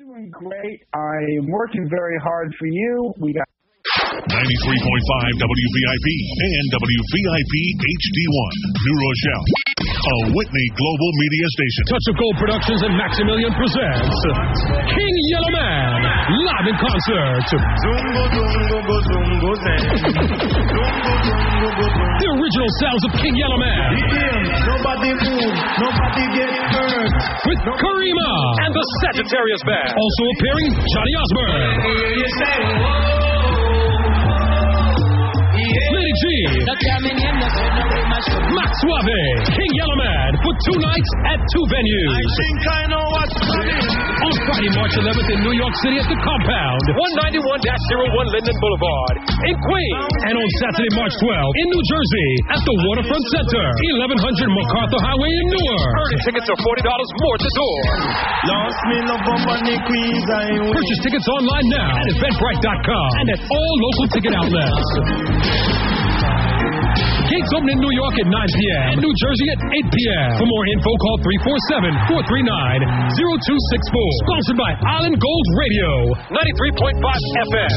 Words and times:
Doing 0.00 0.32
great. 0.32 0.80
I'm 0.96 1.44
working 1.52 1.84
very 1.92 2.16
hard 2.24 2.48
for 2.58 2.64
you. 2.64 3.12
We 3.20 3.36
got 3.36 3.44
93.5 4.32 4.32
WVIP 4.32 6.08
and 6.40 6.64
WVIP 6.72 7.54
HD1, 7.84 8.52
New 8.80 8.96
Rochelle. 8.96 9.44
A 10.00 10.32
Whitney 10.32 10.68
Global 10.80 11.10
Media 11.12 11.46
Station. 11.60 11.82
Touch 11.92 12.06
of 12.08 12.16
Gold 12.16 12.36
Productions 12.40 12.80
and 12.88 12.96
Maximilian 12.96 13.52
presents 13.52 14.16
King 14.96 15.14
Yellowman 15.28 16.08
live 16.40 16.66
in 16.72 16.76
concert. 16.80 17.44
the 22.16 22.28
original 22.32 22.70
sounds 22.80 23.02
of 23.04 23.12
King 23.20 23.36
Yellowman. 23.36 23.92
Nobody 24.72 25.12
move, 25.20 25.52
nobody 25.84 26.24
get 26.32 26.48
hurt. 26.48 27.12
With 27.44 27.60
Karima 27.68 28.32
and 28.64 28.72
the 28.72 28.84
Sagittarius 29.04 29.60
Band. 29.68 30.00
Also 30.00 30.22
appearing 30.32 30.80
Johnny 30.80 31.12
Osborne. 31.20 33.29
Lady 36.20 36.44
G. 36.44 38.10
Max 38.52 38.70
Suave. 38.84 39.20
King 39.56 39.72
Yellowman 39.72 40.30
for 40.44 40.52
two 40.68 40.78
nights 40.84 41.10
at 41.32 41.38
two 41.48 41.64
venues. 41.64 42.12
I 42.12 42.20
think 42.20 42.60
I 42.68 42.82
know 42.92 43.04
what's 43.08 43.36
coming. 43.40 43.80
On 44.20 44.32
Friday, 44.44 44.70
March 44.76 44.94
11th 45.00 45.28
in 45.32 45.40
New 45.40 45.56
York 45.56 45.74
City 45.80 45.96
at 45.96 46.08
the 46.10 46.18
Compound, 46.20 46.82
191-01 46.92 48.36
Linden 48.36 48.56
Boulevard 48.60 49.14
in 49.48 49.54
Queens. 49.64 50.12
And 50.28 50.34
on 50.36 50.48
Saturday, 50.60 50.90
March 50.92 51.14
12th 51.24 51.56
in 51.56 51.66
New 51.72 51.82
Jersey 51.88 52.30
at 52.52 52.60
the 52.60 52.74
Waterfront 52.84 53.24
Center, 53.40 53.64
1100 54.04 54.60
MacArthur 54.60 55.00
Highway 55.00 55.30
in 55.30 55.46
Newark. 55.56 55.88
Early 56.04 56.18
tickets 56.28 56.48
are 56.52 56.60
$40 56.60 56.84
more 56.84 57.34
at 57.38 57.42
the 57.48 57.52
door. 57.56 57.78
Lost 58.44 58.80
me 58.92 58.96
love 59.08 59.24
up 59.24 59.44
on 59.56 59.60
the 59.64 59.76
queens 59.88 60.26
I 60.36 60.44
win. 60.58 60.68
Purchase 60.68 61.00
tickets 61.00 61.28
online 61.32 61.66
now 61.72 61.92
at 61.96 62.06
Eventbrite.com 62.12 63.08
and 63.24 63.28
at 63.32 63.40
all 63.40 63.74
local 63.88 64.06
ticket 64.12 64.32
outlets. 64.36 66.09
Gates 67.40 67.56
open 67.56 67.72
in 67.72 67.80
New 67.80 67.94
York 68.04 68.12
at 68.20 68.28
9 68.28 68.36
p.m. 68.36 68.84
and 68.92 69.00
New 69.00 69.14
Jersey 69.16 69.48
at 69.48 69.60
8 69.64 69.96
p.m. 69.96 70.28
For 70.36 70.44
more 70.44 70.64
info, 70.76 70.92
call 71.00 71.16
347-439-0264. 72.12 72.20
Sponsored 74.28 74.60
by 74.60 74.76
Island 74.84 75.16
Gold 75.16 75.46
Radio, 75.56 75.88
93.5 76.36 77.00
FM. 77.00 77.72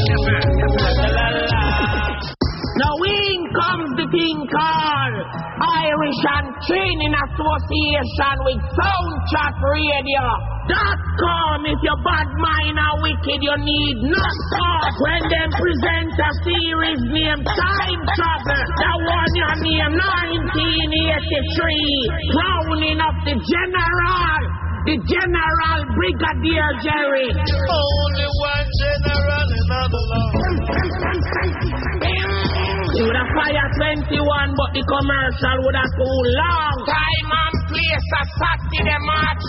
Now 2.76 2.96
in 3.08 3.40
comes 3.56 3.90
the 4.04 4.08
thing 4.12 4.38
called 4.52 5.16
Irish 5.64 6.22
and 6.28 6.48
Training 6.68 7.16
Association 7.16 8.36
with 8.44 8.60
Soundchat 8.76 9.56
Radio. 9.64 10.53
Dot 10.64 10.96
com 11.20 11.60
if 11.68 11.76
your 11.84 12.00
bad 12.08 12.32
mind 12.40 12.80
are 12.80 12.96
wicked, 13.04 13.36
you 13.44 13.52
need 13.60 14.00
not 14.08 14.36
talk. 14.56 14.96
When 14.96 15.20
them 15.28 15.52
present 15.60 16.16
a 16.16 16.32
series 16.40 17.04
named 17.12 17.44
Time 17.44 18.00
Travel, 18.16 18.64
that 18.80 18.98
one 19.04 19.32
your 19.36 19.56
name 19.60 20.00
1983. 20.00 22.32
Crowning 22.32 22.96
of 23.04 23.16
the 23.28 23.36
General, 23.44 24.40
the 24.88 24.96
General 25.04 25.80
Brigadier 26.00 26.72
Jerry. 26.80 27.28
Only 27.28 28.28
one 28.40 28.68
general 28.80 29.63
fire 33.64 33.96
21, 34.04 34.60
but 34.60 34.70
the 34.76 34.84
commercial 34.84 35.58
would 35.64 35.76
have 35.76 35.94
too 35.96 36.20
long. 36.36 36.76
Time 36.84 37.32
and 37.32 37.56
place 37.72 38.08
a 38.20 38.24
Saturday, 38.36 39.00
March 39.00 39.44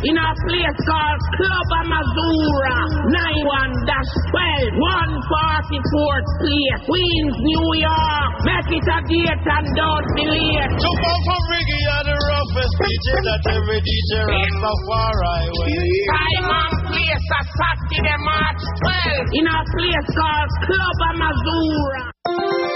12. 0.00 0.08
In 0.08 0.16
a 0.16 0.30
place 0.32 0.78
called 0.88 1.20
Club 1.36 1.68
Amazura, 1.84 2.78
91-12, 3.12 4.72
144th 4.80 6.28
place, 6.40 6.80
Queens, 6.88 7.36
New 7.36 7.66
York. 7.84 8.30
Make 8.46 8.72
it 8.72 8.88
a 8.88 8.98
date 9.04 9.44
and 9.44 9.66
don't 9.76 10.06
be 10.16 10.24
late. 10.32 10.72
Jump 10.80 11.02
off 11.02 11.20
from 11.26 11.42
Ricky 11.52 11.80
are 11.92 12.04
the 12.08 12.16
roughest 12.16 12.74
DJ 12.80 13.06
that 13.20 13.42
every 13.52 13.80
DJ 13.80 14.10
runs 14.28 14.56
so 14.60 14.72
far 14.88 15.12
highway. 15.12 15.76
Time 16.08 16.48
and 16.52 16.76
place 16.88 17.26
a 17.28 17.40
Saturday, 17.44 18.16
March 18.22 18.62
12. 19.28 19.38
In 19.38 19.46
a 19.46 19.58
place 19.76 20.08
called 20.16 20.50
Club 20.64 20.98
Amazura. 21.12 22.11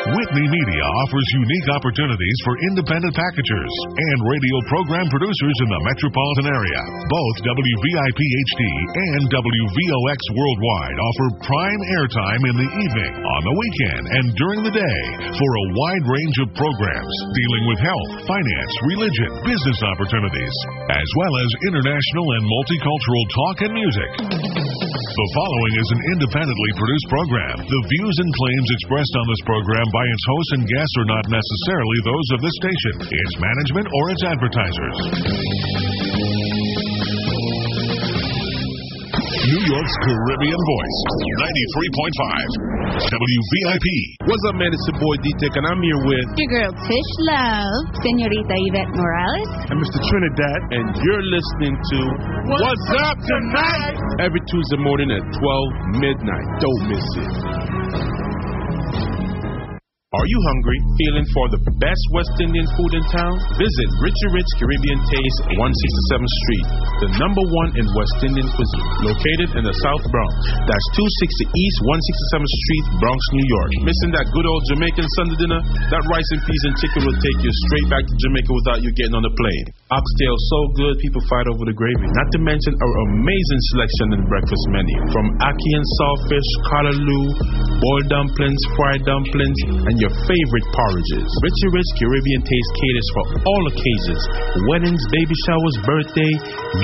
Whitney 0.06 0.46
Media 0.46 0.84
offers 1.02 1.26
unique 1.34 1.68
opportunities 1.74 2.38
for 2.46 2.54
independent 2.70 3.10
packagers 3.10 3.74
and 3.90 4.18
radio 4.22 4.56
program 4.70 5.06
producers 5.10 5.56
in 5.66 5.68
the 5.72 5.82
metropolitan 5.82 6.46
area. 6.46 6.80
Both 7.10 7.36
WVIP 7.42 8.20
HD 8.22 8.62
and 8.94 9.22
WVOX 9.34 10.20
Worldwide 10.30 10.98
offer 11.02 11.28
prime 11.42 11.82
airtime 11.98 12.42
in 12.46 12.54
the 12.54 12.70
evening, 12.70 13.12
on 13.18 13.42
the 13.50 13.56
weekend, 13.58 14.04
and 14.06 14.26
during 14.38 14.60
the 14.62 14.76
day 14.78 15.00
for 15.34 15.50
a 15.50 15.68
wide 15.74 16.06
range 16.06 16.36
of 16.38 16.54
programs 16.54 17.14
dealing 17.34 17.64
with 17.66 17.78
health, 17.82 18.10
finance, 18.30 18.74
religion, 18.86 19.30
business 19.42 19.80
opportunities, 19.90 20.54
as 20.94 21.08
well 21.18 21.34
as 21.34 21.50
international 21.66 22.26
and 22.38 22.44
multicultural 22.46 23.24
talk 23.34 23.56
and 23.66 23.74
music. 23.74 24.10
The 25.16 25.32
following 25.32 25.74
is 25.80 25.88
an 25.96 26.02
independently 26.12 26.72
produced 26.76 27.08
program. 27.08 27.56
The 27.64 27.82
views 27.88 28.16
and 28.20 28.30
claims 28.36 28.68
expressed 28.68 29.14
on 29.16 29.26
this 29.32 29.42
program 29.48 29.86
by 29.96 30.04
its 30.12 30.24
hosts 30.28 30.52
and 30.60 30.64
guests 30.68 30.94
are 31.00 31.08
not 31.08 31.24
necessarily 31.32 31.98
those 32.04 32.28
of 32.36 32.38
this 32.44 32.56
station, 32.60 32.94
its 33.16 33.34
management, 33.40 33.86
or 33.88 34.04
its 34.12 34.22
advertisers. 34.28 34.96
New 39.46 39.62
York's 39.72 39.96
Caribbean 40.04 40.60
Voice, 40.68 40.98
93.5 41.48 43.08
WVIP. 43.08 43.88
What's 44.28 44.44
up, 44.52 44.56
man? 44.60 44.68
It's 44.74 44.84
your 44.92 45.00
boy 45.00 45.16
D-Tech, 45.22 45.54
and 45.56 45.64
I'm 45.64 45.80
here 45.80 46.00
with 46.04 46.26
Your 46.44 46.50
girl 46.50 46.72
Tish 46.76 47.12
Love, 47.32 47.96
Senorita 47.96 48.56
Yvette 48.68 48.92
Morales. 48.92 49.48
and 49.72 49.80
Mr. 49.80 49.96
Trinidad, 50.12 50.60
and 50.76 50.86
you're 50.92 51.24
listening 51.24 51.72
to 51.72 51.98
What's, 52.52 52.84
Up 53.00 53.16
Tonight? 53.24 53.96
Every 54.20 54.44
Tuesday 54.44 54.80
morning 54.82 55.08
at 55.08 55.24
12 55.24 56.04
midnight. 56.04 56.48
Don't 56.60 56.82
miss 56.92 57.08
it. 57.16 58.15
Are 60.16 60.28
you 60.32 60.40
hungry? 60.48 60.78
Feeling 60.96 61.26
for 61.28 61.44
the 61.52 61.60
best 61.76 62.04
West 62.16 62.32
Indian 62.40 62.64
food 62.72 62.92
in 62.96 63.04
town? 63.12 63.36
Visit 63.60 63.88
Richie 64.00 64.30
Rich 64.32 64.50
Caribbean 64.56 65.00
Taste, 65.12 65.40
167th 65.52 66.32
Street, 66.40 66.66
the 67.04 67.08
number 67.20 67.44
one 67.44 67.70
in 67.76 67.84
West 67.92 68.24
Indian 68.24 68.48
cuisine, 68.48 69.12
located 69.12 69.60
in 69.60 69.64
the 69.68 69.76
South 69.84 70.00
Bronx. 70.08 70.32
That's 70.64 70.86
260 70.96 71.52
East 71.52 71.78
167th 71.84 72.48
Street, 72.48 72.84
Bronx, 72.96 73.20
New 73.36 73.44
York. 73.44 73.70
Missing 73.84 74.10
that 74.16 74.24
good 74.32 74.48
old 74.48 74.62
Jamaican 74.72 75.04
Sunday 75.20 75.36
dinner? 75.36 75.60
That 75.92 76.00
rice 76.08 76.30
and 76.32 76.40
peas 76.48 76.62
and 76.64 76.74
chicken 76.80 77.00
will 77.04 77.20
take 77.20 77.38
you 77.44 77.52
straight 77.68 77.88
back 77.92 78.04
to 78.08 78.14
Jamaica 78.16 78.52
without 78.56 78.80
you 78.80 78.96
getting 78.96 79.20
on 79.20 79.20
the 79.20 79.34
plane. 79.36 79.66
Oxtail 79.92 80.36
so 80.48 80.58
good, 80.80 80.96
people 81.04 81.20
fight 81.28 81.44
over 81.44 81.68
the 81.68 81.76
gravy. 81.76 82.08
Not 82.08 82.28
to 82.32 82.40
mention 82.40 82.72
our 82.72 82.94
amazing 83.12 83.60
selection 83.76 84.16
in 84.16 84.18
the 84.24 84.28
breakfast 84.32 84.64
menu, 84.72 84.96
from 85.12 85.28
ackee 85.44 85.74
and 85.76 85.86
saltfish, 86.00 86.50
callaloo, 86.72 87.24
boiled 87.84 88.08
dumplings, 88.08 88.60
fried 88.80 89.04
dumplings, 89.04 89.60
and 89.92 89.94
your 90.00 90.05
favorite 90.12 90.66
porridges. 90.70 91.26
Richie 91.26 91.70
Rich 91.72 91.90
Caribbean 91.98 92.42
Taste 92.46 92.72
caters 92.78 93.08
for 93.14 93.24
all 93.42 93.62
occasions 93.70 94.22
weddings, 94.68 95.02
baby 95.12 95.36
showers, 95.46 95.76
birthday, 95.84 96.32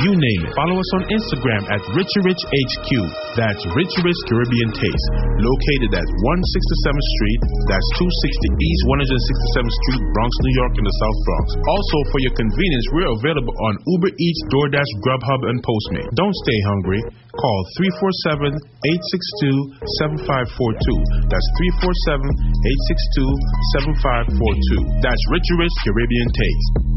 you 0.05 0.13
name 0.13 0.41
it. 0.47 0.53
Follow 0.55 0.77
us 0.77 0.91
on 1.01 1.03
Instagram 1.09 1.63
at 1.73 1.81
Richie 1.97 2.23
Rich 2.25 2.43
HQ. 2.45 2.89
That's 3.37 3.63
Richie 3.73 4.03
Rich 4.05 4.21
Caribbean 4.29 4.71
Taste, 4.77 5.09
located 5.41 5.91
at 5.97 6.07
167th 6.07 7.07
Street. 7.17 7.41
That's 7.69 7.89
260 8.01 8.69
East 8.69 8.83
167th 8.89 9.73
Street, 9.73 10.03
Bronx, 10.13 10.33
New 10.43 10.55
York, 10.61 10.75
in 10.79 10.85
the 10.85 10.97
South 11.01 11.19
Bronx. 11.27 11.47
Also, 11.65 11.97
for 12.13 12.19
your 12.21 12.35
convenience, 12.37 12.87
we're 12.93 13.13
available 13.13 13.55
on 13.71 13.73
Uber 13.99 14.13
Eats, 14.15 14.41
DoorDash, 14.53 14.91
Grubhub, 15.05 15.41
and 15.49 15.59
Postmate. 15.65 16.09
Don't 16.15 16.37
stay 16.45 16.59
hungry. 16.69 17.01
Call 17.33 17.61
347 17.81 18.61
862 18.61 19.89
7542. 20.05 21.33
That's 21.33 21.49
347 21.81 22.29
862 22.29 23.25
7542. 24.37 25.01
That's 25.01 25.23
Richie 25.33 25.57
Rich 25.57 25.77
Caribbean 25.81 26.29
Taste. 26.29 26.93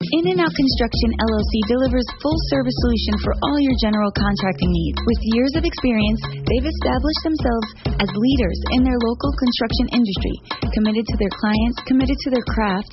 In 0.00 0.32
and 0.32 0.40
Out 0.42 0.52
Construction 0.52 1.10
LLC 1.22 1.52
delivers 1.70 2.08
full 2.24 2.34
service 2.50 2.74
solution 2.84 3.14
for 3.20 3.32
all 3.46 3.58
your 3.60 3.76
general 3.84 4.08
contracting 4.16 4.72
needs. 4.72 4.98
With 5.06 5.28
years 5.36 5.52
of 5.54 5.64
experience, 5.68 6.20
they've 6.24 6.72
established 6.72 7.22
themselves 7.24 7.68
as 8.00 8.08
leaders 8.08 8.58
in 8.74 8.82
their 8.82 8.96
local 8.96 9.32
construction 9.36 10.00
industry, 10.00 10.36
committed 10.72 11.04
to 11.04 11.16
their 11.20 11.32
clients, 11.36 11.78
committed 11.84 12.16
to 12.16 12.30
their 12.32 12.46
craft, 12.48 12.92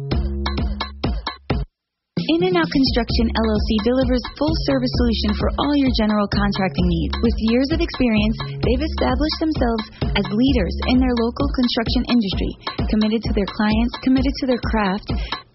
In 2.21 2.45
and 2.45 2.53
Out 2.53 2.69
Construction 2.69 3.33
LLC 3.33 3.69
delivers 3.81 4.21
full 4.37 4.53
service 4.69 4.93
solution 4.93 5.31
for 5.41 5.49
all 5.57 5.73
your 5.73 5.89
general 5.97 6.29
contracting 6.29 6.85
needs. 6.85 7.17
With 7.17 7.33
years 7.49 7.69
of 7.73 7.81
experience, 7.81 8.37
they've 8.61 8.85
established 8.93 9.39
themselves 9.41 9.85
as 10.21 10.25
leaders 10.29 10.75
in 10.93 11.01
their 11.01 11.15
local 11.17 11.49
construction 11.49 12.13
industry, 12.13 12.51
committed 12.93 13.25
to 13.25 13.33
their 13.33 13.49
clients, 13.49 13.93
committed 14.05 14.33
to 14.37 14.45
their 14.45 14.61
craft, 14.69 15.09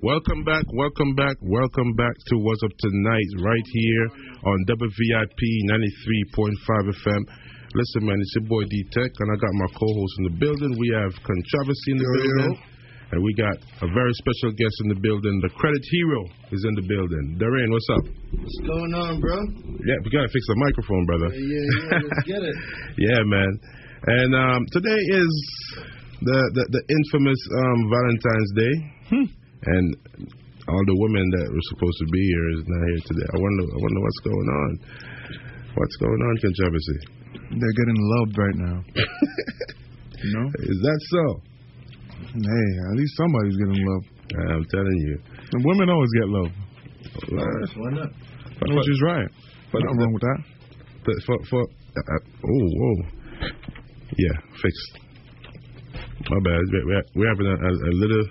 Welcome 0.01 0.43
back, 0.45 0.63
welcome 0.71 1.15
back, 1.15 1.35
welcome 1.41 1.95
back 1.95 2.15
to 2.29 2.37
What's 2.37 2.63
Up 2.63 2.71
Tonight, 2.79 3.27
right 3.43 3.67
here 3.73 4.07
on 4.45 4.63
WVIP 4.69 5.41
93.5 6.31 6.93
FM. 6.95 7.25
Listen, 7.75 8.07
man, 8.07 8.15
it's 8.15 8.33
your 8.39 8.47
boy 8.47 8.63
D 8.71 8.75
Tech, 8.95 9.11
and 9.11 9.27
I 9.29 9.35
got 9.35 9.53
my 9.59 9.69
co 9.75 9.83
host 9.83 10.15
in 10.19 10.23
the 10.31 10.35
building. 10.39 10.71
We 10.79 10.87
have 10.95 11.11
Controversy 11.19 11.89
in 11.91 11.97
the 11.99 12.07
yo, 12.07 12.15
building, 12.15 12.51
yo. 12.55 13.11
and 13.11 13.17
we 13.19 13.31
got 13.35 13.55
a 13.83 13.87
very 13.91 14.13
special 14.15 14.55
guest 14.55 14.75
in 14.87 14.95
the 14.95 14.99
building. 15.03 15.43
The 15.43 15.51
Credit 15.59 15.83
Hero 15.91 16.21
is 16.55 16.63
in 16.63 16.73
the 16.79 16.85
building. 16.87 17.35
Darren, 17.35 17.67
what's 17.69 17.89
up? 17.99 18.05
What's 18.39 18.59
going 18.63 18.93
on, 18.95 19.19
bro? 19.19 19.37
Yeah, 19.83 19.99
we 20.01 20.07
gotta 20.07 20.31
fix 20.31 20.43
the 20.47 20.57
microphone, 20.57 21.03
brother. 21.03 21.29
Yeah, 21.35 21.43
yeah, 21.43 21.67
yeah 21.67 21.99
let's 21.99 22.23
get 22.31 22.41
it. 22.47 22.55
yeah, 22.95 23.21
man. 23.27 23.51
And 24.07 24.31
um, 24.31 24.61
today 24.71 25.01
is 25.11 25.31
the, 26.23 26.39
the, 26.55 26.63
the 26.79 26.83
infamous 26.87 27.41
um, 27.59 27.79
Valentine's 27.91 28.51
Day. 28.55 28.75
Hmm 29.11 29.27
and 29.65 29.97
all 30.67 30.83
the 30.85 30.97
women 30.97 31.25
that 31.37 31.47
were 31.49 31.67
supposed 31.73 31.97
to 32.01 32.07
be 32.09 32.21
here 32.21 32.47
is 32.57 32.63
not 32.65 32.81
here 32.89 33.03
today. 33.05 33.27
I 33.33 33.37
wonder, 33.37 33.63
I 33.69 33.77
wonder 33.81 34.01
what's 34.01 34.21
going 34.25 34.49
on. 34.49 34.71
What's 35.75 35.97
going 35.97 36.21
on, 36.21 36.33
controversy? 36.41 36.99
They're 37.51 37.77
getting 37.77 37.99
loved 37.99 38.37
right 38.37 38.57
now. 38.57 38.77
you 38.95 40.31
know? 40.33 40.47
Is 40.59 40.79
that 40.81 40.99
so? 41.09 41.23
Hey, 42.33 42.67
at 42.89 42.95
least 42.97 43.13
somebody's 43.17 43.57
getting 43.57 43.81
loved. 43.85 44.07
I'm 44.35 44.65
telling 44.71 44.99
you. 45.07 45.19
The 45.51 45.61
women 45.63 45.89
always 45.89 46.09
get 46.17 46.27
love. 46.27 46.51
Why 47.29 47.91
not? 47.91 48.09
But, 48.59 48.69
Which 48.73 48.89
is 48.89 49.01
right. 49.03 49.29
But 49.71 49.81
Nothing 49.83 49.99
wrong 49.99 50.13
with 50.13 50.21
that. 50.21 50.39
But 51.05 51.15
for, 51.25 51.37
for 51.49 51.61
uh, 51.61 52.01
uh, 52.01 52.19
oh, 52.43 52.65
whoa. 52.75 52.95
Yeah, 54.17 54.35
fixed. 54.61 54.99
My 56.29 56.39
bad. 56.43 56.61
We're, 56.71 57.03
we're 57.15 57.29
having 57.29 57.47
a, 57.47 57.55
a, 57.55 57.71
a 57.89 57.93
little 57.93 58.25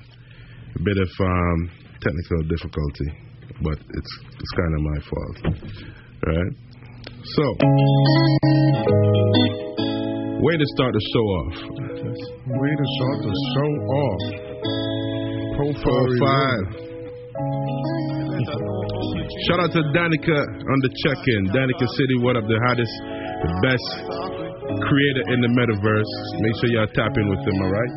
bit 0.82 0.99
of 0.99 1.08
um, 1.20 1.70
technical 2.02 2.43
difficulty, 2.49 3.08
but 3.62 3.78
it's 3.78 4.12
it's 4.34 4.52
kind 4.56 4.75
of 4.75 4.81
my 4.82 4.99
fault, 5.08 5.37
right? 6.26 6.52
So, 7.25 7.41
way 10.44 10.61
to 10.61 10.67
start 10.76 10.93
the 10.93 11.00
show 11.09 11.25
off. 11.41 11.56
Way 11.65 12.73
to 12.76 12.87
start 13.00 13.25
the 13.25 13.32
show 13.56 13.73
off. 13.97 14.21
Profile 15.56 16.05
five. 16.21 16.85
Shout 19.49 19.56
out 19.56 19.73
to 19.73 19.81
Danica 19.97 20.37
on 20.37 20.79
the 20.85 20.93
check-in. 21.00 21.49
Danica 21.49 21.88
City, 21.97 22.21
what 22.21 22.37
up? 22.37 22.44
The 22.44 22.61
hottest, 22.69 22.93
the 22.93 23.49
best 23.65 23.88
creator 24.85 25.25
in 25.32 25.41
the 25.41 25.49
metaverse. 25.49 26.12
Make 26.44 26.61
sure 26.61 26.76
y'all 26.76 26.93
tap 26.93 27.17
in 27.17 27.25
with 27.31 27.41
them, 27.41 27.56
all 27.56 27.73
right? 27.73 27.93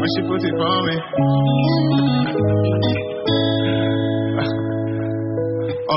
when 0.00 0.08
she 0.16 0.24
put 0.24 0.40
it 0.40 0.56
for 0.56 0.80
me. 3.04 3.07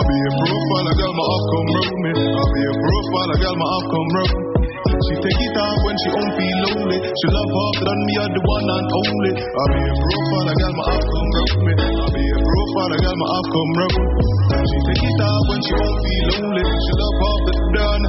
I'll 0.02 0.10
be 0.10 0.18
a 0.18 0.34
profile, 0.34 0.90
a 0.90 0.94
girl, 0.98 1.14
my 1.14 1.26
off 1.30 1.46
come 1.46 1.70
round 1.78 1.98
me. 2.02 2.12
I'll 2.34 2.50
be 2.58 2.62
a 2.66 2.74
profile, 2.74 3.30
a 3.30 3.38
girl, 3.38 3.54
my 3.54 3.68
off 3.70 3.86
come 3.86 4.10
round. 4.18 4.34
She 4.82 5.14
take 5.22 5.42
it 5.46 5.58
off 5.62 5.78
when 5.86 5.94
she 6.02 6.10
don't 6.10 6.32
feel 6.42 6.58
lonely. 6.58 6.98
She 7.06 7.28
love 7.30 7.54
off 7.54 7.78
than 7.86 8.00
me, 8.10 8.14
are 8.18 8.32
the 8.34 8.42
one 8.42 8.66
and 8.66 8.90
only. 8.98 9.34
I'll 9.46 9.70
be 9.70 9.78
a 9.78 9.94
profile, 10.02 10.50
a 10.50 10.54
girl, 10.58 10.74
my 10.74 10.86
off 10.90 11.06
come 11.06 11.30
round 11.38 11.54
me. 11.62 11.74
I'll 12.02 12.14
be 12.18 12.26
a 12.34 12.38
profile, 12.42 12.90
a 12.90 12.98
girl, 12.98 13.18
my 13.22 13.28
off 13.30 13.46
come 13.46 13.74
round. 13.78 13.96
She 14.66 14.78
take 14.90 15.06
it 15.06 15.22
off 15.22 15.44
when 15.54 15.60
she 15.70 15.74
don't 15.78 15.98
feel 16.02 16.26
lonely. 16.34 16.66
She 16.66 16.92
love 16.98 17.42
the 17.46 17.54
done. 17.78 18.04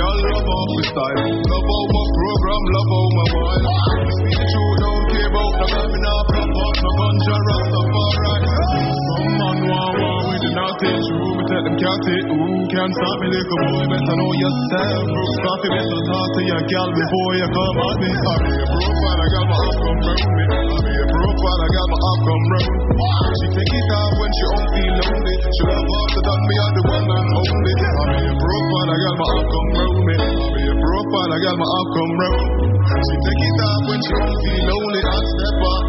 Y'all 0.00 0.16
love 0.32 0.48
off 0.48 0.68
the 0.80 0.84
style. 0.96 1.28
Love 1.28 1.68
all 1.76 1.86
my 1.92 2.04
program, 2.16 2.62
love 2.72 2.88
all 2.88 3.10
my 3.20 3.26
wine. 3.36 3.87
Can't 11.88 12.04
take 12.04 12.28
ooh, 12.28 12.62
can't 12.68 12.92
stop 13.00 13.16
me, 13.24 13.28
little 13.32 13.60
boy, 13.64 13.84
better 13.88 14.16
know 14.20 14.32
yourself. 14.36 15.02
Bruce 15.08 15.38
Coffee, 15.40 15.70
better 15.72 16.02
talk 16.04 16.28
to 16.36 16.40
your 16.44 16.62
gal 16.68 16.88
before 16.92 17.32
you 17.40 17.48
come 17.48 17.78
at 17.80 17.96
me. 17.96 18.10
I 18.12 18.34
be 18.44 18.52
a 18.60 18.66
profile, 18.68 19.20
I 19.24 19.28
got 19.32 19.46
my 19.48 19.56
up 19.56 19.76
come 19.80 20.00
round 20.04 20.32
me. 20.36 20.44
I 20.52 20.78
be 20.84 20.92
a 20.92 21.06
profile, 21.08 21.60
I 21.64 21.68
got 21.72 21.88
my 21.88 21.98
up 22.12 22.20
come 22.28 22.44
round. 22.52 22.72
She 23.40 23.46
take 23.56 23.72
it 23.72 23.88
off 23.88 24.12
when 24.20 24.30
she 24.36 24.44
don't 24.44 24.68
feel 24.68 24.94
lonely. 25.00 25.34
She 25.48 25.62
love 25.64 25.88
after 25.88 26.22
that, 26.28 26.40
me 26.44 26.56
are 26.60 26.72
the 26.76 26.82
one 26.92 27.08
and 27.08 27.30
only. 27.40 27.72
I 27.72 28.04
be 28.12 28.20
a 28.20 28.34
profile, 28.36 28.88
I 28.92 28.96
got 29.00 29.14
my 29.16 29.26
up 29.32 29.46
come 29.48 29.70
round 29.80 30.00
me. 30.04 30.14
I 30.28 30.46
be 30.52 30.62
a 30.68 30.74
profile, 30.76 31.30
I 31.32 31.38
got 31.40 31.56
my 31.56 31.68
up 31.72 31.88
come 31.96 32.14
round. 32.20 32.48
She 32.84 33.16
take 33.16 33.44
it 33.48 33.60
off 33.64 33.82
when 33.88 34.00
she 34.04 34.12
don't 34.12 34.36
feel 34.44 34.62
lonely 34.68 35.02
and 35.08 35.26
step 35.32 35.56
up. 35.72 35.84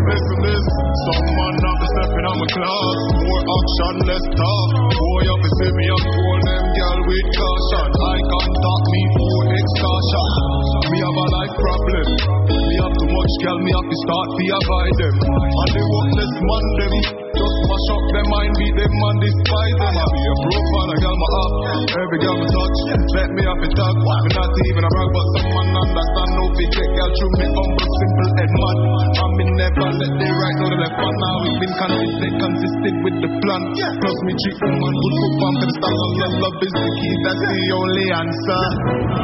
Listen, 0.00 0.38
listen, 0.40 0.84
someone 1.04 1.56
be 1.60 1.79
stepping 1.90 2.26
on 2.30 2.36
my 2.38 2.48
class. 2.54 2.96
More 3.20 3.42
action, 3.42 3.94
less 4.06 4.26
talk. 4.38 4.68
Boy, 4.94 5.24
up 5.30 5.40
to 5.42 5.50
see 5.58 5.72
me, 5.74 5.84
I'm 5.90 6.02
call 6.06 6.38
them 6.46 6.64
girl 6.70 6.98
with 7.06 7.28
caution. 7.34 7.86
I 7.90 8.16
can't 8.20 8.54
talk 8.62 8.82
me 8.90 9.02
for 9.14 9.38
extortion. 9.58 10.28
Me 10.90 10.98
have 11.02 11.18
a 11.18 11.26
life 11.34 11.54
problem. 11.58 12.06
Me 12.50 12.76
have 12.82 12.94
too 12.94 13.10
much 13.10 13.34
girl, 13.42 13.58
me 13.58 13.70
have 13.74 13.88
to 13.90 13.96
start 14.06 14.28
to 14.30 14.42
avoid 14.58 14.94
them. 15.02 15.14
And 15.18 15.70
the 15.74 15.82
worthless 15.90 16.32
man 16.40 16.64
them 16.78 17.19
mash 17.70 17.88
up 17.94 18.04
them 18.10 18.26
mind, 18.26 18.52
beat 18.58 18.74
them 18.74 18.92
man, 18.98 19.16
despise 19.22 19.76
them. 19.78 19.94
I 19.94 20.06
be 20.10 20.20
a 20.26 20.34
broke 20.42 20.70
man, 20.74 20.88
a 20.90 20.96
girl 20.98 21.16
my 21.22 21.28
up. 21.30 21.52
Every 21.90 22.18
girl 22.18 22.36
me 22.42 22.46
touch, 22.50 22.78
let 23.14 23.30
me 23.30 23.42
off 23.46 23.62
it 23.62 23.72
talk. 23.78 23.94
Me 23.94 24.30
not 24.34 24.50
even 24.50 24.82
a 24.82 24.90
brag, 24.90 25.10
but 25.14 25.26
some 25.38 25.50
man 25.54 25.68
understand. 25.70 26.30
No 26.34 26.44
get 26.58 26.74
girl 26.74 27.10
through 27.14 27.34
me 27.38 27.46
humble, 27.54 27.90
simple 27.94 28.30
and 28.42 28.52
mad. 28.58 28.76
I 28.90 29.24
me 29.38 29.44
never 29.54 29.88
let 29.94 30.12
the 30.18 30.28
right 30.34 30.56
know 30.58 30.68
the 30.74 30.78
left 30.82 30.98
one. 30.98 31.16
Now 31.20 31.34
we 31.46 31.50
been 31.62 31.74
consistent, 31.78 32.34
consistent 32.42 32.96
with 33.06 33.16
the 33.22 33.30
plan. 33.30 33.62
Plus 33.70 34.18
me 34.26 34.32
treat 34.42 34.58
woman 34.66 34.94
good 34.98 35.14
for 35.20 35.32
pump 35.38 35.58
and 35.62 35.72
style. 35.78 36.10
And 36.20 36.34
love 36.42 36.58
is 36.58 36.74
the 36.74 36.90
key, 36.90 37.14
that's 37.22 37.38
the 37.38 37.64
only 37.78 38.06
answer. 38.10 38.64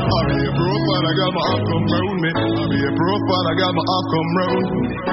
I 0.07 0.19
be 0.31 0.39
a 0.47 0.53
broke 0.55 0.87
man, 0.87 1.03
a 1.03 1.13
girl 1.19 1.33
my 1.35 1.43
up 1.51 1.63
come 1.67 1.87
round 1.91 2.19
me. 2.23 2.31
I 2.31 2.65
be 2.71 2.79
a 2.87 2.93
broke 2.95 3.27
man, 3.27 3.45
a 3.51 3.55
girl 3.59 3.73
my 3.75 3.85
up 3.91 4.07
come 4.07 4.31
round. 4.39 4.65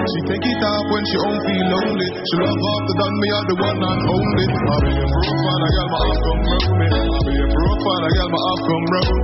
She 0.03 0.19
take 0.29 0.45
it 0.45 0.61
off 0.61 0.85
when 0.91 1.03
she 1.07 1.17
don't 1.17 1.39
feel 1.41 1.65
lonely. 1.73 2.09
She 2.13 2.35
love 2.43 2.53
after 2.53 2.95
done 2.99 3.17
me, 3.23 3.29
are 3.31 3.47
the 3.47 3.55
one 3.55 3.79
and 3.79 4.03
only. 4.03 4.45
I 4.51 4.75
be 4.83 4.91
a 4.99 5.07
man, 5.07 5.61
a 5.63 5.69
girl 5.71 5.87
my 5.87 5.99
up 6.03 6.19
come 6.23 6.43
round 6.43 6.71
me. 6.75 6.87
I 6.91 7.19
be 7.23 7.33
a 7.39 7.47
man, 7.47 8.03
a 8.03 8.09
girl 8.11 8.29
my 8.33 8.41
up 8.51 8.61
come 8.67 8.87
round. 8.91 9.17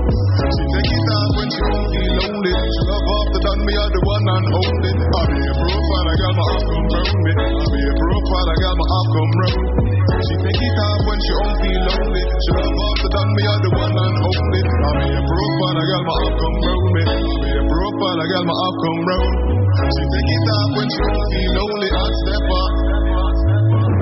She 0.55 0.63
take 0.71 0.93
it 0.95 1.09
off 1.09 1.29
when 1.35 1.47
she 1.51 1.61
don't 1.67 1.87
feel 1.91 2.13
lonely. 2.19 2.53
She 2.55 2.81
love 2.87 3.07
after 3.11 3.41
done 3.43 3.61
me, 3.67 3.73
are 3.75 3.91
the 3.91 3.99
one 4.07 4.27
and 4.29 4.47
only. 4.55 4.91
I 4.95 5.21
be 5.27 5.39
a 5.43 5.53
man, 5.59 6.07
a 6.07 6.13
girl 6.15 6.33
my 6.39 6.47
come 6.47 6.87
round 6.95 7.19
me. 7.19 7.31
I 7.35 7.65
be 7.67 7.79
a 7.83 7.91
a 7.91 8.55
girl 8.55 8.75
my 8.79 8.85
up 8.87 9.07
come 9.11 9.33
round. 9.39 9.63
She 10.19 10.35
take 10.47 10.63
it 10.63 10.79
when 11.03 11.19
she 11.19 11.33
don't 11.35 11.55
feel 11.59 11.81
lonely. 11.91 12.23
She 12.23 12.51
love 12.55 12.79
after 12.79 13.23
me, 13.35 13.43
the 13.59 13.69
one 13.75 13.97
and 13.99 14.15
only. 14.23 14.61
I 14.63 14.91
be 14.95 15.07
a 15.11 15.21
man, 15.59 15.75
a 15.75 15.83
girl 15.83 16.03
my 16.07 16.15
come 16.39 16.57
round 16.63 16.87
me. 16.95 17.03
I 17.03 17.15
be 17.19 17.51
a 17.51 17.63
a 17.67 18.25
girl 18.31 18.45
my 18.47 18.55
up 18.63 18.75
come 18.79 19.01
round. 19.11 19.33
She 19.79 20.03
take 20.07 20.31
it 20.31 20.47
off 20.55 20.69
when 20.71 20.87
she 20.87 21.01
don't 21.03 21.25
feel 21.35 21.51
lonely. 21.59 21.89
I 21.91 22.07
step 22.23 22.47
up. 22.47 23.28
I 23.99 24.01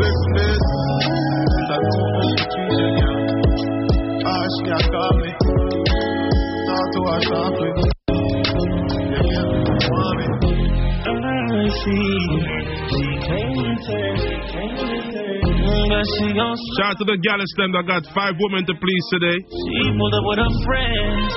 to 6.93 7.01
see. 11.81 12.13
She 12.93 13.09
came 13.25 13.73
her, 13.87 14.05
came 14.51 15.06
Shout 15.97 16.93
out 16.93 16.97
to 17.01 17.05
the 17.09 17.17
Gallus 17.25 17.49
them 17.57 17.73
that 17.73 17.85
got 17.89 18.05
five 18.13 18.37
women 18.37 18.61
to 18.69 18.73
please 18.77 19.05
today. 19.17 19.37
She 19.49 19.89
pulled 19.97 20.13
up 20.13 20.25
with 20.29 20.39
her 20.45 20.53
friends. 20.61 21.29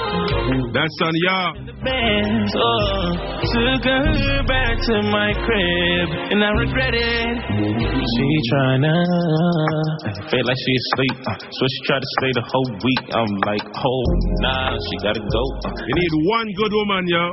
That's 0.77 0.97
on 1.01 1.15
y'all. 1.25 1.53
Bands, 1.81 2.53
oh, 2.53 3.17
took 3.41 3.83
her 3.89 4.45
back 4.45 4.77
to 4.85 4.97
my 5.09 5.33
crib, 5.33 6.09
and 6.29 6.45
I 6.45 6.51
regret 6.61 6.93
it. 6.93 7.37
She 7.41 8.27
tryna, 8.53 9.01
I 9.01 10.13
feel 10.29 10.45
like 10.45 10.61
she 10.61 10.73
asleep, 10.77 11.17
uh, 11.25 11.37
so 11.41 11.63
she 11.65 11.79
tried 11.89 12.03
to 12.05 12.11
stay 12.21 12.33
the 12.37 12.45
whole 12.45 12.71
week. 12.85 13.03
I'm 13.17 13.33
like, 13.49 13.65
oh 13.65 14.03
nah, 14.45 14.77
she 14.77 14.95
gotta 15.01 15.25
go. 15.25 15.43
Uh, 15.65 15.73
You 15.89 15.95
need 15.97 16.13
one 16.29 16.49
good 16.53 16.73
woman, 16.85 17.03
yo. 17.09 17.25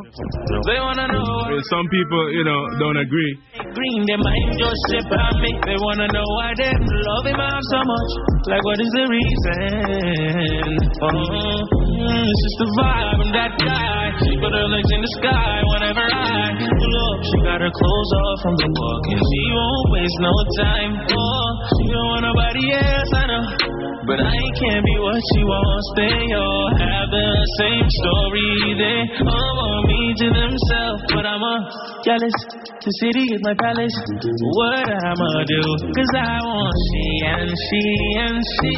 They 0.71 0.79
wanna 0.79 1.11
know 1.11 1.59
Some 1.67 1.87
people, 1.91 2.23
you 2.39 2.43
know, 2.47 2.61
don't 2.79 2.97
agree. 3.03 3.31
green, 3.75 3.99
they 4.07 4.15
mind 4.15 4.55
just 4.55 4.79
sip 4.95 5.11
on 5.11 5.33
me. 5.43 5.51
They 5.67 5.75
wanna 5.83 6.07
know 6.07 6.27
why 6.39 6.55
they 6.55 6.71
love 6.71 7.16
him 7.25 7.39
out 7.39 7.63
so 7.71 7.79
much. 7.87 8.11
Like, 8.51 8.63
what 8.63 8.79
is 8.79 8.91
the 8.93 9.05
reason? 9.09 9.59
Oh, 11.01 11.07
mm, 11.07 12.25
it's 12.27 12.41
just 12.43 12.57
the 12.61 12.69
vibe 12.77 13.19
and 13.23 13.33
that 13.33 13.53
guy. 13.57 14.11
She 14.27 14.33
put 14.37 14.51
her 14.53 14.67
legs 14.67 14.91
in 14.91 15.01
the 15.01 15.11
sky 15.21 15.57
whenever 15.73 16.03
I 16.03 16.53
pull 16.57 16.95
up. 17.07 17.19
She 17.23 17.37
got 17.47 17.59
her 17.61 17.73
clothes 17.73 18.11
off 18.21 18.37
from 18.43 18.55
the 18.57 18.69
walk 18.69 19.03
and 19.13 19.21
she 19.21 19.41
won't 19.55 19.87
waste 19.93 20.19
no 20.19 20.33
time. 20.61 20.91
Oh, 21.15 21.47
she 21.77 21.83
don't 21.89 22.07
want 22.11 22.23
nobody 22.27 22.63
else, 22.75 23.11
I 23.13 23.23
know. 23.29 23.76
But 24.07 24.23
I 24.23 24.39
can't 24.55 24.83
be 24.87 24.95
what 25.03 25.19
she 25.35 25.43
wants. 25.43 25.87
They 25.99 26.31
all 26.31 26.71
have 26.79 27.11
the 27.11 27.29
same 27.59 27.83
story. 27.83 28.79
They 28.79 28.99
all 29.19 29.51
want 29.59 29.83
me 29.91 30.01
to 30.15 30.27
themselves. 30.31 31.03
But 31.11 31.27
I'm 31.27 31.43
a 31.43 31.55
jealous. 32.07 32.31
The 32.87 32.93
city 33.03 33.27
is 33.35 33.43
my 33.43 33.51
palace. 33.59 33.91
What 34.55 34.87
I'ma 34.87 35.43
do? 35.43 35.59
Cause 35.91 36.13
I 36.23 36.39
want 36.39 36.71
she 36.87 37.03
and 37.35 37.51
she 37.51 37.83
and 38.23 38.39
she. 38.39 38.75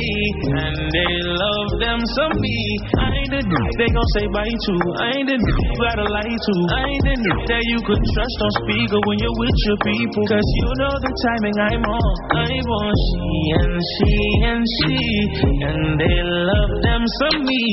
And 0.50 0.77
they 0.98 1.13
love 1.38 1.77
them 1.77 2.01
some 2.17 2.33
me. 2.41 2.57
I 2.98 3.13
ain't 3.13 3.29
the 3.29 3.41
dude 3.45 3.74
they 3.77 3.89
gon' 3.93 4.09
say 4.17 4.25
bye 4.33 4.50
to. 4.50 4.74
I 4.98 5.13
ain't 5.13 5.29
the 5.29 5.38
dude 5.38 5.62
you 5.62 5.77
gotta 5.77 6.09
lie 6.09 6.25
to. 6.25 6.53
I 6.74 6.89
ain't 6.89 7.05
the 7.05 7.15
dude 7.21 7.45
that 7.53 7.63
you 7.69 7.77
could 7.86 8.01
trust 8.01 8.38
on 8.41 8.51
speaker 8.65 8.98
when 9.05 9.21
you're 9.21 9.38
with 9.38 9.57
your 9.69 9.79
people. 9.86 10.24
Cause 10.25 10.50
you 10.57 10.69
know 10.81 10.93
the 10.98 11.12
timing 11.29 11.57
I'm 11.69 11.86
on. 11.86 12.13
I 12.33 12.50
want 12.65 12.98
she 12.98 13.29
and 13.62 13.74
she 13.77 14.13
and 14.41 14.63
she. 14.65 15.19
And 15.20 16.00
they 16.00 16.18
love 16.24 16.74
them 16.82 17.04
some 17.20 17.40
me. 17.44 17.64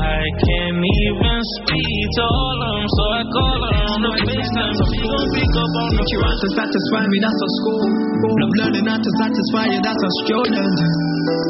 I 0.00 0.22
can't 0.42 0.82
even 0.82 1.38
speak 1.58 2.06
to 2.18 2.24
all 2.26 2.58
of 2.58 2.72
them. 2.76 2.86
So 2.86 3.02
I 3.06 3.22
call 3.30 3.58
her 3.62 3.78
on 3.94 4.00
the 4.02 4.12
FaceTime. 4.26 4.74
So 4.74 4.84
she 4.90 5.04
gon' 5.06 5.28
pick 5.34 5.54
up 5.56 5.72
on 5.76 5.88
the 5.94 6.02
You 6.06 6.18
want 6.22 6.38
to 6.40 6.48
satisfy 6.56 7.04
me, 7.06 7.18
that's 7.22 7.40
a 7.40 7.50
school. 7.62 7.84
Love 8.26 8.54
learning 8.58 8.86
not 8.86 9.00
to 9.00 9.10
satisfy 9.22 9.64
you, 9.70 9.80
that's 9.82 10.02
a 10.02 10.12
student. 10.26 10.76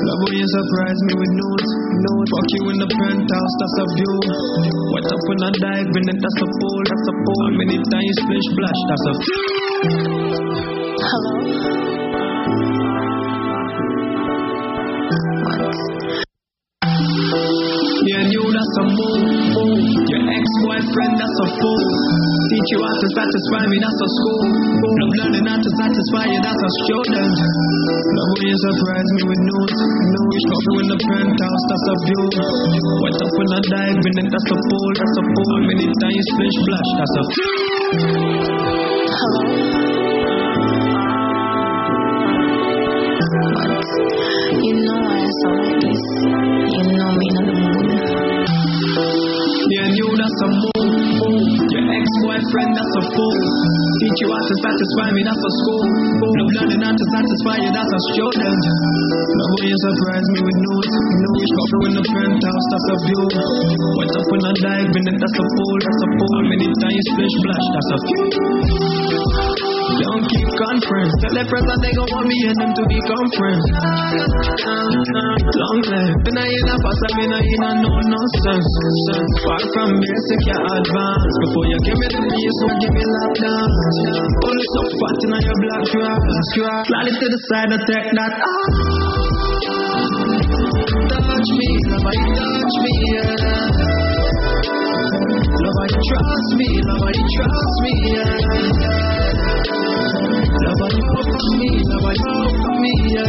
Love 0.06 0.20
when 0.28 0.34
you 0.38 0.48
surprise 0.48 1.00
me 1.08 1.12
with 1.16 1.32
notes. 1.34 1.70
notes. 2.04 2.30
Fuck 2.36 2.48
you 2.52 2.62
in 2.70 2.78
the 2.80 2.90
penthouse, 2.90 3.54
that's 3.60 3.76
a 3.80 3.86
view. 3.96 4.14
Wet 4.92 5.08
up 5.08 5.22
when 5.26 5.40
I 5.40 5.50
dive 5.56 5.90
in 5.90 6.04
it, 6.10 6.18
that's 6.20 6.40
a 6.42 6.48
pool, 6.48 6.80
that's 6.84 7.06
a 7.06 7.14
pool. 7.16 7.42
How 7.42 7.54
many 7.58 7.76
times 7.80 8.16
splish 8.22 8.46
splash, 8.54 8.80
that's 8.86 9.06
a 9.06 9.14
Hello? 11.00 12.05
A 18.76 18.84
move, 18.86 19.24
move. 19.56 19.80
Your 20.06 20.22
ex-boyfriend, 20.28 21.12
that's 21.16 21.38
a 21.42 21.48
fool. 21.56 21.84
Teach 22.46 22.68
you 22.72 22.80
how 22.84 22.94
to 22.94 23.08
satisfy 23.16 23.62
me, 23.66 23.76
that's 23.80 24.00
a 24.00 24.08
school. 24.20 24.42
Love 24.86 25.12
learning 25.18 25.46
not 25.48 25.60
to 25.60 25.70
satisfy 25.80 26.24
you, 26.30 26.38
that's 26.44 26.62
a 26.62 26.70
student. 26.84 27.36
Love 27.36 28.30
when 28.36 28.46
you 28.46 28.58
surprise 28.60 29.08
me 29.16 29.22
with 29.26 29.40
news. 29.46 29.74
News, 30.14 30.42
you 30.46 30.74
in 30.76 30.86
the 30.92 30.98
penthouse, 31.10 31.64
that's 31.70 31.86
a 31.90 31.96
view. 32.06 32.24
Wet 33.02 33.18
up 33.18 33.32
when 33.34 33.48
I 33.50 33.60
dive 33.66 33.98
in 33.98 34.14
it, 34.20 34.28
that's 34.30 34.50
a 34.52 34.58
pool, 34.60 34.90
that's 34.94 35.16
a 35.16 35.24
pool. 35.26 35.48
How 35.56 35.62
many 35.66 35.86
times 35.90 36.26
splash, 36.36 36.90
that's 37.00 37.16
a 37.16 37.22
You 40.06 40.15
ex-boyfriend, 52.56 52.72
that's 52.76 52.96
a 52.96 53.02
fool. 53.12 53.36
Teach 54.00 54.18
you 54.24 54.28
how 54.32 54.40
to 54.40 54.54
satisfy 54.64 55.08
me, 55.12 55.20
that's 55.24 55.44
a 55.44 55.52
school. 55.60 55.84
Love 56.20 56.50
learning 56.56 56.80
not 56.80 56.94
to 56.96 57.04
satisfy 57.12 57.56
you, 57.60 57.70
that's 57.72 57.92
a 57.92 58.00
student. 58.12 58.62
You 59.56 59.76
surprise 59.76 60.26
me 60.32 60.40
with 60.40 60.58
news. 60.64 60.88
News, 61.16 61.50
love 61.56 61.70
you 61.72 61.80
in 61.86 61.92
the 61.96 62.04
penthouse, 62.06 62.66
that's 62.72 62.88
a 62.92 62.96
view. 63.04 63.24
Wet 63.96 64.14
up 64.16 64.26
when 64.30 64.42
I 64.46 64.52
dive 64.56 64.92
in 64.96 65.04
it, 65.04 65.16
that's 65.20 65.36
a 65.36 65.44
pool, 65.44 65.76
that's 65.80 66.00
a 66.00 66.08
pool. 66.16 66.32
How 66.36 66.44
many 66.48 66.68
times 66.80 67.04
splish 67.12 67.34
splash, 67.40 67.66
that's 67.76 67.90
a 67.92 67.98
Don't 69.86 70.24
keep 70.26 70.48
conference. 70.58 71.14
Tell 71.22 71.34
the 71.38 71.44
president 71.46 71.78
they 71.78 71.94
gon' 71.94 72.10
want 72.10 72.26
me 72.26 72.38
and 72.50 72.58
them 72.58 72.72
to 72.74 72.82
be 72.90 72.98
conference. 73.06 73.66
Long 74.66 75.80
live. 75.86 76.16
Then 76.26 76.36
I 76.42 76.46
in 76.50 76.66
a 76.66 76.76
pass, 76.82 77.00
I 77.06 77.10
mean 77.22 77.30
I 77.30 77.40
in 77.40 77.62
a 77.62 77.70
no 77.86 77.92
nonsense. 78.10 78.70
Far 79.46 79.62
from 79.72 79.90
basic, 80.02 80.42
you 80.42 80.58
advance. 80.58 81.34
Before 81.46 81.66
you 81.70 81.78
give 81.86 81.98
me 82.02 82.06
the 82.10 82.18
peace, 82.18 82.56
so 82.58 82.66
give 82.82 82.92
me 82.92 83.04
lap 83.06 83.32
dance. 83.38 83.78
Only 84.42 84.66
so 84.74 84.82
fat 84.98 85.18
in 85.22 85.32
your 85.38 85.58
black 85.62 85.82
dress. 85.86 86.22
Slide 86.56 87.06
it 87.06 87.16
to 87.22 87.26
the 87.30 87.40
side, 87.46 87.70
I 87.70 87.78
take 87.86 88.10
that. 88.10 88.32
Ah. 88.42 89.46
Touch 91.06 91.50
me, 91.56 91.68
I 91.94 92.14
touch 92.26 92.74
me, 92.82 92.92
yeah. 93.14 93.46
I 95.66 95.88
trust 95.92 96.50
me, 96.58 96.68
I 96.74 97.12
trust 97.36 97.76
me, 97.82 97.92
yeah. 98.10 99.35
Love, 100.66 100.82
hope 100.82 101.30
for 101.30 101.50
me, 101.58 101.70
love, 101.86 102.02
hope 102.02 102.58
for 102.58 102.74
me, 102.82 102.92
yeah. 103.14 103.22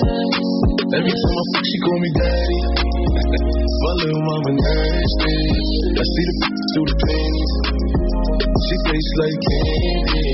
Every 0.99 1.15
time 1.15 1.39
I 1.39 1.45
fuck, 1.55 1.63
she 1.63 1.79
call 1.79 1.99
me 2.03 2.11
daddy. 2.19 2.59
My 3.07 3.93
little 4.03 4.19
mama 4.19 4.51
nasty. 4.59 5.35
I 5.95 6.03
see 6.11 6.25
the 6.27 6.35
through 6.43 6.87
the 6.91 6.97
panties. 6.99 7.53
She 8.67 8.75
tastes 8.83 9.15
like 9.23 9.39
candy. 9.47 10.27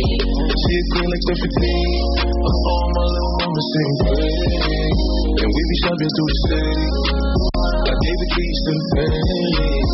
She 0.56 0.72
a 0.72 0.82
queen 0.88 1.08
like 1.12 1.24
Stephanie. 1.28 1.84
Uh 2.32 2.48
oh, 2.48 2.84
my 2.96 3.04
little 3.12 3.32
mama 3.44 3.60
sing 3.60 3.92
pretty. 4.08 4.73
And 5.34 5.50
we 5.50 5.62
be 5.66 5.76
shopping 5.82 6.10
through 6.14 6.30
the 6.30 6.38
city. 6.46 6.74
I 7.90 7.94
gave 7.98 8.18
the 8.22 8.28
keys 8.38 8.58
to 8.64 8.70
the 8.70 8.84
pennies. 8.94 9.90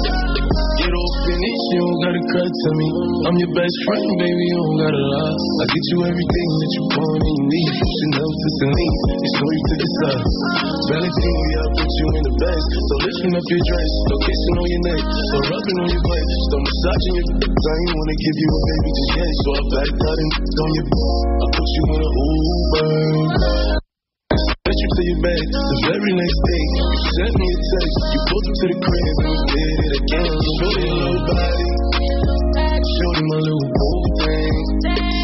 Get 0.80 0.92
off 0.92 1.14
finish, 1.24 1.62
you 1.72 1.80
don't 1.80 2.00
gotta 2.04 2.22
cry 2.28 2.44
to 2.44 2.70
me. 2.76 2.88
I'm 3.24 3.36
your 3.40 3.52
best 3.56 3.76
friend, 3.88 4.04
baby, 4.20 4.44
you 4.52 4.56
don't 4.60 4.78
gotta 4.84 5.00
lie. 5.00 5.36
I 5.40 5.64
get 5.64 5.84
you 5.96 5.98
everything 6.12 6.48
that 6.60 6.70
you 6.76 6.82
want 6.92 7.24
and 7.24 7.36
you 7.40 7.46
need. 7.56 7.72
Chanel 7.72 8.30
to 8.36 8.48
Celine, 8.60 8.96
you 9.16 9.30
know 9.40 9.50
you 9.56 9.62
to. 9.64 9.76
Valentino, 10.92 11.40
yeah, 11.40 11.64
I 11.64 11.68
put 11.72 11.88
you 11.88 12.06
in 12.20 12.22
the 12.28 12.34
best. 12.36 12.68
So 12.76 12.94
lifting 13.00 13.32
up 13.40 13.46
your 13.48 13.62
dress, 13.64 13.92
no 14.12 14.16
kissing 14.20 14.56
on 14.60 14.66
your 14.68 14.82
neck, 14.92 15.02
no 15.08 15.38
rubbing 15.56 15.78
on 15.80 15.88
your 15.88 16.02
butt, 16.04 16.26
no 16.52 16.56
massaging 16.68 17.16
your 17.16 17.28
I 17.40 17.72
ain't 17.80 17.92
wanna 17.96 18.16
give 18.20 18.36
you 18.44 18.48
a 18.52 18.60
baby 18.60 18.90
just 18.92 19.12
yet, 19.16 19.32
so 19.40 19.48
I 19.56 19.62
backed 19.72 20.04
out 20.04 20.18
and 20.20 20.32
on 20.36 20.70
your 20.76 20.86
I 21.40 21.46
put 21.48 21.68
you 21.72 21.82
in 21.96 22.00
an 22.04 22.12
Uber. 22.12 23.79
To 25.00 25.06
your 25.08 25.16
bed 25.24 25.32
the 25.32 25.76
very 25.88 26.12
next 26.12 26.38
day. 26.44 26.64
You 26.76 27.08
sent 27.16 27.32
me 27.40 27.48
a 27.48 27.58
text. 27.72 28.04
You 28.12 28.20
pulled 28.20 28.44
up 28.44 28.52
to 28.52 28.66
the 28.68 28.76
crib 28.84 29.16
and 29.16 29.32
we 29.32 29.40
did 29.48 29.68
it 29.80 29.92
again. 29.96 30.28
Shorty 30.28 30.92
little 30.92 31.24
body. 31.24 31.68
Shorty 32.84 33.24
my 33.32 33.38
little 33.40 33.64
old 33.80 34.08
thing. 34.20 34.52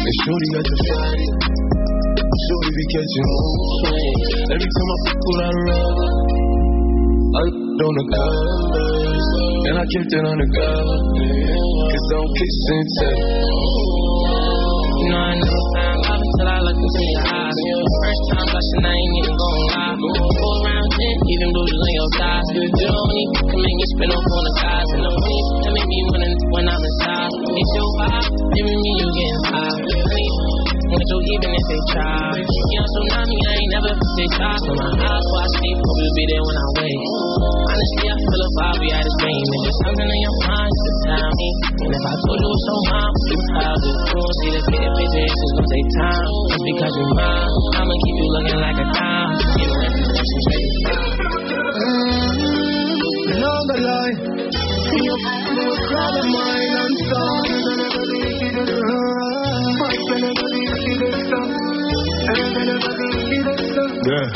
And 0.01 0.15
Shorty 0.25 0.47
got 0.57 0.65
the 0.65 0.77
fatty. 0.81 1.29
Shorty 2.25 2.69
be 2.73 2.83
catching 2.89 3.29
moves. 3.29 4.49
Every 4.49 4.65
time 4.65 4.89
I 4.89 4.97
fuck 5.05 5.19
with 5.29 5.45
her 5.45 5.53
rubber, 5.69 6.09
I 7.37 7.45
on 7.77 7.93
the 8.01 8.05
covers. 8.17 9.25
And 9.61 9.75
I 9.77 9.85
kept 9.93 10.09
it 10.09 10.25
on 10.25 10.37
the 10.41 10.47
cover. 10.57 10.97
Cause 11.21 12.07
I'm 12.17 12.25
kissing 12.33 12.85
tell. 12.97 13.13
You 15.05 15.09
know 15.13 15.21
I 15.21 15.37
never 15.37 15.61
found 15.77 16.01
love 16.01 16.17
until 16.17 16.49
I 16.49 16.57
looked 16.65 16.81
into 16.81 17.03
your 17.13 17.29
eyes. 17.29 17.36
Time 18.27 18.43
blushing, 18.43 18.83
I 18.83 18.91
ain't 18.91 19.15
even 19.23 19.35
gon' 19.39 19.59
lie. 19.71 19.95
Go 19.95 20.47
around 20.59 20.87
ten, 20.91 21.15
even 21.31 21.49
bruises 21.55 21.79
on 21.79 21.91
your 21.95 22.09
thighs. 22.19 22.47
You 22.51 22.87
don't 22.91 23.11
need 23.15 23.29
to 23.39 23.55
make 23.55 23.77
me 23.79 23.85
spin 23.95 24.09
off 24.11 24.27
on 24.27 24.43
the 24.43 24.53
sides. 24.59 24.89
And 24.95 25.01
the 25.07 25.11
only 25.15 25.39
that 25.63 25.71
make 25.71 25.87
me 25.87 25.99
wanna 26.11 26.29
when 26.51 26.65
I'm 26.67 26.83
inside. 26.83 27.31
It's 27.31 27.71
your 27.79 27.89
vibe, 28.03 28.27
giving 28.51 28.79
me 28.83 28.91
you 28.99 29.07
getting 29.15 29.43
high. 29.47 30.46
You 30.97 31.17
even 31.37 31.53
if 31.53 31.65
they 31.69 31.81
try. 31.93 32.41
You 32.41 32.79
know, 32.81 32.87
so 32.89 32.99
now 33.13 33.21
me, 33.21 33.37
I 33.37 33.53
ain't 33.53 33.71
never 33.77 33.93
say 33.93 34.27
shy. 34.33 34.55
So 34.65 34.71
my 34.73 34.89
eyes 34.97 35.25
while 35.29 35.45
I 35.45 35.49
sleep, 35.53 35.77
hope 35.77 35.99
you'll 36.01 36.17
be 36.17 36.25
there 36.25 36.41
when 36.41 36.57
I 36.57 36.67
wake. 36.73 37.03
Honestly, 37.37 38.07
I 38.07 38.15
feel 38.17 38.41
a 38.41 38.49
vibe, 38.57 38.85
out 38.97 39.05
of 39.05 39.15
pain. 39.21 39.43
If 39.45 39.59
there's 39.61 39.79
something 39.85 40.09
in 40.09 40.19
your 40.25 40.37
mind, 40.41 40.73
just 40.73 40.99
tell 41.05 41.29
me. 41.37 41.49
And 41.77 41.91
if 41.93 42.01
I 42.01 42.13
told 42.17 42.37
you 42.41 42.47
it 42.47 42.53
was 42.57 42.63
so 42.65 42.75
mine, 42.89 43.13
you 43.29 43.37
probably 43.45 43.93
won't 44.09 44.35
see 44.41 44.51
the 44.57 44.61
bigger 44.73 44.91
picture. 44.97 45.25
It's 45.27 45.53
gonna 45.53 45.69
take 45.69 45.89
time. 46.01 46.29
Just 46.49 46.65
because 46.65 46.93
you're 46.97 47.13
mine, 47.13 47.53
I'ma 47.77 47.93
keep 47.93 48.15
you 48.17 48.29
looking 48.33 48.57
like 48.57 48.77
a 48.81 48.87
dime. 48.89 49.37
You 49.53 49.67
know, 49.69 50.66
Yeah. 64.07 64.23
Love 64.23 64.31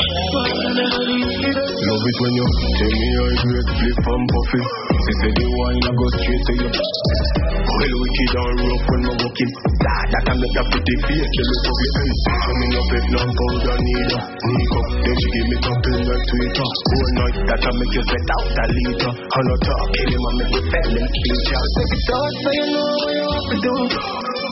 it 2.04 2.16
when 2.20 2.32
you 2.36 2.44
tell 2.44 2.92
me 2.92 3.08
how 3.16 3.24
it's 3.24 3.40
great, 3.40 3.64
flip 3.72 4.04
and 4.04 4.28
puffy. 4.28 4.60
They 4.92 5.16
say 5.16 5.32
the 5.32 5.48
wine, 5.48 5.80
I 5.80 5.96
go 5.96 6.12
straight 6.12 6.44
to 6.44 6.52
you. 6.60 6.68
Well, 6.68 7.94
wicked 7.96 8.36
and 8.36 8.68
rough 8.68 8.84
when 8.84 9.00
we're 9.00 9.16
walking. 9.16 9.52
That, 9.80 10.12
that 10.12 10.28
can 10.28 10.36
make 10.44 10.60
a 10.60 10.68
pretty 10.76 10.92
face, 11.08 11.24
the 11.24 11.44
look 11.48 11.72
face. 11.72 12.20
Coming 12.44 12.76
up 12.76 12.84
with 12.84 13.16
no 13.16 13.24
powder 13.32 13.80
neither. 13.80 14.20
Nico, 14.44 15.08
then 15.08 15.16
she 15.16 15.40
give 15.40 15.48
me 15.48 15.56
something 15.64 16.04
like 16.04 16.20
Twitter. 16.28 16.68
Whole 16.68 17.08
night, 17.16 17.48
that 17.48 17.64
can 17.64 17.72
make 17.72 17.96
you 17.96 18.04
sweat 18.12 18.28
out 18.28 18.52
a 18.52 18.68
liter. 18.76 19.08
I'm 19.08 19.40
not 19.40 19.72
talking, 19.72 20.12
him 20.12 20.20
and 20.20 20.36
make 20.36 20.52
me 20.52 20.68
fell 20.68 21.00
in 21.00 21.08
feature. 21.16 21.64
Take 21.64 21.96
it 21.96 22.12
out 22.12 22.28
so 22.28 22.60
you 22.60 22.76
know 22.76 22.92
what 22.92 23.16
you 23.16 23.24
have 23.24 23.48
to 23.48 23.56
do. 23.56 23.88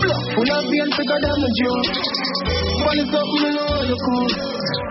Full 0.00 0.48
of 0.48 0.64
beans, 0.64 0.96
than 0.96 1.44
the 1.44 1.50
joke. 1.60 1.92
One 2.88 3.04
is 3.04 3.12
up, 3.12 3.28
you 3.36 3.52
know 3.52 3.84
you 3.84 4.00
cool. 4.00 4.59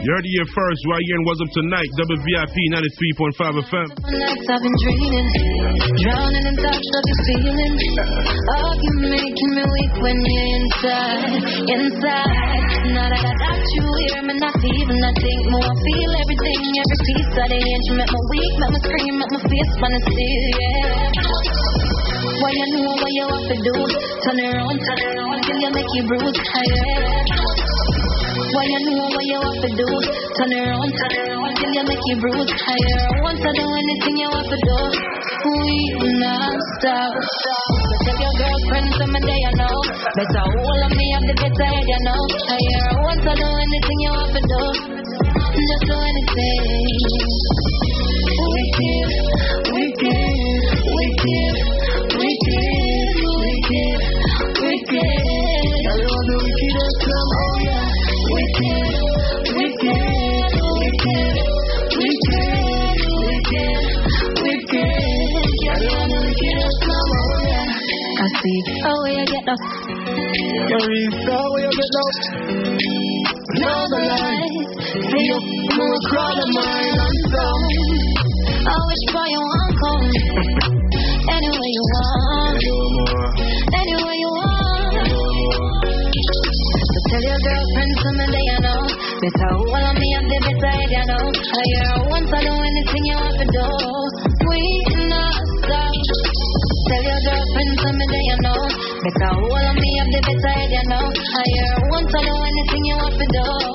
You 0.00 0.08
heard 0.16 0.24
it 0.24 0.32
here 0.32 0.48
first, 0.48 0.80
right 0.88 1.04
here 1.04 1.18
in 1.20 1.24
What's 1.28 1.44
Up 1.44 1.52
Tonight, 1.60 1.90
WVIP 1.92 2.56
93.5 3.36 3.52
FM. 3.68 3.88
I've 3.92 4.62
been 4.64 4.76
dreaming, 4.80 5.28
drowning 6.00 6.40
in 6.40 6.56
thoughts 6.56 6.88
of 6.88 7.04
your 7.04 7.20
feeling. 7.28 7.76
Oh, 8.00 8.72
you're 8.80 9.12
making 9.12 9.50
me 9.52 9.60
weak 9.60 9.94
when 10.00 10.16
you're 10.24 10.48
inside, 10.56 11.44
inside. 11.68 12.32
Now 12.96 13.12
that 13.12 13.28
I 13.28 13.34
got 13.44 13.60
you 13.60 13.84
here, 14.00 14.24
man, 14.24 14.40
I 14.40 14.48
feel 14.56 14.88
and 14.88 15.04
I 15.04 15.12
think 15.20 15.40
more. 15.52 15.68
I 15.68 15.76
feel 15.84 16.12
everything, 16.16 16.64
every 16.80 16.98
piece 17.04 17.36
of 17.36 17.46
the 17.52 17.60
inch. 17.60 17.86
Make 18.00 18.08
me 18.08 18.20
weak, 18.32 18.52
make 18.56 18.72
me 18.72 18.80
scream, 18.80 19.14
make 19.20 19.32
me 19.36 19.40
face 19.52 19.72
wanna 19.84 20.00
see, 20.00 20.32
yeah. 20.48 21.12
Why 22.40 22.50
you 22.56 22.66
know 22.72 22.96
what 22.96 23.12
you 23.20 23.26
have 23.36 23.46
to 23.52 23.56
do? 23.68 23.74
Turn 23.84 24.48
around, 24.48 24.76
turn 24.80 25.00
around, 25.12 25.44
till 25.44 25.60
you 25.60 25.70
make 25.76 25.92
you 25.92 26.02
bruise, 26.08 26.40
yeah. 26.40 27.69
Why 28.50 28.66
you 28.66 28.80
know 28.82 29.06
what 29.06 29.24
you 29.30 29.38
have 29.38 29.62
to 29.62 29.70
do? 29.78 29.86
Turn 30.34 30.52
around, 30.58 30.90
turn 30.90 31.14
around 31.22 31.54
till 31.54 31.70
you 31.70 31.84
make 31.86 32.02
you 32.10 32.16
bruise 32.18 32.50
higher. 32.50 32.98
I 33.06 33.16
want 33.22 33.38
to 33.38 33.50
do 33.54 33.62
anything 33.62 34.16
you 34.18 34.26
have 34.26 34.48
to 34.50 34.58
do, 34.58 34.78
we 35.46 36.18
not 36.18 36.58
stop. 36.82 37.14
So 37.14 37.54
tell 38.10 38.18
your 38.18 38.34
girlfriend 38.42 38.90
some 38.98 39.14
day 39.22 39.38
you 39.38 39.54
know. 39.54 39.78
Better 40.18 40.44
hold 40.50 40.82
on 40.82 40.92
me 40.98 41.06
up 41.14 41.24
the 41.30 41.34
better 41.46 41.68
head 41.70 41.86
you 41.94 42.00
know. 42.02 42.22
Higher. 42.50 42.82
I 42.90 42.98
want 43.06 43.22
to 43.22 43.32
do 43.38 43.48
anything 43.54 43.98
you 44.02 44.12
have 44.18 44.34
to 44.34 44.42
do, 44.42 44.62
just 45.54 45.84
do 45.86 45.96
anything. 46.10 47.19
You 69.50 70.78
where 71.50 71.62
you 71.64 71.74
get. 71.74 72.14
See 75.10 75.26
you, 75.26 75.38
of 76.38 76.54
and 77.02 77.18
some. 77.34 77.64
I 78.62 78.78
wish 78.86 79.04
for 79.10 79.26
you 79.26 79.42
come. 79.74 80.06
Anywhere 81.34 81.72
you 81.74 81.84
want. 81.90 82.62
Anywhere 83.74 84.18
you 84.22 84.30
want. 84.38 85.10
So 86.86 86.98
tell 87.10 87.24
your 87.26 87.40
girlfriend 87.42 87.92
some 88.06 88.22
day 88.30 88.46
you 88.54 88.58
know. 88.62 88.86
Better 89.18 89.50
hold 89.50 89.82
on 89.82 89.98
me 89.98 90.14
up 90.14 90.24
the 90.30 90.38
head 90.46 90.62
you 90.94 91.04
know. 91.10 91.26
I 91.26 91.62
hear 91.66 91.79
Better 99.20 99.34
hold 99.34 99.52
on 99.52 99.76
me 99.76 100.00
up 100.00 100.08
the 100.08 100.20
better 100.24 100.64
you 100.72 100.82
know. 100.88 100.96
I 100.96 101.44
hear 101.52 101.76
once 101.92 102.14
I 102.16 102.24
do 102.24 102.32
anything 102.40 102.84
you 102.88 102.96
have 102.96 103.12
to 103.12 103.26
do. 103.36 103.69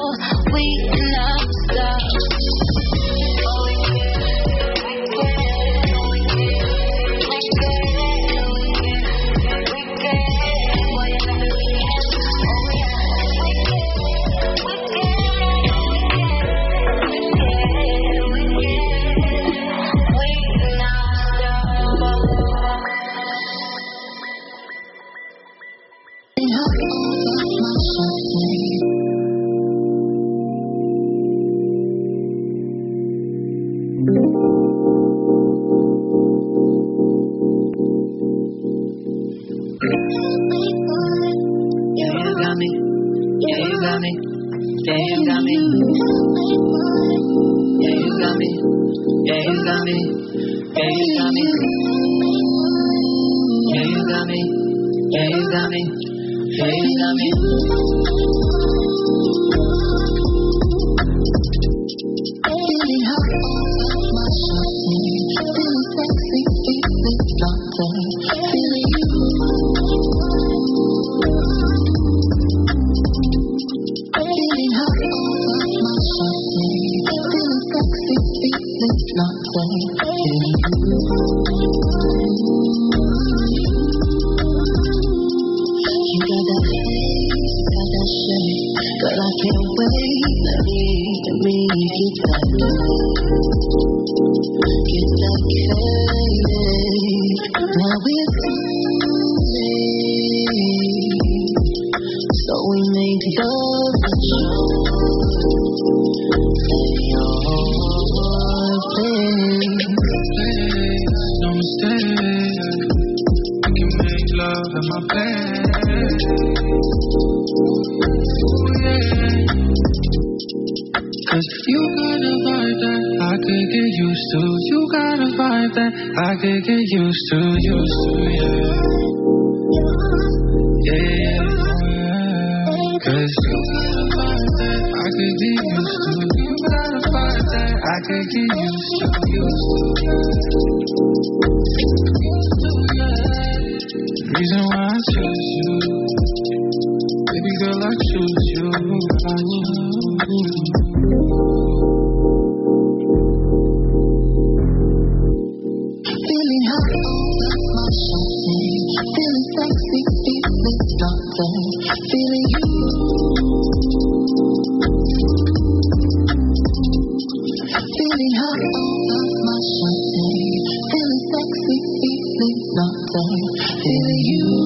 Nothing. 172.76 173.36
Feeling 173.82 174.22
you. 174.30 174.65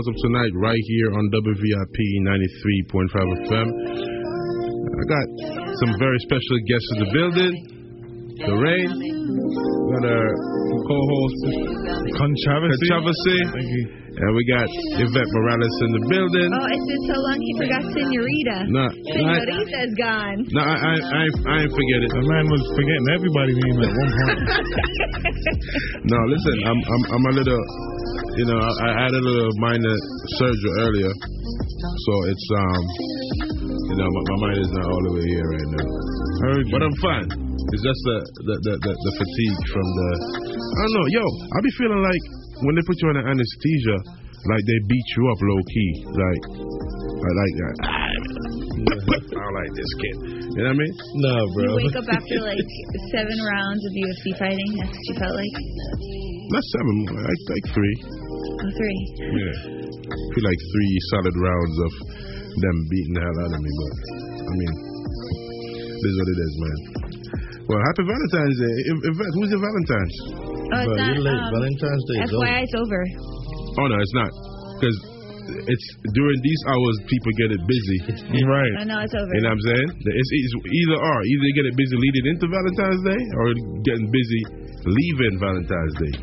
Welcome 0.00 0.12
back 0.12 0.16
to 0.16 0.16
What's 0.16 0.16
Up 0.16 0.16
Tonight, 0.24 0.52
right 0.56 0.84
here 0.86 1.12
on 1.12 1.24
WVIP 1.28 1.98
93.5 2.24 3.20
FM. 3.44 3.68
I 4.80 5.04
got 5.08 5.26
some 5.76 5.92
very 5.98 6.18
special 6.20 6.58
guests 6.68 6.88
in 6.94 6.98
the 7.04 7.10
building. 7.12 7.52
Lorraine, 8.40 8.92
we 8.96 9.92
got 9.92 10.04
our 10.08 10.28
co-host 10.88 11.40
Controversy. 12.16 12.88
Controversy, 12.88 13.40
and 14.10 14.30
we 14.36 14.42
got 14.48 14.64
Yvette 15.04 15.30
Morales 15.36 15.76
in 15.84 15.90
the 15.92 16.02
building. 16.08 16.48
Oh, 16.48 16.66
it's 16.72 16.86
been 16.88 17.04
so 17.04 17.16
long 17.20 17.38
he 17.40 17.52
forgot 17.60 17.82
Senorita. 17.92 18.56
Nah, 18.72 18.88
nah, 18.88 19.36
Senorita's 19.36 19.94
gone. 20.00 20.38
No, 20.48 20.60
I, 20.64 20.76
I, 20.80 20.94
I, 20.96 21.22
I 21.28 21.54
ain't 21.60 21.74
forget 21.76 22.00
it. 22.00 22.10
The 22.16 22.24
man 22.24 22.44
was 22.48 22.62
forgetting 22.72 23.06
everybody's 23.12 23.58
name 23.60 23.78
at 23.84 23.92
one 23.92 24.12
point. 24.16 24.40
No, 26.10 26.18
listen, 26.26 26.56
I'm, 26.64 26.80
I'm, 26.80 27.02
I'm 27.12 27.24
a 27.30 27.32
little, 27.36 27.62
you 28.38 28.46
know, 28.46 28.58
I, 28.58 28.70
I 28.70 28.90
had 29.06 29.12
a 29.14 29.22
little 29.22 29.50
minor 29.58 29.96
surgery 30.38 30.72
earlier, 30.86 31.12
so 31.12 32.12
it's, 32.30 32.46
um, 32.54 32.82
you 33.90 33.96
know, 33.98 34.08
my, 34.08 34.22
my 34.30 34.38
mind 34.46 34.58
is 34.62 34.70
not 34.70 34.86
all 34.86 35.02
the 35.10 35.12
way 35.18 35.26
here 35.26 35.46
right 35.46 35.68
now. 35.74 35.86
But 36.70 36.80
I'm 36.86 36.96
fine. 37.02 37.28
It's 37.70 37.84
just 37.84 38.00
the 38.06 38.16
the, 38.46 38.54
the, 38.66 38.74
the, 38.80 38.92
the 38.92 39.12
fatigue 39.18 39.60
from 39.70 39.86
the, 39.86 40.08
I 40.50 40.80
don't 40.86 40.94
know, 40.94 41.06
yo, 41.10 41.24
I 41.24 41.56
be 41.62 41.72
feeling 41.78 42.02
like 42.02 42.24
when 42.66 42.74
they 42.78 42.84
put 42.86 42.96
you 43.02 43.06
on 43.10 43.16
under 43.18 43.30
anesthesia, 43.34 43.96
like 44.48 44.64
they 44.64 44.78
beat 44.88 45.08
you 45.16 45.22
up 45.28 45.40
low 45.44 45.60
key, 45.66 45.90
like, 46.14 46.44
like, 47.20 47.54
like 47.60 47.78
I 48.80 49.42
don't 49.42 49.54
like 49.54 49.72
this 49.76 49.92
kid. 50.00 50.16
You 50.56 50.64
know 50.64 50.72
what 50.72 50.78
I 50.78 50.82
mean? 50.82 50.94
No, 51.20 51.34
bro. 51.52 51.64
You 51.76 51.84
wake 51.84 51.98
up 52.00 52.08
after 52.08 52.36
like 52.40 52.70
seven 53.12 53.36
rounds 53.36 53.82
of 53.84 53.92
UFC 53.92 54.24
fighting. 54.38 54.70
That's 54.80 54.88
what 54.88 55.04
you 55.04 55.14
felt 55.20 55.36
like. 55.36 56.29
Not 56.50 56.64
seven, 56.74 56.96
like, 57.14 57.42
like 57.46 57.66
three. 57.70 57.96
Oh, 58.10 58.70
three. 58.74 59.00
Yeah. 59.22 59.56
I 60.10 60.16
feel 60.34 60.44
like 60.50 60.60
three 60.74 60.92
solid 61.14 61.36
rounds 61.38 61.76
of 61.86 61.92
them 62.58 62.76
beating 62.90 63.14
the 63.14 63.22
hell 63.22 63.38
out 63.46 63.52
of 63.54 63.60
me, 63.62 63.70
but 63.78 63.94
I 64.34 64.52
mean, 64.58 64.74
this 65.94 66.10
is 66.10 66.16
what 66.18 66.28
it 66.34 66.40
is, 66.42 66.54
man. 66.58 66.78
Well, 67.70 67.78
happy 67.86 68.02
Valentine's 68.02 68.58
Day. 68.58 68.76
In- 68.90 69.02
in 69.06 69.12
who's 69.14 69.50
your 69.54 69.62
Valentine's? 69.62 70.16
Oh, 70.74 70.82
it's 70.82 71.22
not. 71.22 71.38
um, 71.38 71.62
FYI, 72.34 72.66
it's 72.66 72.74
over. 72.74 73.02
Oh, 73.78 73.86
no, 73.86 73.96
it's 74.02 74.16
not. 74.18 74.30
Because 74.74 74.96
it's 75.70 75.86
during 76.18 76.38
these 76.42 76.62
hours, 76.66 76.96
people 77.06 77.30
get 77.38 77.50
it 77.54 77.62
busy. 77.70 77.98
right. 78.42 78.74
Oh, 78.82 78.86
no, 78.90 78.98
it's 79.06 79.14
over. 79.14 79.30
You 79.38 79.46
know 79.46 79.54
what 79.54 79.62
I'm 79.62 79.66
saying? 79.70 79.88
It's, 80.02 80.30
it's 80.34 80.54
either 80.66 80.98
or. 80.98 81.18
Either 81.22 81.44
you 81.46 81.54
get 81.54 81.66
it 81.70 81.76
busy 81.78 81.94
leading 81.94 82.26
into 82.34 82.46
Valentine's 82.50 83.02
Day 83.06 83.22
or 83.38 83.46
getting 83.86 84.10
busy 84.10 84.42
leaving 84.84 85.34
Valentine's 85.40 85.94
Day. 86.00 86.14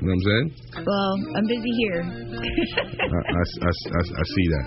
You 0.00 0.08
know 0.08 0.10
what 0.10 0.16
I'm 0.16 0.24
saying? 0.24 0.46
Well, 0.86 1.12
I'm 1.36 1.46
busy 1.46 1.72
here. 1.84 2.00
I, 2.00 3.18
I, 3.20 3.42
I, 3.42 3.70
I, 3.70 4.00
I 4.00 4.24
see 4.24 4.46
that. 4.54 4.64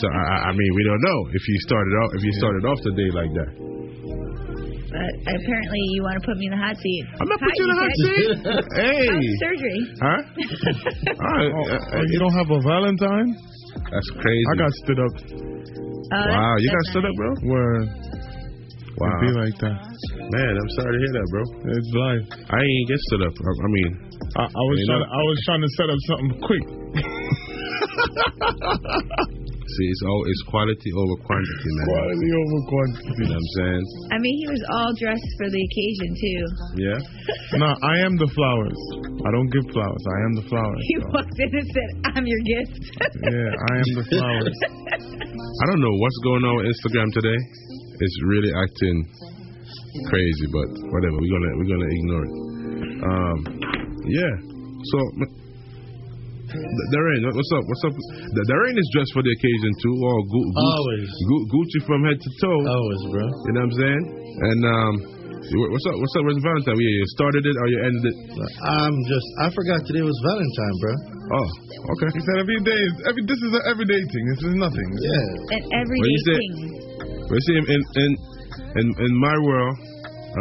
So 0.00 0.06
I, 0.08 0.22
I- 0.32 0.42
I 0.48 0.52
mean, 0.56 0.70
we 0.74 0.82
don't 0.84 1.02
know 1.02 1.18
if 1.32 1.42
you 1.46 1.56
started 1.68 1.92
off 2.00 2.10
if 2.16 2.22
you 2.24 2.32
started 2.40 2.62
off 2.64 2.78
the 2.82 2.92
day 2.96 3.10
like 3.12 3.32
that. 3.36 3.50
But 4.86 5.12
apparently, 5.28 5.82
you 5.92 6.00
want 6.08 6.16
to 6.16 6.24
put 6.24 6.36
me 6.38 6.46
in 6.46 6.52
the 6.56 6.62
hot 6.62 6.76
seat. 6.78 7.04
I'm 7.20 7.28
not 7.28 7.36
Hi, 7.36 7.44
putting 7.44 7.58
you 7.58 7.66
in 7.66 7.70
the 7.74 7.80
hot 7.84 7.94
seat. 8.00 8.28
Hey. 8.80 9.04
How's 9.12 9.36
surgery. 9.44 9.80
Huh? 10.00 10.20
All 11.20 11.36
right. 11.36 11.52
Oh, 11.52 11.64
uh, 11.68 11.98
uh, 12.00 12.04
you 12.08 12.18
don't 12.18 12.32
have 12.32 12.48
a 12.48 12.60
Valentine? 12.64 13.28
That's 13.92 14.10
crazy. 14.16 14.44
I 14.48 14.56
got 14.56 14.72
stood 14.86 15.00
up. 15.02 15.14
Oh, 16.06 16.22
wow, 16.32 16.54
you 16.62 16.70
got 16.70 16.78
that's 16.80 16.90
stood 16.96 17.04
up, 17.04 17.14
bro? 17.18 17.30
Word. 17.44 17.86
Wow. 18.96 19.12
It 19.12 19.20
be 19.20 19.30
like 19.36 19.56
that. 19.60 19.76
Man, 20.32 20.52
I'm 20.56 20.72
sorry 20.80 20.96
to 20.96 21.00
hear 21.04 21.12
that, 21.20 21.26
bro. 21.28 21.42
It's 21.68 21.92
life. 21.92 22.24
I 22.48 22.58
ain't 22.64 22.88
get 22.88 23.00
set 23.12 23.20
up. 23.28 23.34
I, 23.36 23.52
I 23.52 23.68
mean, 23.68 23.92
I, 24.40 24.44
I 24.48 24.64
was 24.72 24.78
trying. 24.88 25.04
To, 25.04 25.08
I 25.12 25.22
was 25.28 25.38
trying 25.44 25.60
to 25.60 25.70
set 25.76 25.88
up 25.92 26.00
something 26.08 26.32
quick. 26.40 26.64
see, 29.76 29.88
it's 29.92 30.04
all 30.08 30.22
it's 30.24 30.44
quality 30.48 30.90
over 30.96 31.16
quantity, 31.28 31.70
man. 31.76 31.86
Quality 31.92 32.30
over 32.40 32.58
quantity. 32.72 33.12
You 33.20 33.28
know 33.28 33.36
what 33.36 33.44
I'm 33.44 33.52
saying? 33.60 33.84
I 34.12 34.16
mean, 34.16 34.34
he 34.40 34.46
was 34.48 34.62
all 34.72 34.90
dressed 34.96 35.30
for 35.36 35.48
the 35.52 35.60
occasion 35.60 36.08
too. 36.16 36.42
Yeah. 36.80 36.98
no, 37.62 37.68
I 37.68 37.94
am 38.00 38.16
the 38.16 38.30
flowers. 38.32 38.80
I 39.12 39.30
don't 39.36 39.50
give 39.52 39.64
flowers. 39.76 40.04
I 40.08 40.18
am 40.24 40.32
the 40.40 40.46
flowers. 40.48 40.80
He 40.88 40.96
walked 41.12 41.36
in 41.36 41.50
and 41.52 41.68
said, 41.68 41.88
"I'm 42.16 42.24
your 42.24 42.42
gift." 42.48 42.80
Yeah, 43.28 43.50
I 43.52 43.72
am 43.76 43.90
the 44.00 44.04
flowers. 44.16 44.56
I 44.96 45.64
don't 45.68 45.82
know 45.84 45.94
what's 46.00 46.20
going 46.24 46.44
on 46.48 46.54
with 46.64 46.66
Instagram 46.72 47.12
today. 47.12 47.38
It's 47.98 48.16
really 48.28 48.52
acting 48.52 48.96
crazy, 50.12 50.46
but 50.52 50.68
whatever. 50.92 51.16
We're 51.16 51.32
gonna 51.32 51.52
we're 51.56 51.70
gonna 51.72 51.90
ignore 51.96 52.24
it. 52.28 52.34
Um, 53.00 53.38
yeah. 54.04 54.34
So, 54.92 54.98
D- 56.46 56.88
Darren, 56.94 57.20
what- 57.26 57.34
what's 57.34 57.52
up? 57.56 57.64
What's 57.66 57.84
up? 57.88 57.94
D- 57.96 58.46
Darren 58.52 58.76
is 58.78 58.88
dressed 58.94 59.12
for 59.16 59.22
the 59.24 59.32
occasion 59.32 59.70
too. 59.82 59.94
All 60.04 60.22
Gu- 60.28 60.50
Gucci, 60.52 60.76
Always. 60.76 61.08
Gu- 61.26 61.46
Gucci 61.52 61.78
from 61.88 62.00
head 62.04 62.18
to 62.20 62.30
toe. 62.40 62.60
Always, 62.70 63.02
bro. 63.10 63.24
You 63.26 63.52
know 63.56 63.64
what 63.64 63.72
I'm 63.72 63.76
saying? 63.80 64.02
And 64.36 64.60
um, 64.62 64.92
what's 65.72 65.86
up? 65.90 65.96
What's 65.96 66.14
up? 66.20 66.22
Where's 66.28 66.42
Valentine? 66.44 66.76
Yeah, 66.78 66.92
you 67.00 67.06
started 67.16 67.42
it 67.48 67.56
or 67.56 67.66
you 67.72 67.78
ended 67.82 68.04
it? 68.12 68.16
I'm 68.62 68.96
just. 69.10 69.28
I 69.42 69.48
forgot 69.56 69.80
today 69.88 70.04
was 70.04 70.16
Valentine, 70.22 70.76
bro. 70.84 70.92
Oh, 71.26 71.48
okay. 71.98 72.08
He 72.14 72.20
said 72.22 72.36
every 72.44 72.60
day. 72.62 72.78
Is, 72.78 72.94
every 73.10 73.22
this 73.26 73.40
is 73.42 73.50
an 73.56 73.64
everyday 73.72 73.98
thing. 74.04 74.24
This 74.36 74.42
is 74.46 74.54
nothing. 74.60 74.88
Yeah. 75.02 75.56
An 75.56 75.62
everyday 75.82 76.14
What 76.14 76.30
thing. 76.30 76.52
But 77.28 77.38
see, 77.46 77.56
in 77.58 77.64
in 77.66 78.10
in, 78.80 78.86
in 79.04 79.12
my 79.18 79.36
world, 79.42 79.76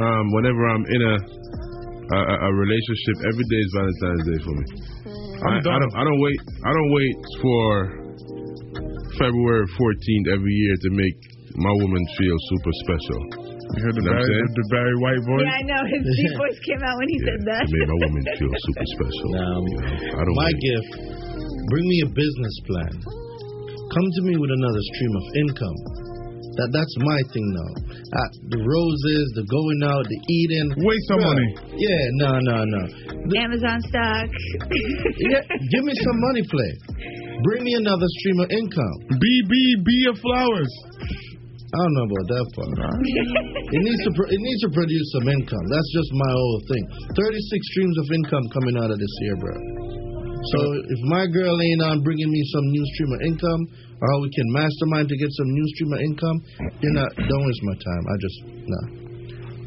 um, 0.01 0.23
whenever 0.37 0.61
I'm 0.69 0.85
in 0.85 1.01
a, 1.01 1.15
a 1.17 2.19
a- 2.19 2.41
a 2.45 2.51
relationship, 2.53 3.15
every 3.29 3.45
day 3.49 3.61
is 3.65 3.71
Valentine's 3.73 4.25
Day 4.29 4.39
for 4.45 4.53
me. 4.53 4.65
I, 5.35 5.47
I'm 5.49 5.57
I 5.57 5.61
done. 5.65 5.79
don't 5.81 5.95
I 5.97 6.03
don't 6.05 6.21
wait 6.21 6.39
I 6.63 6.71
don't 6.77 6.91
wait 6.93 7.15
for 7.41 7.69
February 9.19 9.65
14th 9.79 10.27
every 10.35 10.53
year 10.53 10.75
to 10.85 10.89
make 10.91 11.17
my 11.55 11.73
woman 11.81 12.03
feel 12.19 12.37
super 12.51 12.73
special. 12.83 13.19
You 13.75 13.81
heard 13.81 13.95
the 13.95 14.03
You 14.03 14.11
know 14.11 14.15
I'm 14.15 14.21
Barry, 14.21 14.29
saying? 14.35 14.55
the 14.55 14.67
Barry 14.71 14.95
White 15.01 15.23
voice. 15.25 15.45
Yeah, 15.47 15.55
I 15.55 15.63
know. 15.65 15.81
His 15.89 16.03
deep 16.19 16.33
voice 16.37 16.59
came 16.67 16.81
out 16.85 16.95
when 16.99 17.09
he 17.09 17.17
said 17.25 17.39
that. 17.49 17.63
To 17.65 17.71
make 17.73 17.89
my 17.89 17.99
woman 18.05 18.23
feel 18.39 18.51
super 18.53 18.85
special. 18.93 19.27
Now, 19.35 19.55
You 19.65 19.77
know, 19.79 20.19
I 20.19 20.21
don't 20.21 20.37
my 20.37 20.51
wait. 20.51 20.59
gift. 20.61 20.89
Bring 21.71 21.85
me 21.89 21.97
a 22.05 22.09
business 22.13 22.55
plan. 22.69 22.93
Come 23.89 24.07
to 24.19 24.21
me 24.27 24.33
with 24.37 24.51
another 24.53 24.81
stream 24.93 25.13
of 25.17 25.25
income. 25.41 25.77
That 26.55 26.69
that's 26.71 26.95
my 27.03 27.19
thing 27.35 27.47
now. 27.51 27.71
Uh, 28.15 28.29
the 28.55 28.59
roses, 28.63 29.25
the 29.35 29.43
going 29.51 29.81
out, 29.83 30.03
the 30.07 30.19
eating. 30.31 30.67
Waste 30.87 31.07
some 31.11 31.23
money. 31.27 31.47
Yeah, 31.75 32.03
no, 32.23 32.31
no, 32.39 32.57
no. 32.63 32.83
Amazon 33.35 33.79
stock. 33.91 34.27
Yeah, 35.25 35.41
give 35.71 35.83
me 35.83 35.93
some 36.05 36.17
money 36.31 36.43
play. 36.45 36.71
Bring 37.43 37.63
me 37.63 37.73
another 37.75 38.05
stream 38.21 38.39
of 38.39 38.49
income. 38.51 38.95
BB, 39.17 39.51
be 39.83 39.95
your 40.05 40.15
flowers. 40.21 40.71
I 41.75 41.77
don't 41.83 41.95
know 41.97 42.07
about 42.07 42.27
that 42.31 42.45
part. 42.55 42.71
it 42.71 43.81
needs 43.83 44.01
to 44.07 44.11
pro- 44.15 44.31
it 44.31 44.39
needs 44.39 44.61
to 44.63 44.71
produce 44.71 45.07
some 45.19 45.27
income. 45.27 45.65
That's 45.67 45.89
just 45.91 46.09
my 46.13 46.31
whole 46.31 46.61
thing. 46.71 46.83
Thirty 47.19 47.41
six 47.51 47.59
streams 47.75 47.97
of 47.99 48.05
income 48.15 48.45
coming 48.55 48.75
out 48.79 48.91
of 48.91 48.97
this 49.01 49.15
year, 49.27 49.35
bro. 49.43 49.55
So 50.55 50.59
if 50.77 50.99
my 51.09 51.25
girl 51.27 51.57
ain't 51.57 51.81
on 51.83 52.03
bringing 52.05 52.29
me 52.29 52.41
some 52.53 52.65
new 52.69 52.85
stream 52.95 53.11
of 53.11 53.21
income, 53.27 53.61
or 54.01 54.05
how 54.11 54.19
we 54.21 54.29
can 54.31 54.47
mastermind 54.51 55.07
to 55.09 55.17
get 55.17 55.31
some 55.31 55.49
new 55.49 55.67
stream 55.75 55.91
of 55.93 56.01
income, 56.03 56.37
you're 56.83 56.97
not. 56.97 57.09
Don't 57.15 57.43
waste 57.47 57.63
my 57.63 57.77
time. 57.79 58.03
I 58.07 58.15
just 58.19 58.37
no. 58.67 58.81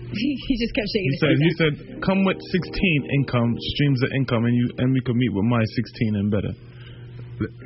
he 0.12 0.54
just 0.56 0.72
kept 0.72 0.88
shaking 0.88 1.04
He 1.04 1.12
his 1.12 1.20
said, 1.20 1.28
head. 1.28 1.44
he 1.44 1.52
said, 1.60 1.72
come 2.00 2.24
with 2.24 2.40
16 2.40 3.16
income 3.20 3.52
streams 3.76 4.00
of 4.04 4.10
income, 4.16 4.44
and 4.44 4.54
you 4.56 4.66
and 4.78 4.92
we 4.92 5.00
could 5.04 5.16
meet 5.16 5.32
with 5.32 5.44
my 5.44 5.60
16 5.60 6.16
and 6.16 6.30
better. 6.30 6.52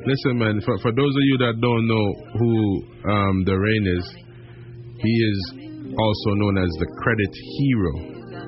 Listen, 0.05 0.37
man. 0.37 0.61
For, 0.67 0.77
for 0.85 0.93
those 0.93 1.15
of 1.17 1.25
you 1.25 1.37
that 1.49 1.55
don't 1.63 1.87
know 1.89 2.07
who 2.37 2.53
um, 3.09 3.37
Darren 3.49 3.89
is, 3.89 4.05
he 5.01 5.15
is 5.33 5.39
also 5.97 6.31
known 6.37 6.59
as 6.59 6.69
the 6.79 6.89
credit 7.01 7.33
hero, 7.57 7.95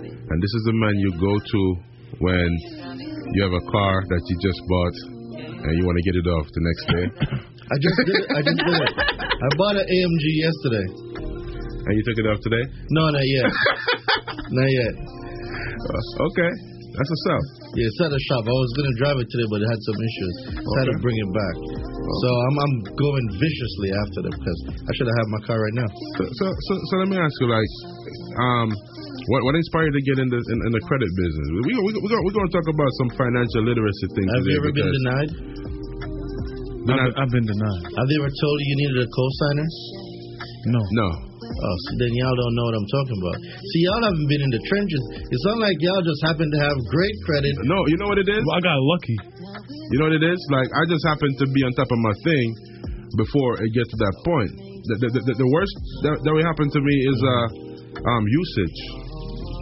and 0.04 0.36
this 0.42 0.52
is 0.54 0.62
the 0.66 0.74
man 0.74 0.94
you 1.00 1.10
go 1.16 1.32
to 1.38 1.60
when 2.18 2.50
you 3.32 3.42
have 3.42 3.52
a 3.56 3.64
car 3.72 4.02
that 4.06 4.22
you 4.28 4.36
just 4.42 4.60
bought 4.68 4.96
and 5.64 5.78
you 5.78 5.86
want 5.86 5.96
to 5.96 6.04
get 6.04 6.16
it 6.20 6.28
off 6.28 6.46
the 6.52 6.60
next 6.60 6.84
day, 6.92 7.04
I 7.64 7.76
just 7.80 7.96
did 8.04 8.16
it. 8.20 8.26
I 8.36 8.40
just 8.44 8.58
did 8.60 8.76
it. 8.76 8.92
I 9.24 9.46
bought 9.56 9.76
an 9.80 9.86
AMG 9.88 10.24
yesterday. 10.44 10.86
and 11.84 11.92
you 11.96 12.02
took 12.04 12.18
it 12.20 12.26
off 12.28 12.40
today. 12.44 12.64
No, 12.92 13.02
not 13.08 13.24
yet. 13.24 13.48
not 14.52 14.68
yet. 14.68 14.94
Uh, 15.84 16.26
okay, 16.32 16.50
that's 16.96 17.08
what's 17.12 17.26
up. 17.34 17.44
Yeah, 17.76 17.90
it's 17.90 18.00
at 18.00 18.12
a 18.14 18.22
shop. 18.30 18.42
I 18.46 18.54
was 18.54 18.72
gonna 18.78 18.96
drive 19.00 19.18
it 19.20 19.28
today, 19.28 19.48
but 19.50 19.58
it 19.60 19.68
had 19.68 19.80
some 19.84 19.98
issues. 19.98 20.34
So 20.64 20.68
I 20.70 20.76
had 20.84 20.88
to 20.94 20.98
bring 21.02 21.16
it 21.18 21.30
back. 21.34 21.54
So 22.24 22.28
I'm 22.30 22.56
I'm 22.64 22.74
going 22.94 23.26
viciously 23.36 23.90
after 23.92 24.18
them 24.28 24.34
because 24.36 24.58
I 24.86 24.90
should 24.96 25.08
have 25.10 25.18
had 25.18 25.28
my 25.32 25.40
car 25.48 25.58
right 25.58 25.76
now. 25.76 25.88
So, 25.88 26.22
so, 26.24 26.44
so, 26.48 26.72
so 26.78 26.92
let 27.04 27.08
me 27.10 27.18
ask 27.18 27.34
you, 27.42 27.48
like, 27.50 27.70
um, 28.38 28.68
what 29.34 29.40
what 29.44 29.54
inspired 29.58 29.92
you 29.92 29.98
to 29.98 30.04
get 30.08 30.16
in 30.22 30.28
the 30.30 30.40
in, 30.40 30.58
in 30.68 30.72
the 30.72 30.82
credit 30.86 31.10
business? 31.18 31.46
We 31.52 31.60
we 31.64 31.72
we 31.74 31.90
we're 32.00 32.12
gonna, 32.12 32.24
we're 32.28 32.36
gonna 32.38 32.54
talk 32.54 32.68
about 32.70 32.90
some 33.02 33.10
financial 33.18 33.60
literacy 33.66 34.06
things. 34.14 34.28
Have 34.36 34.46
you 34.48 34.56
ever 34.62 34.70
been 34.72 34.88
because- 34.88 35.32
denied? 36.86 37.00
I've, 37.00 37.08
been- 37.08 37.16
I've 37.24 37.32
been 37.32 37.46
denied. 37.48 37.82
Have 37.96 38.06
they 38.08 38.16
ever 38.20 38.32
told 38.32 38.56
you 38.60 38.66
you 38.70 38.76
needed 38.84 38.98
a 39.04 39.08
cosigner? 39.08 39.68
No. 40.72 40.80
No. 40.96 41.08
Oh, 41.44 41.76
so 41.84 41.90
then 42.00 42.08
y'all 42.16 42.32
don't 42.40 42.54
know 42.56 42.64
what 42.72 42.76
I'm 42.80 42.88
talking 42.88 43.18
about. 43.20 43.36
See, 43.36 43.80
y'all 43.84 44.00
haven't 44.00 44.28
been 44.32 44.40
in 44.40 44.48
the 44.48 44.62
trenches. 44.64 45.02
It's 45.28 45.44
not 45.44 45.60
like 45.60 45.76
y'all 45.84 46.00
just 46.00 46.24
happen 46.24 46.48
to 46.48 46.58
have 46.58 46.72
great 46.88 47.16
credit. 47.28 47.52
No, 47.68 47.76
you 47.92 47.96
know 48.00 48.08
what 48.08 48.16
it 48.16 48.28
is? 48.32 48.40
I 48.40 48.60
got 48.64 48.80
lucky. 48.80 49.16
You 49.92 49.96
know 50.00 50.08
what 50.08 50.16
it 50.16 50.24
is? 50.24 50.40
Like 50.48 50.68
I 50.72 50.82
just 50.88 51.04
happen 51.04 51.28
to 51.28 51.44
be 51.52 51.60
on 51.68 51.70
top 51.76 51.92
of 51.92 52.00
my 52.00 52.14
thing 52.24 52.46
before 53.20 53.60
it 53.60 53.70
gets 53.76 53.92
to 53.92 53.98
that 54.08 54.14
point. 54.24 54.50
The 54.88 54.94
the, 55.04 55.08
the, 55.20 55.34
the 55.36 55.48
worst 55.52 55.76
that, 56.08 56.16
that 56.24 56.32
will 56.32 56.48
happen 56.48 56.68
to 56.72 56.80
me 56.80 56.94
is 57.12 57.18
uh 57.20 57.46
um 58.08 58.24
usage. 58.24 58.78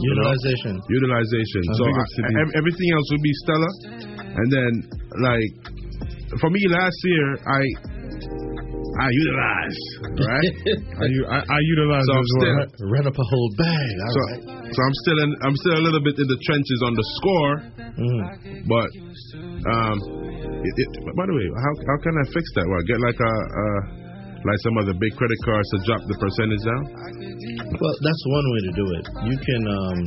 You 0.07 0.15
know? 0.23 0.31
Utilization. 0.31 0.75
Utilization. 0.87 1.63
Uh, 1.67 1.75
so 1.79 1.83
big 1.91 1.99
I- 1.99 2.07
to 2.07 2.21
these. 2.31 2.39
ev- 2.47 2.55
everything 2.63 2.89
else 2.95 3.07
would 3.11 3.25
be 3.27 3.35
stellar, 3.43 3.73
and 4.39 4.47
then 4.55 4.71
like 5.19 5.55
for 6.41 6.51
me 6.51 6.61
last 6.71 6.99
year 7.05 7.27
I 7.47 7.63
I 8.93 9.09
utilized 9.09 9.85
right. 10.21 10.55
I 11.49 11.61
utilize 11.65 12.05
So 12.05 12.13
I'm 12.13 12.21
as 12.21 12.33
well. 12.37 12.67
still- 12.69 12.93
Run 12.93 13.05
up 13.09 13.17
a 13.17 13.27
whole 13.33 13.51
bag. 13.57 13.93
So, 14.13 14.21
right. 14.21 14.43
so 14.69 14.79
I'm 14.85 14.97
still 15.05 15.19
in, 15.25 15.31
I'm 15.49 15.57
still 15.65 15.77
a 15.81 15.85
little 15.89 16.03
bit 16.05 16.17
in 16.21 16.29
the 16.29 16.39
trenches 16.45 16.81
on 16.85 16.93
the 16.95 17.07
score, 17.17 17.55
Mm. 17.93 18.21
but 18.69 18.89
um, 19.69 19.97
it, 20.65 20.75
it, 20.81 20.89
by 21.17 21.25
the 21.29 21.35
way, 21.37 21.47
how 21.57 21.73
how 21.89 21.97
can 22.05 22.15
I 22.21 22.25
fix 22.33 22.45
that? 22.57 22.65
Well, 22.69 22.81
get 22.89 23.01
like 23.05 23.21
a 23.21 23.33
uh, 23.33 23.81
like 24.49 24.61
some 24.65 24.77
of 24.81 24.85
the 24.89 24.97
big 24.97 25.13
credit 25.17 25.41
cards 25.45 25.69
to 25.73 25.79
drop 25.89 26.01
the 26.09 26.17
percentage 26.17 26.65
down? 26.65 26.83
Well, 27.81 27.95
that's 28.01 28.23
one 28.33 28.47
way 28.53 28.61
to 28.69 28.73
do 28.77 28.87
it. 28.97 29.05
You 29.29 29.37
can, 29.41 29.63
um, 29.69 29.99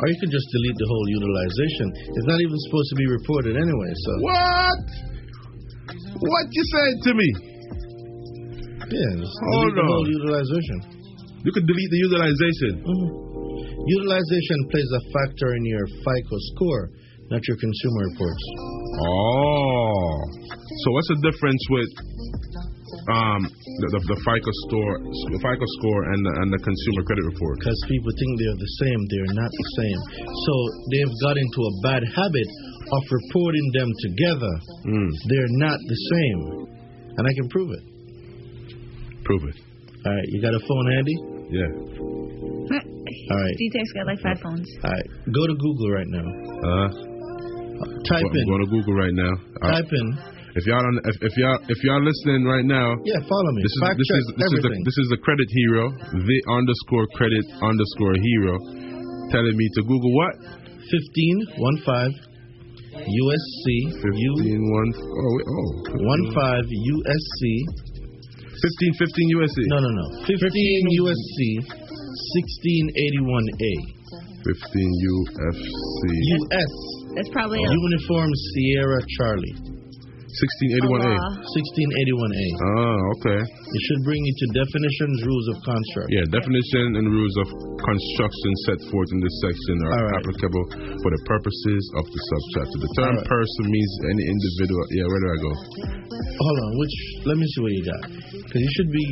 or 0.00 0.04
you 0.08 0.16
can 0.20 0.30
just 0.32 0.46
delete 0.52 0.78
the 0.80 0.88
whole 0.88 1.06
utilization. 1.20 1.86
It's 2.16 2.28
not 2.28 2.40
even 2.44 2.56
supposed 2.68 2.88
to 2.92 2.96
be 3.00 3.06
reported 3.12 3.54
anyway. 3.60 3.90
So 3.92 4.10
What? 4.24 4.84
What 6.20 6.44
you 6.52 6.64
saying 6.74 6.96
to 7.08 7.12
me? 7.14 7.28
yeah, 8.84 9.12
Hold 9.18 9.74
the 9.74 9.82
on. 9.82 10.06
utilization. 10.06 10.78
You 11.44 11.50
could 11.52 11.66
delete 11.66 11.90
the 11.90 12.00
utilization. 12.08 12.72
Mhm. 12.84 13.08
Utilization 13.86 14.58
plays 14.70 14.90
a 14.96 15.02
factor 15.12 15.54
in 15.56 15.62
your 15.66 15.84
FICO 16.04 16.36
score, 16.54 16.84
not 17.30 17.40
your 17.48 17.56
consumer 17.58 18.02
reports. 18.12 18.44
Oh, 19.04 20.14
so 20.80 20.86
what's 20.94 21.08
the 21.08 21.20
difference 21.20 21.62
with 21.70 21.90
um 23.10 23.42
the, 23.44 23.88
the, 23.92 24.00
the 24.14 24.18
FICO 24.24 24.50
store, 24.70 24.94
the 25.34 25.40
FICO 25.42 25.66
score, 25.82 26.00
and 26.14 26.20
the, 26.24 26.32
and 26.40 26.48
the 26.54 26.60
consumer 26.64 27.02
credit 27.04 27.24
report? 27.28 27.58
Because 27.60 27.76
people 27.90 28.12
think 28.16 28.30
they're 28.40 28.60
the 28.64 28.72
same, 28.80 29.00
they're 29.12 29.34
not 29.36 29.50
the 29.52 29.68
same. 29.82 29.98
So 30.30 30.52
they've 30.94 31.14
got 31.26 31.36
into 31.36 31.60
a 31.60 31.72
bad 31.84 32.02
habit 32.08 32.48
of 32.92 33.02
reporting 33.10 33.66
them 33.74 33.90
together. 34.02 34.52
Mm, 34.86 35.10
They're 35.28 35.52
not 35.62 35.78
the 35.80 35.98
same, 36.12 36.40
and 37.16 37.22
I 37.26 37.32
can 37.40 37.48
prove 37.48 37.70
it. 37.72 37.84
prove 39.24 39.42
it. 39.48 39.56
All 40.06 40.12
right, 40.14 40.28
you 40.28 40.42
got 40.42 40.52
a 40.54 40.60
phone 40.68 40.86
handy? 40.92 41.16
Yeah. 41.48 41.70
All 43.30 43.40
right. 43.40 43.56
D-Tex 43.56 43.84
got 43.96 44.06
like 44.06 44.20
five 44.20 44.38
phones. 44.42 44.68
All 44.84 44.90
right, 44.92 45.06
go 45.32 45.46
to 45.46 45.54
Google 45.56 45.90
right 45.92 46.08
now. 46.08 46.26
Uh, 46.28 46.88
Type 48.08 48.22
I'm 48.30 48.36
in. 48.36 48.46
going 48.48 48.64
to 48.64 48.70
Google 48.70 48.94
right 48.94 49.12
now. 49.16 49.32
Uh, 49.62 49.70
Type 49.80 49.90
in. 49.92 50.06
If 50.54 50.62
y'all 50.70 50.78
on, 50.86 50.94
if, 51.10 51.16
if 51.20 51.34
y'all 51.36 51.58
if 51.66 51.78
y'all 51.82 51.98
listening 52.04 52.44
right 52.46 52.62
now, 52.64 52.94
Yeah, 53.02 53.18
follow 53.26 53.50
me. 53.58 53.62
this 53.66 53.74
is 53.74 53.80
Fact 53.82 53.98
this 53.98 54.06
check 54.06 54.18
is 54.22 54.26
this 54.38 54.52
is 54.54 54.60
the 54.62 54.70
this 54.86 54.98
is 55.02 55.08
the 55.10 55.18
credit 55.26 55.48
hero, 55.50 55.90
the 56.14 56.38
underscore 56.46 57.06
credit 57.18 57.42
underscore 57.58 58.14
hero, 58.14 58.54
telling 59.34 59.56
me 59.58 59.66
to 59.74 59.80
Google 59.82 60.14
what? 60.14 60.34
15, 60.86 61.58
1 61.58 61.76
5, 61.82 62.10
USC, 62.94 63.64
U, 63.98 64.32
15, 64.38 64.54
1, 64.54 64.94
oh, 64.94 65.30
wait, 65.34 65.46
oh. 65.50 65.90
1 65.98 66.34
5, 66.34 66.62
USC. 66.62 67.40
15, 68.54 68.94
15 68.96 69.36
USC. 69.36 69.58
No, 69.68 69.78
no, 69.82 69.90
no. 69.90 70.06
15 70.24 70.38
USC, 71.02 71.38
1681A. 72.34 73.74
15 74.44 74.88
UFC. 75.10 75.60
US. 76.38 76.72
That's 77.16 77.30
probably 77.30 77.58
a 77.58 77.70
Uniform 77.70 78.30
Sierra 78.54 79.00
Charlie. 79.18 79.56
1681A. 80.34 81.14
1681A. 81.44 82.46
Ah, 82.58 82.98
okay. 83.14 83.40
It 83.74 83.82
should 83.90 84.02
bring 84.06 84.22
you 84.22 84.34
to 84.38 84.46
definitions, 84.54 85.16
rules 85.26 85.46
of 85.50 85.56
construct. 85.66 86.08
Yeah, 86.14 86.22
definition 86.30 86.94
and 86.94 87.10
rules 87.10 87.34
of 87.42 87.48
construction 87.74 88.52
set 88.70 88.78
forth 88.86 89.10
in 89.10 89.18
this 89.18 89.34
section 89.42 89.76
are 89.82 90.06
right. 90.06 90.18
applicable 90.22 90.64
for 91.02 91.10
the 91.10 91.22
purposes 91.26 91.82
of 91.98 92.04
the 92.06 92.20
subchapter. 92.30 92.76
The 92.78 92.92
term 93.02 93.16
right. 93.18 93.26
person 93.26 93.64
means 93.66 93.92
any 94.14 94.24
individual. 94.30 94.84
Yeah, 94.94 95.06
where 95.10 95.20
do 95.20 95.28
I 95.28 95.38
go? 95.42 95.52
Hold 96.38 96.58
on, 96.62 96.70
which 96.78 96.96
let 97.26 97.34
me 97.34 97.46
see 97.50 97.60
what 97.66 97.72
you 97.74 97.82
got. 97.82 98.02
Because 98.14 98.62
you 98.62 98.72
should 98.78 98.90
be 98.94 99.06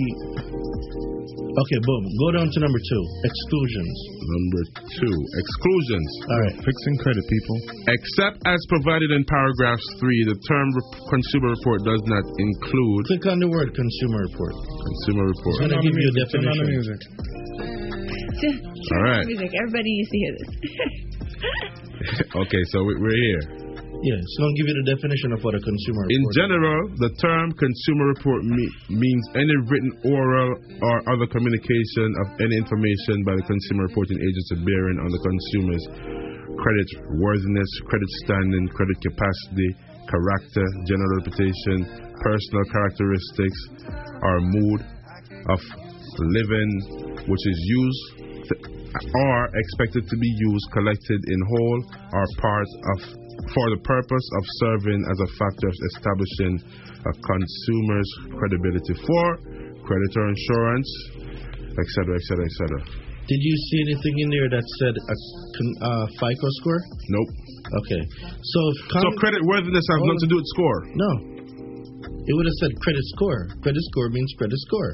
Okay, 1.53 1.81
boom. 1.85 2.05
Go 2.17 2.29
down 2.41 2.49
to 2.49 2.59
number 2.65 2.81
two. 2.81 3.03
Exclusions. 3.29 3.97
Number 4.25 4.63
two, 4.89 5.17
exclusions. 5.37 6.11
All 6.25 6.41
right. 6.49 6.57
Fixing 6.65 6.97
credit, 7.05 7.25
people. 7.29 7.57
Except 7.93 8.41
as 8.49 8.61
provided 8.73 9.13
in 9.13 9.21
paragraphs 9.29 9.85
three, 10.01 10.21
the 10.33 10.39
term 10.49 10.67
rep- 10.73 11.13
consumer 11.13 11.53
report 11.53 11.85
does 11.85 12.01
not 12.09 12.25
include 12.41 13.01
Click 13.05 13.27
on 13.29 13.39
the 13.45 13.51
word 13.53 13.69
consumer 13.77 14.25
report. 14.33 14.52
Consumer 14.53 15.25
report. 15.31 15.55
It's 15.57 15.63
gonna 15.69 15.83
give 15.83 15.97
you 15.97 16.09
a 16.09 16.15
Turn 16.29 16.45
on 16.45 16.57
the 16.57 16.67
definition. 16.67 16.67
music. 16.73 16.99
Turn 18.43 18.99
on 18.99 19.05
right. 19.05 19.27
Music. 19.27 19.51
Everybody 19.55 19.91
needs 19.93 20.11
to 20.11 20.19
hear 20.19 20.33
this. 20.39 20.51
okay, 22.47 22.63
so 22.75 22.83
we- 22.85 22.99
we're 22.99 23.15
here. 23.15 23.43
Yeah, 24.03 24.19
it's 24.19 24.35
gonna 24.35 24.57
give 24.59 24.67
you 24.67 24.77
the 24.83 24.89
definition 24.99 25.31
of 25.31 25.45
what 25.47 25.55
a 25.55 25.63
consumer 25.63 26.03
report. 26.03 26.11
In 26.11 26.23
report. 26.27 26.35
general, 26.35 26.79
the 26.99 27.11
term 27.23 27.47
consumer 27.55 28.05
report 28.11 28.43
me- 28.43 28.75
means 28.91 29.23
any 29.39 29.55
written, 29.71 29.95
oral, 30.11 30.59
or 30.59 30.97
other 31.07 31.29
communication 31.31 32.09
of 32.27 32.27
any 32.43 32.57
information 32.59 33.23
by 33.23 33.39
the 33.39 33.47
consumer 33.47 33.87
reporting 33.87 34.19
agency 34.19 34.59
bearing 34.67 34.99
on 34.99 35.07
the 35.07 35.23
consumer's 35.23 35.85
credit 36.59 36.89
worthiness, 37.23 37.71
credit 37.87 38.11
standing, 38.27 38.67
credit 38.75 38.99
capacity, 39.07 39.69
character, 40.13 40.65
general 40.85 41.11
reputation, 41.25 41.89
personal 42.21 42.65
characteristics, 42.69 43.61
or 44.21 44.37
mood 44.45 44.81
of 45.49 45.61
living, 46.21 46.71
which 47.25 47.45
is 47.49 47.59
used 47.65 48.23
or 48.93 49.49
expected 49.57 50.05
to 50.05 50.17
be 50.17 50.29
used, 50.53 50.67
collected 50.73 51.21
in 51.29 51.39
whole 51.49 51.81
or 52.13 52.27
part 52.39 52.69
of 52.93 52.99
for 53.55 53.67
the 53.75 53.81
purpose 53.83 54.27
of 54.39 54.43
serving 54.61 55.01
as 55.11 55.19
a 55.19 55.29
factor 55.41 55.69
of 55.69 55.77
establishing 55.97 56.55
a 57.09 57.13
consumer's 57.17 58.11
credibility 58.39 58.95
for 59.03 59.27
creditor 59.83 60.25
insurance, 60.29 60.91
etc., 61.75 62.15
etc., 62.21 62.45
etc. 62.45 63.02
Did 63.23 63.41
you 63.41 63.55
see 63.71 63.79
anything 63.87 64.15
in 64.19 64.29
there 64.35 64.49
that 64.51 64.65
said 64.83 64.95
a 64.99 65.15
uh, 65.15 66.07
FICO 66.19 66.49
score? 66.59 66.81
Nope. 67.09 67.31
Okay. 67.87 68.03
So 68.43 68.59
if 68.69 68.77
So 68.91 69.09
credit 69.23 69.43
worthiness 69.47 69.87
has 69.87 70.01
nothing 70.03 70.23
to 70.27 70.31
do 70.31 70.39
with 70.43 70.49
score. 70.53 70.81
No. 70.99 71.11
It 72.23 72.35
would 72.35 72.47
have 72.47 72.59
said 72.63 72.71
credit 72.83 73.05
score. 73.15 73.51
Credit 73.63 73.83
score 73.95 74.11
means 74.11 74.31
credit 74.39 74.59
score. 74.67 74.91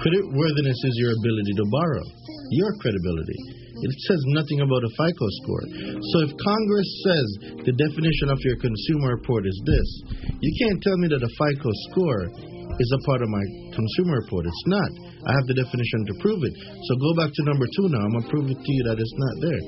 Credit 0.00 0.24
worthiness 0.32 0.80
is 0.84 0.94
your 1.00 1.12
ability 1.16 1.52
to 1.56 1.64
borrow, 1.72 2.04
your 2.52 2.72
credibility. 2.84 3.40
It 3.76 3.92
says 4.08 4.20
nothing 4.32 4.64
about 4.64 4.84
a 4.84 4.92
FICO 4.96 5.26
score. 5.44 5.64
So 6.00 6.16
if 6.24 6.32
Congress 6.36 6.90
says 7.04 7.26
the 7.64 7.76
definition 7.76 8.32
of 8.32 8.40
your 8.40 8.56
consumer 8.56 9.20
report 9.20 9.44
is 9.44 9.58
this, 9.68 9.88
you 10.40 10.52
can't 10.64 10.80
tell 10.80 10.96
me 10.96 11.08
that 11.12 11.20
a 11.20 11.28
FICO 11.28 11.70
score 11.92 12.24
is 12.80 12.90
a 12.92 13.00
part 13.04 13.20
of 13.20 13.28
my 13.28 13.44
consumer 13.72 14.20
report. 14.24 14.48
It's 14.48 14.66
not. 14.68 14.90
I 15.26 15.30
have 15.34 15.46
the 15.50 15.54
definition 15.58 16.00
to 16.06 16.14
prove 16.22 16.40
it. 16.46 16.54
So 16.54 16.90
go 17.02 17.10
back 17.18 17.30
to 17.34 17.42
number 17.50 17.66
two 17.66 17.86
now. 17.90 18.02
I'm 18.06 18.12
going 18.14 18.24
to 18.24 18.30
prove 18.30 18.46
it 18.50 18.58
to 18.62 18.70
you 18.72 18.82
that 18.86 18.96
it's 18.98 19.16
not 19.18 19.34
there. 19.42 19.62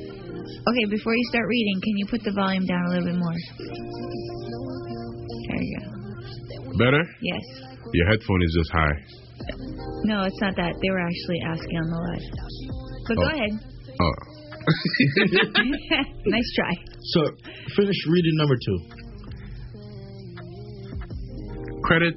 Okay, 0.71 0.87
before 0.91 1.15
you 1.15 1.25
start 1.35 1.47
reading, 1.51 1.77
can 1.83 1.95
you 1.99 2.07
put 2.07 2.23
the 2.23 2.31
volume 2.33 2.65
down 2.67 2.83
a 2.87 2.91
little 2.95 3.09
bit 3.11 3.19
more? 3.19 3.39
There 5.51 5.63
you 5.63 5.79
go. 5.83 6.79
Better? 6.79 7.03
Yes. 7.23 7.43
Your 7.93 8.07
headphone 8.07 8.43
is 8.43 8.53
just 8.55 8.71
high. 8.71 8.97
No, 10.07 10.23
it's 10.25 10.41
not 10.41 10.55
that. 10.57 10.73
They 10.79 10.91
were 10.91 11.03
actually 11.03 11.41
asking 11.47 11.77
on 11.79 11.87
the 11.91 12.01
live. 12.07 12.27
But 13.09 13.17
go 13.17 13.25
Oh. 13.27 13.35
ahead. 13.35 13.53
Oh. 13.99 14.15
nice 16.27 16.51
try. 16.55 16.73
So 17.03 17.21
finish 17.75 17.97
reading 18.07 18.37
number 18.37 18.57
two. 18.65 18.79
Credit. 21.83 22.15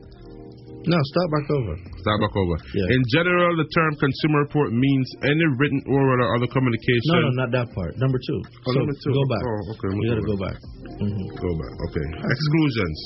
No, 0.86 0.98
start 1.02 1.30
back 1.32 1.50
over. 1.50 1.76
Start 2.02 2.22
over. 2.34 2.58
Yeah. 2.74 2.98
In 2.98 3.02
general, 3.14 3.54
the 3.58 3.68
term 3.78 3.94
consumer 4.02 4.40
report 4.46 4.74
means 4.74 5.08
any 5.22 5.46
written, 5.62 5.82
oral, 5.86 6.18
or 6.18 6.36
other 6.36 6.50
communication. 6.50 7.14
No, 7.14 7.30
no, 7.30 7.46
not 7.46 7.52
that 7.54 7.68
part. 7.78 7.94
Number 8.02 8.18
two. 8.18 8.42
Oh, 8.42 8.74
so 8.74 8.80
number 8.82 8.98
two. 8.98 9.14
Go 9.14 9.26
back. 9.30 9.44
Oh, 9.46 9.74
okay. 9.78 9.90
You 9.94 10.06
gotta 10.10 10.26
go 10.26 10.38
back. 10.42 10.58
Mm-hmm. 10.98 11.28
Go 11.38 11.52
back. 11.62 11.74
Okay. 11.90 12.08
Exclusions. 12.26 13.00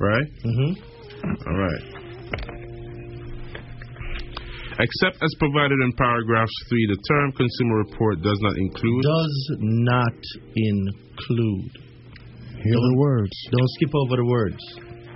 Right? 0.00 0.28
Mm-hmm. 0.48 0.72
All 1.44 1.58
right. 1.60 1.84
Except 4.74 5.22
as 5.22 5.30
provided 5.38 5.78
in 5.86 5.92
paragraphs 5.94 6.50
3, 6.68 6.86
the 6.90 6.98
term 7.06 7.30
consumer 7.32 7.76
report 7.86 8.20
does 8.22 8.40
not 8.42 8.56
include. 8.58 9.02
Does 9.06 9.56
not 9.60 10.18
include. 10.56 11.70
Hear 12.58 12.74
the 12.74 12.96
words. 12.96 13.30
Don't 13.52 13.70
skip 13.76 13.94
over 13.94 14.16
the 14.16 14.24
words. 14.24 14.58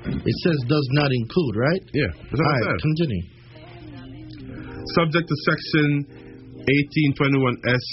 It 0.09 0.37
says 0.45 0.59
does 0.69 0.89
not 0.93 1.11
include, 1.13 1.55
right? 1.57 1.83
Yeah. 1.93 2.11
That's 2.13 2.41
what 2.41 2.69
I 2.69 2.77
continue. 2.81 3.23
Subject 4.97 5.27
to 5.29 5.37
section 5.45 5.89
1821S, 6.65 7.85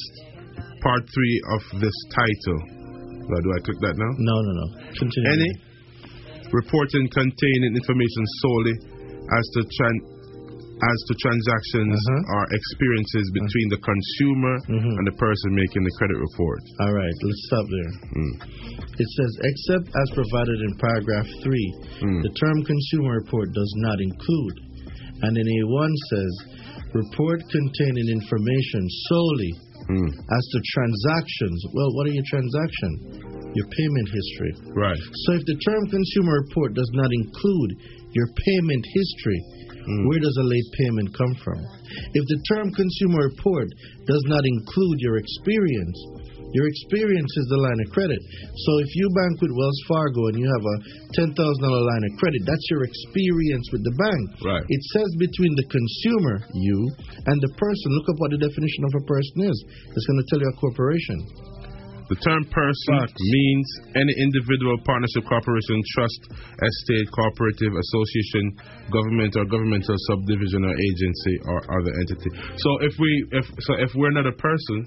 part 0.81 1.03
3 1.03 1.41
of 1.55 1.61
this 1.81 1.97
title. 2.11 2.59
Now, 3.27 3.39
do 3.41 3.49
I 3.51 3.59
click 3.65 3.79
that 3.81 3.95
now? 3.97 4.11
No, 4.15 4.35
no, 4.41 4.51
no. 4.53 4.67
Continue. 4.95 5.31
Any 5.33 5.49
reporting 6.53 7.09
containing 7.09 7.73
information 7.75 8.23
solely 8.43 8.75
as 9.27 9.45
to 9.57 9.59
tran- 9.75 10.14
as 10.81 10.97
to 11.07 11.13
transactions 11.23 11.95
Uh-huh. 11.95 12.33
or 12.35 12.41
experiences 12.51 13.25
between 13.31 13.67
the 13.71 13.79
consumer 13.79 14.55
Mm-hmm. 14.67 14.95
and 14.99 15.05
the 15.07 15.15
person 15.15 15.49
making 15.55 15.83
the 15.87 15.93
credit 15.97 16.17
report. 16.19 16.59
All 16.83 16.93
right, 16.93 17.15
let's 17.23 17.41
stop 17.47 17.65
there. 17.71 17.91
Mm. 18.19 18.33
It 18.99 19.09
says, 19.15 19.31
except 19.43 19.85
as 19.95 20.07
provided 20.11 20.59
in 20.61 20.71
paragraph 20.83 21.27
3, 21.43 21.67
Mm. 22.03 22.21
the 22.23 22.33
term 22.35 22.57
consumer 22.63 23.13
report 23.23 23.53
does 23.53 23.73
not 23.87 23.97
include. 24.01 24.55
And 25.23 25.37
in 25.37 25.47
A1 25.47 25.91
says, 26.11 26.33
report 26.93 27.39
containing 27.49 28.07
information 28.11 28.83
solely 29.09 29.53
Mm. 29.87 30.09
as 30.11 30.43
to 30.51 30.59
transactions. 30.75 31.59
Well, 31.73 31.93
what 31.95 32.07
are 32.07 32.13
your 32.13 32.25
transactions? 32.27 33.21
Your 33.55 33.67
payment 33.71 34.07
history. 34.11 34.53
Right. 34.75 34.99
So 35.23 35.33
if 35.39 35.45
the 35.45 35.55
term 35.55 35.87
consumer 35.87 36.41
report 36.43 36.73
does 36.73 36.89
not 36.93 37.07
include 37.13 37.71
your 38.11 38.27
payment 38.35 38.83
history, 38.91 39.39
Mm. 39.85 40.07
where 40.09 40.19
does 40.19 40.37
a 40.41 40.47
late 40.49 40.69
payment 40.73 41.13
come 41.13 41.33
from? 41.45 41.61
If 42.13 42.23
the 42.25 42.39
term 42.49 42.73
consumer 42.73 43.29
report 43.29 43.69
does 44.05 44.23
not 44.27 44.41
include 44.45 44.97
your 44.99 45.17
experience, 45.17 45.97
your 46.55 46.71
experience 46.71 47.27
is 47.35 47.47
the 47.51 47.59
line 47.59 47.79
of 47.83 47.91
credit. 47.91 48.21
So 48.63 48.71
if 48.79 48.87
you 48.95 49.11
bank 49.11 49.43
with 49.43 49.51
Wells 49.51 49.81
Fargo 49.91 50.31
and 50.31 50.39
you 50.39 50.47
have 50.47 50.63
a 50.63 50.77
$10,000 51.19 51.35
line 51.35 52.03
of 52.07 52.11
credit, 52.15 52.41
that's 52.47 52.67
your 52.71 52.87
experience 52.87 53.67
with 53.75 53.83
the 53.83 53.95
bank. 53.99 54.23
Right. 54.39 54.63
It 54.63 54.81
says 54.95 55.09
between 55.19 55.51
the 55.59 55.67
consumer, 55.67 56.47
you, 56.55 56.79
and 57.27 57.37
the 57.43 57.51
person. 57.59 57.87
Look 57.99 58.07
up 58.07 58.17
what 58.23 58.31
the 58.31 58.39
definition 58.39 58.83
of 58.87 58.93
a 58.95 59.03
person 59.03 59.51
is. 59.51 59.57
It's 59.67 60.07
going 60.07 60.21
to 60.23 60.27
tell 60.31 60.39
you 60.39 60.47
a 60.47 60.57
corporation. 60.63 61.19
The 62.09 62.17
term 62.21 62.45
person 62.53 62.95
means 63.17 63.67
any 63.97 64.13
individual, 64.21 64.77
partnership, 64.85 65.25
corporation, 65.25 65.81
trust, 65.97 66.21
estate, 66.61 67.09
cooperative, 67.09 67.73
association, 67.73 68.53
government 68.93 69.33
or 69.37 69.45
governmental 69.45 69.95
subdivision 70.13 70.65
or 70.65 70.73
agency 70.73 71.35
or 71.49 71.57
other 71.65 71.93
entity. 72.05 72.29
So 72.61 72.69
if 72.85 72.93
we 72.99 73.11
if 73.31 73.45
so 73.65 73.73
if 73.81 73.91
we're 73.95 74.13
not 74.13 74.27
a 74.29 74.35
person 74.37 74.77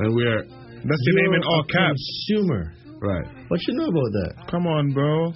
and 0.00 0.14
we're 0.16 0.42
That's 0.42 1.02
your 1.04 1.16
name 1.20 1.34
in 1.36 1.42
You're 1.42 1.52
all 1.52 1.64
caps. 1.68 2.00
Consumer. 2.00 2.74
Right. 3.02 3.26
What 3.48 3.60
you 3.66 3.74
know 3.74 3.88
about 3.90 4.12
that? 4.14 4.46
Come 4.50 4.66
on, 4.66 4.92
bro. 4.92 5.32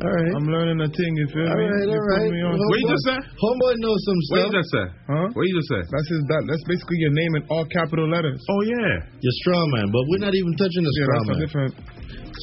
All 0.00 0.08
right. 0.08 0.32
I'm 0.32 0.48
learning 0.48 0.80
a 0.80 0.88
thing. 0.88 1.12
You 1.20 1.28
feel 1.28 1.44
All 1.44 1.60
me? 1.60 1.68
right, 1.68 1.84
You 1.84 1.92
all 1.92 2.08
put 2.08 2.24
right. 2.24 2.32
me 2.32 2.40
on- 2.40 2.56
Homeboy- 2.56 3.20
Homeboy 3.36 3.74
knows 3.84 4.00
some 4.08 4.20
stuff. 4.24 4.32
What 4.32 4.40
stuff. 4.40 4.48
you 4.48 4.56
just 4.56 4.70
say? 4.72 4.86
Huh? 5.12 5.26
What 5.36 5.44
you 5.44 5.54
just 5.60 5.68
say? 5.68 5.82
That's 5.92 6.08
his. 6.08 6.20
That, 6.32 6.42
that's 6.48 6.64
basically 6.64 6.98
your 7.04 7.12
name 7.12 7.32
in 7.36 7.42
all 7.52 7.64
capital 7.68 8.08
letters. 8.08 8.40
Oh 8.48 8.62
yeah. 8.64 9.04
You're 9.20 9.36
straw 9.44 9.60
man, 9.76 9.92
but 9.92 10.02
we're 10.08 10.24
not 10.24 10.32
even 10.32 10.52
touching 10.56 10.84
the 10.88 10.92
Yeah, 10.96 11.04
straw 11.04 11.16
that's 11.20 11.28
a 11.28 11.32
man. 11.36 11.40
different. 11.44 11.72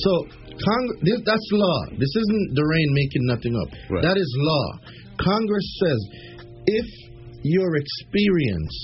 So, 0.05 0.11
Cong- 0.57 0.97
this, 1.01 1.17
that's 1.25 1.47
law. 1.53 1.79
This 1.97 2.13
isn't 2.13 2.43
Durain 2.53 2.89
making 2.93 3.23
nothing 3.25 3.53
up. 3.57 3.69
Right. 3.89 4.03
That 4.05 4.17
is 4.21 4.29
law. 4.41 4.65
Congress 5.17 5.67
says 5.81 5.99
if 6.69 6.87
your 7.41 7.73
experience, 7.77 8.75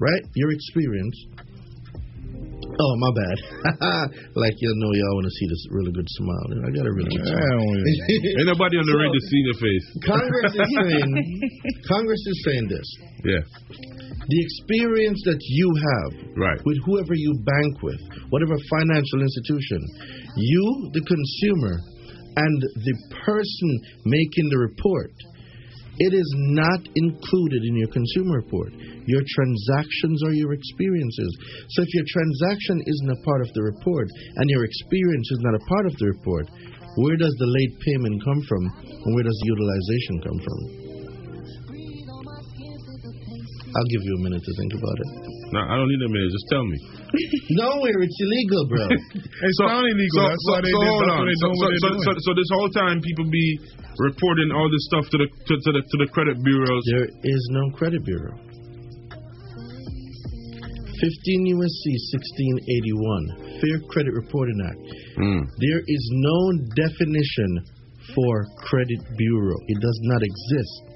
right? 0.00 0.24
Your 0.36 0.50
experience. 0.52 1.16
Oh, 2.60 2.94
my 2.96 3.12
bad. 3.12 3.36
like 4.40 4.56
you 4.60 4.70
know, 4.76 4.92
y'all 4.92 5.16
want 5.16 5.28
to 5.28 5.36
see 5.36 5.46
this 5.48 5.62
really 5.70 5.92
good 5.92 6.08
smile. 6.16 6.46
I 6.64 6.70
got 6.72 6.86
a 6.86 6.92
really 6.92 7.12
good 7.12 7.28
smile. 7.32 7.60
Ain't 8.40 8.48
nobody 8.48 8.76
on 8.80 8.84
the 8.84 8.96
So, 8.96 9.00
radio 9.00 9.20
seeing 9.28 9.46
your 9.48 9.60
face. 9.60 9.86
Congress 10.04 10.52
is 10.56 10.70
saying. 10.80 11.12
Congress 11.88 12.22
is 12.24 12.36
saying 12.44 12.66
this. 12.68 12.88
Yeah. 13.24 13.44
The 14.20 14.40
experience 14.40 15.20
that 15.24 15.40
you 15.40 15.68
have 15.76 16.10
right. 16.36 16.60
with 16.64 16.78
whoever 16.84 17.12
you 17.16 17.32
bank 17.44 17.82
with, 17.82 18.00
whatever 18.30 18.56
financial 18.68 19.20
institution, 19.24 19.80
you, 20.36 20.64
the 20.92 21.04
consumer, 21.04 21.74
and 22.36 22.56
the 22.62 22.94
person 23.26 23.70
making 24.06 24.46
the 24.50 24.58
report, 24.58 25.12
it 26.00 26.16
is 26.16 26.30
not 26.56 26.80
included 26.96 27.60
in 27.60 27.76
your 27.76 27.92
consumer 27.92 28.40
report. 28.40 28.72
Your 29.04 29.20
transactions 29.20 30.24
or 30.24 30.32
your 30.32 30.52
experiences. 30.56 31.30
So 31.76 31.82
if 31.82 31.92
your 31.92 32.08
transaction 32.08 32.80
isn't 32.80 33.16
a 33.20 33.24
part 33.24 33.42
of 33.42 33.52
the 33.52 33.62
report 33.62 34.08
and 34.36 34.48
your 34.48 34.64
experience 34.64 35.28
is 35.30 35.40
not 35.44 35.60
a 35.60 35.66
part 35.68 35.86
of 35.86 35.96
the 36.00 36.06
report, 36.06 36.48
where 36.96 37.16
does 37.16 37.36
the 37.36 37.52
late 37.52 37.74
payment 37.84 38.24
come 38.24 38.40
from 38.48 38.64
and 38.88 39.14
where 39.14 39.24
does 39.24 39.38
the 39.44 39.52
utilization 39.52 40.16
come 40.24 40.40
from? 40.40 40.79
I'll 43.70 43.90
give 43.94 44.02
you 44.02 44.14
a 44.18 44.22
minute 44.26 44.42
to 44.42 44.52
think 44.58 44.72
about 44.74 44.96
it. 44.98 45.08
No, 45.54 45.60
I 45.62 45.78
don't 45.78 45.86
need 45.86 46.02
a 46.02 46.10
minute. 46.10 46.30
Just 46.34 46.48
tell 46.50 46.64
me. 46.66 46.76
Nowhere, 47.62 47.98
it's 48.02 48.18
illegal, 48.18 48.62
bro. 48.66 48.82
It's 49.46 49.58
so, 49.62 49.70
not 49.70 49.86
illegal. 49.86 50.10
So, 50.10 50.22
That's 50.26 50.42
so, 50.42 50.50
why 50.50 50.60
they 50.66 50.74
so 50.74 50.80
did- 50.82 50.90
hold 50.90 51.06
on. 51.06 51.22
So, 51.38 51.46
so, 51.54 51.66
so, 52.02 52.10
so, 52.18 52.30
this 52.34 52.50
whole 52.50 52.70
time 52.74 52.98
people 52.98 53.26
be 53.30 53.46
reporting 53.98 54.50
all 54.50 54.66
this 54.66 54.84
stuff 54.90 55.06
to 55.14 55.16
the 55.22 55.28
to, 55.30 55.52
to 55.54 55.70
the 55.70 55.82
to 55.86 55.96
the 56.02 56.08
credit 56.10 56.36
bureaus. 56.42 56.82
There 56.90 57.06
is 57.06 57.42
no 57.54 57.70
credit 57.78 58.02
bureau. 58.04 58.34
15 61.00 61.56
USC 61.56 61.84
1681, 62.68 63.56
Fair 63.56 63.78
Credit 63.88 64.12
Reporting 64.12 64.60
Act. 64.68 64.84
Hmm. 65.16 65.40
There 65.56 65.80
is 65.80 66.04
no 66.12 66.38
definition 66.76 67.50
for 68.12 68.44
credit 68.68 69.00
bureau. 69.16 69.56
It 69.68 69.80
does 69.80 69.98
not 70.12 70.20
exist. 70.20 70.89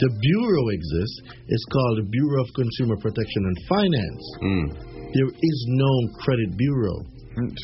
The 0.00 0.10
bureau 0.16 0.64
exists. 0.72 1.18
It's 1.44 1.66
called 1.68 1.96
the 2.00 2.08
Bureau 2.08 2.40
of 2.40 2.48
Consumer 2.56 2.96
Protection 3.04 3.42
and 3.44 3.56
Finance. 3.68 4.24
Hmm. 4.40 4.66
There 5.12 5.28
is 5.30 5.58
no 5.76 5.92
credit 6.24 6.56
bureau. 6.56 6.96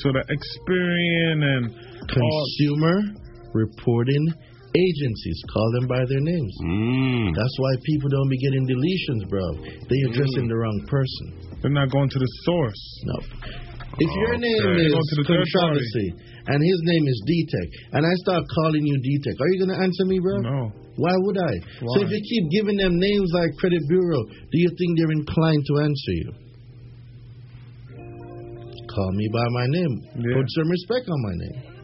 So 0.04 0.12
the 0.12 0.24
Experian 0.28 1.38
and 1.40 1.64
Consumer 2.12 2.96
Reporting 3.56 4.24
Agencies. 4.76 5.38
Call 5.52 5.68
them 5.80 5.88
by 5.88 6.04
their 6.04 6.20
names. 6.20 6.52
Hmm. 6.60 7.32
That's 7.32 7.56
why 7.56 7.72
people 7.88 8.08
don't 8.12 8.28
be 8.28 8.36
getting 8.44 8.64
deletions, 8.68 9.24
bro. 9.32 9.46
They 9.88 9.98
are 10.04 10.08
addressing 10.12 10.48
the 10.48 10.56
wrong 10.60 10.78
person. 10.92 11.56
They're 11.62 11.72
not 11.72 11.88
going 11.90 12.10
to 12.10 12.18
the 12.18 12.30
source. 12.44 12.82
No. 13.04 13.16
If 13.96 14.10
your 14.12 14.36
name 14.36 14.60
Okay. 14.60 14.86
is 14.86 14.92
Go 14.92 15.00
to 15.00 15.16
the 15.16 15.24
controversy 15.24 16.08
and 16.52 16.58
his 16.60 16.80
name 16.84 17.04
is 17.08 17.22
D-Tech, 17.26 17.68
and 17.96 18.04
I 18.04 18.12
start 18.28 18.44
calling 18.54 18.84
you 18.84 19.00
D-Tech, 19.00 19.36
are 19.40 19.48
you 19.56 19.58
going 19.64 19.72
to 19.78 19.82
answer 19.82 20.04
me, 20.04 20.20
bro? 20.20 20.36
No. 20.44 20.85
Why 20.96 21.12
would 21.14 21.38
I? 21.38 21.54
So 21.80 22.00
Why? 22.00 22.04
if 22.04 22.10
you 22.10 22.20
keep 22.24 22.50
giving 22.50 22.76
them 22.76 22.98
names 22.98 23.30
like 23.34 23.50
Credit 23.58 23.82
Bureau, 23.88 24.24
do 24.24 24.56
you 24.56 24.70
think 24.78 24.98
they're 24.98 25.12
inclined 25.12 25.64
to 25.66 25.74
answer 25.84 26.12
you? 26.12 26.32
Call 28.94 29.12
me 29.12 29.28
by 29.32 29.44
my 29.50 29.66
name. 29.68 30.00
Put 30.34 30.46
some 30.56 30.68
respect 30.70 31.08
on 31.08 31.22
my 31.22 31.34
name. 31.36 31.76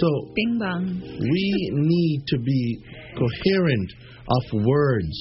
So 0.00 0.08
Bing 0.34 0.58
bong. 0.58 1.00
we 1.00 1.70
need 1.72 2.24
to 2.26 2.38
be 2.38 2.82
coherent 3.14 3.92
of 4.28 4.64
words, 4.64 5.16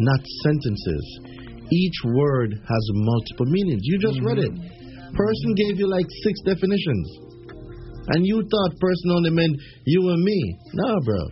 not 0.00 0.20
sentences. 0.42 1.20
Each 1.70 1.98
word 2.04 2.52
has 2.52 2.84
multiple 2.94 3.46
meanings. 3.46 3.80
You 3.84 3.98
just 3.98 4.20
read 4.22 4.38
it. 4.38 4.50
Mm-hmm. 4.50 5.14
Person 5.14 5.54
gave 5.54 5.78
you 5.78 5.88
like 5.88 6.06
six 6.24 6.40
definitions. 6.44 7.27
And 8.14 8.26
you 8.26 8.40
thought 8.40 8.72
person 8.80 9.08
only 9.16 9.30
meant 9.30 9.54
you 9.84 10.00
and 10.08 10.22
me. 10.22 10.38
Nah, 10.74 10.98
bro. 11.04 11.22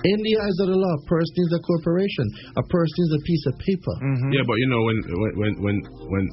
In 0.00 0.18
the 0.24 0.34
eyes 0.40 0.56
of 0.64 0.68
the 0.72 0.78
law, 0.80 0.96
person 1.04 1.36
is 1.44 1.52
a 1.52 1.60
corporation. 1.60 2.26
A 2.56 2.64
person 2.64 2.98
is 3.04 3.12
a 3.20 3.22
piece 3.24 3.44
of 3.52 3.54
paper. 3.60 3.94
Yeah, 4.32 4.44
but 4.48 4.56
you 4.56 4.68
know 4.72 4.80
when 4.84 4.98
when 5.12 5.32
when 5.36 5.52
when, 5.60 5.76
when 6.08 6.24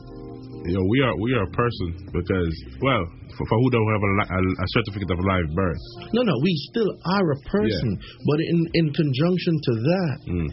you 0.67 0.73
know 0.79 0.85
we 0.87 0.99
are 1.03 1.15
we 1.19 1.29
are 1.35 1.43
a 1.43 1.51
person 1.51 1.87
because 2.15 2.53
well 2.79 3.03
for, 3.35 3.43
for 3.45 3.57
who 3.59 3.67
don't 3.69 3.91
have 3.91 4.03
a, 4.07 4.11
a, 4.23 4.39
a 4.39 4.67
certificate 4.71 5.11
of 5.11 5.19
live 5.19 5.49
birth. 5.53 5.83
No, 6.15 6.23
no, 6.23 6.33
we 6.41 6.51
still 6.71 6.89
are 7.19 7.27
a 7.31 7.39
person. 7.51 7.99
But 8.25 8.39
in, 8.41 8.59
in 8.73 8.85
conjunction 8.93 9.53
to 9.67 9.73
that, 9.83 10.17
Mm. 10.27 10.47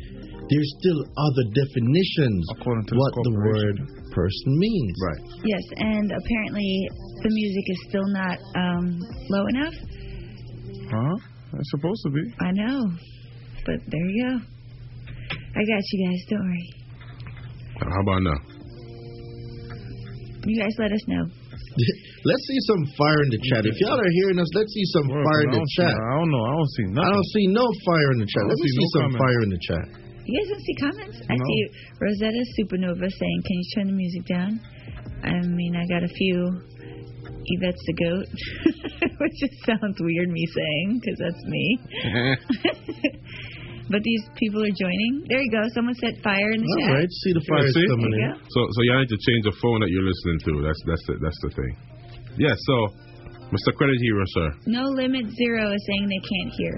there's 0.51 0.71
still 0.79 1.01
other 1.17 1.45
definitions 1.57 2.43
According 2.61 2.87
to 2.91 2.95
what 2.95 3.13
the 3.15 3.35
word 3.41 3.77
person 4.15 4.59
means. 4.59 4.97
Right. 5.03 5.23
Yes, 5.45 5.65
and 5.77 6.13
apparently 6.13 6.89
the 7.23 7.31
music 7.31 7.65
is 7.67 7.79
still 7.89 8.09
not 8.15 8.39
um, 8.55 8.99
low 9.31 9.45
enough. 9.59 9.75
Huh? 10.91 11.17
It's 11.59 11.71
supposed 11.71 12.03
to 12.07 12.11
be. 12.11 12.23
I 12.41 12.51
know, 12.53 12.81
but 13.67 13.79
there 13.87 14.07
you 14.11 14.25
go. 14.31 14.35
I 15.57 15.63
got 15.67 15.83
you 15.93 15.99
guys. 16.07 16.21
Don't 16.31 16.47
worry. 16.47 16.69
How 17.79 18.01
about 18.01 18.23
now? 18.23 18.39
You 20.47 20.61
guys 20.61 20.75
let 20.79 20.93
us 20.93 21.05
know. 21.09 21.25
let's 22.29 22.45
see 22.47 22.61
some 22.69 22.83
fire 22.99 23.21
in 23.23 23.31
the 23.33 23.41
chat. 23.51 23.67
If 23.67 23.81
y'all 23.81 23.99
are 23.99 24.13
hearing 24.23 24.39
us, 24.39 24.51
let's 24.55 24.73
see 24.73 24.87
some 24.93 25.09
fire 25.09 25.43
in 25.49 25.51
the 25.57 25.67
chat. 25.79 25.95
I 25.95 26.13
don't 26.21 26.31
know. 26.31 26.45
I 26.45 26.53
don't 26.55 26.73
see 26.77 26.85
I 26.93 27.09
don't 27.11 27.31
see 27.33 27.47
no 27.49 27.65
fire 27.87 28.11
in 28.13 28.19
the 28.21 28.29
chat. 28.29 28.43
Let 28.45 28.55
don't 28.55 28.61
me 28.61 28.69
see 28.69 28.77
see 28.77 28.85
no 28.85 28.91
some 28.93 29.03
comments. 29.03 29.23
fire 29.25 29.41
in 29.43 29.51
the 29.51 29.63
chat. 29.65 30.04
You 30.27 30.41
guys 30.41 30.49
don't 30.49 30.65
see 30.65 30.75
comments? 30.81 31.19
I 31.29 31.35
No. 31.37 31.45
see 31.45 31.61
Rosetta 32.01 32.43
Supernova 32.59 33.09
saying, 33.11 33.41
"Can 33.47 33.57
you 33.61 33.69
turn 33.77 33.87
the 33.89 33.93
music 33.93 34.25
down?" 34.27 34.61
I 35.23 35.41
mean, 35.47 35.77
I 35.77 35.85
got 35.87 36.03
a 36.03 36.09
few. 36.09 36.63
Yvette's 37.47 37.85
the 37.85 37.93
goat, 38.01 38.29
which 39.21 39.33
just 39.39 39.53
sounds 39.69 39.97
weird 40.01 40.31
me 40.31 40.45
saying 40.49 41.01
because 41.05 41.19
that's 41.21 41.45
me. 41.45 41.65
but 43.93 44.01
these 44.03 44.25
people 44.41 44.65
are 44.65 44.73
joining. 44.73 45.25
There 45.29 45.41
you 45.45 45.51
go. 45.53 45.61
Someone 45.75 45.95
set 46.01 46.17
fire 46.25 46.53
in 46.53 46.61
the 46.65 46.69
All 46.73 46.89
chat. 46.89 46.97
right, 47.05 47.11
see 47.21 47.33
the 47.37 47.45
fire 47.45 47.69
see? 47.69 47.87
coming 47.89 48.13
in. 48.17 48.33
go. 48.33 48.41
So 48.49 48.61
so 48.73 48.81
you 48.81 48.93
need 48.97 49.13
to 49.13 49.21
change 49.29 49.45
the 49.45 49.57
phone 49.61 49.81
that 49.85 49.91
you're 49.93 50.09
listening 50.09 50.39
to. 50.49 50.53
That's 50.65 50.81
that's 50.89 51.05
the 51.05 51.15
that's 51.21 51.41
the 51.45 51.51
thing. 51.53 51.73
Yeah. 52.41 52.55
So, 52.65 52.75
Mr. 53.53 53.77
Credit 53.77 53.99
Hero, 54.01 54.25
sir. 54.35 54.49
No 54.67 54.83
limit 54.97 55.27
zero 55.37 55.71
is 55.73 55.83
saying 55.87 56.09
they 56.09 56.23
can't 56.25 56.53
hear. 56.59 56.77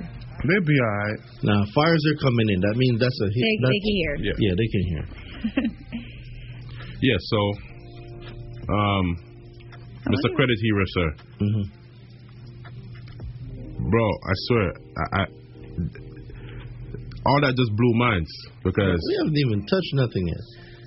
They'll 0.49 0.65
be 0.67 0.79
alright. 0.81 1.21
Now 1.43 1.65
fires 1.75 2.03
are 2.11 2.19
coming 2.23 2.49
in. 2.51 2.61
That 2.61 2.77
means 2.77 3.01
that's 3.01 3.21
a 3.21 3.27
hit. 3.27 3.43
They- 3.43 3.59
that's, 3.63 3.73
they 3.73 3.81
can 3.83 3.95
hear. 4.01 4.13
Yeah. 4.23 4.37
Yeah, 4.39 4.55
they 4.57 4.69
can 4.73 4.83
hear. 4.91 5.05
Yeah. 7.03 7.19
So, 7.21 7.39
um, 8.73 9.07
Mr. 10.07 10.29
Credit 10.35 10.59
Hero, 10.63 10.85
sir. 10.87 11.09
Mm-hmm. 11.43 11.67
Bro, 13.91 14.07
I 14.25 14.33
swear, 14.49 14.73
I, 14.97 15.05
I 15.21 15.27
all 17.27 17.41
that 17.43 17.55
just 17.57 17.73
blew 17.77 17.95
minds 17.95 18.31
because 18.65 18.99
We 19.03 19.17
haven't 19.19 19.37
even 19.39 19.61
touched 19.67 19.93
nothing 19.95 20.27
yet. 20.29 20.45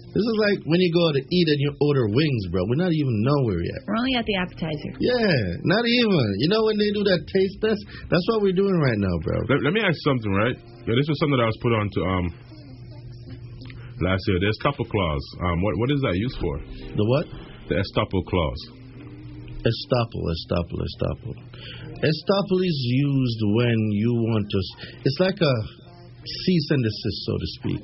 This 0.09 0.25
is 0.25 0.37
like 0.41 0.59
when 0.65 0.81
you 0.81 0.89
go 0.89 1.13
to 1.13 1.21
eat 1.21 1.47
and 1.53 1.59
you 1.61 1.69
order 1.85 2.09
wings, 2.09 2.43
bro. 2.49 2.65
We're 2.65 2.81
not 2.81 2.89
even 2.89 3.13
nowhere 3.21 3.61
yet. 3.61 3.79
We're 3.85 4.01
only 4.01 4.17
at 4.17 4.25
the 4.25 4.35
appetizer. 4.41 4.91
Yeah, 4.97 5.61
not 5.69 5.85
even. 5.85 6.25
You 6.41 6.49
know 6.49 6.65
when 6.65 6.81
they 6.81 6.89
do 6.89 7.05
that 7.05 7.29
taste 7.29 7.61
test? 7.61 7.77
That's 8.09 8.25
what 8.33 8.41
we're 8.41 8.57
doing 8.57 8.73
right 8.73 8.97
now, 8.97 9.15
bro. 9.21 9.37
Let, 9.45 9.69
let 9.69 9.73
me 9.73 9.85
ask 9.85 9.93
something, 10.01 10.33
right? 10.33 10.57
Yeah, 10.57 10.97
this 10.97 11.05
was 11.05 11.17
something 11.21 11.37
that 11.37 11.45
I 11.45 11.49
was 11.53 11.59
put 11.61 11.73
on 11.77 11.85
to 11.93 11.99
um 12.09 12.25
last 14.01 14.25
year. 14.33 14.41
The 14.41 14.49
estoppel 14.49 14.89
clause. 14.89 15.25
Um, 15.45 15.61
what 15.61 15.77
what 15.77 15.89
is 15.93 16.01
that 16.01 16.17
used 16.17 16.37
for? 16.41 16.57
The 16.97 17.05
what? 17.05 17.25
The 17.69 17.77
estoppel 17.77 18.25
clause. 18.25 18.61
Estoppel, 19.61 20.23
estoppel, 20.25 20.77
estoppel. 20.89 21.33
Estoppel 22.01 22.59
is 22.65 22.79
used 22.81 23.41
when 23.53 23.77
you 23.93 24.11
want 24.25 24.49
to. 24.49 24.59
It's 25.05 25.19
like 25.21 25.37
a 25.37 25.55
cease 26.25 26.67
and 26.71 26.81
desist, 26.81 27.19
so 27.29 27.33
to 27.37 27.47
speak. 27.61 27.83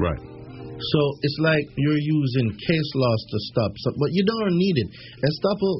Right. 0.00 0.35
So 0.76 1.00
it's 1.22 1.38
like 1.40 1.64
you're 1.76 1.98
using 2.00 2.52
case 2.52 2.90
laws 2.94 3.22
to 3.32 3.38
stop, 3.52 3.72
some, 3.80 3.94
but 3.98 4.10
you 4.12 4.24
don't 4.24 4.56
need 4.56 4.76
it. 4.76 4.88
Estoppel, 5.24 5.74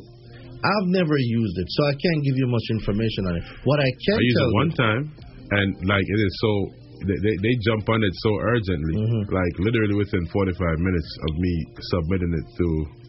I've 0.64 0.88
never 0.88 1.16
used 1.18 1.56
it, 1.58 1.68
so 1.68 1.80
I 1.86 1.94
can't 2.00 2.22
give 2.24 2.36
you 2.36 2.46
much 2.48 2.66
information 2.70 3.22
on 3.28 3.34
it. 3.36 3.44
What 3.64 3.78
I 3.80 3.90
can 4.08 4.16
tell, 4.16 4.18
I 4.18 4.24
used 4.24 4.38
tell 4.40 4.48
it 4.48 4.54
one 4.56 4.72
time, 4.72 5.02
and 5.52 5.68
like 5.86 6.06
it 6.06 6.20
is 6.20 6.32
so. 6.40 6.50
They, 6.96 7.12
they, 7.12 7.36
they 7.44 7.54
jump 7.60 7.84
on 7.92 8.00
it 8.02 8.14
so 8.24 8.30
urgently, 8.40 8.96
Mm-hmm. 9.04 9.28
like 9.28 9.54
literally 9.60 10.00
within 10.00 10.24
45 10.32 10.80
minutes 10.80 11.10
of 11.28 11.32
me 11.36 11.52
submitting 11.92 12.32
it 12.32 12.46
to 12.56 12.66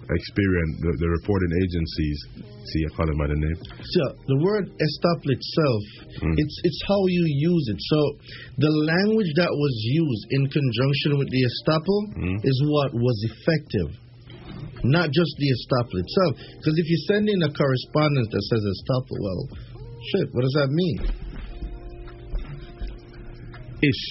Experian, 0.08 0.70
the, 0.80 0.92
the 1.04 1.10
reporting 1.20 1.52
agencies. 1.52 2.18
See, 2.72 2.80
I 2.88 2.90
call 2.96 3.08
them 3.12 3.20
by 3.20 3.28
the 3.28 3.36
name. 3.36 3.60
So 3.60 4.02
the 4.24 4.40
word 4.40 4.72
estoppel 4.72 5.30
itself, 5.36 5.84
Mm. 6.18 6.34
it's 6.34 6.56
it's 6.64 6.82
how 6.88 6.98
you 7.12 7.24
use 7.28 7.66
it. 7.70 7.80
So 7.92 8.00
the 8.58 8.72
language 8.88 9.32
that 9.38 9.52
was 9.52 9.76
used 9.84 10.26
in 10.32 10.42
conjunction 10.48 11.20
with 11.20 11.30
the 11.30 11.42
estoppel 11.44 12.00
Mm. 12.24 12.40
is 12.42 12.58
what 12.72 12.90
was 12.96 13.18
effective, 13.36 13.90
not 14.84 15.12
just 15.12 15.32
the 15.38 15.50
estoppel 15.54 16.00
itself. 16.00 16.32
Because 16.58 16.76
if 16.80 16.88
you 16.90 16.98
send 17.12 17.30
in 17.30 17.44
a 17.44 17.52
correspondence 17.52 18.28
that 18.32 18.44
says 18.48 18.64
estoppel, 18.64 19.18
well, 19.20 19.42
shit, 20.16 20.28
what 20.34 20.42
does 20.42 20.56
that 20.56 20.70
mean? 20.72 21.00
Ish. 23.84 24.04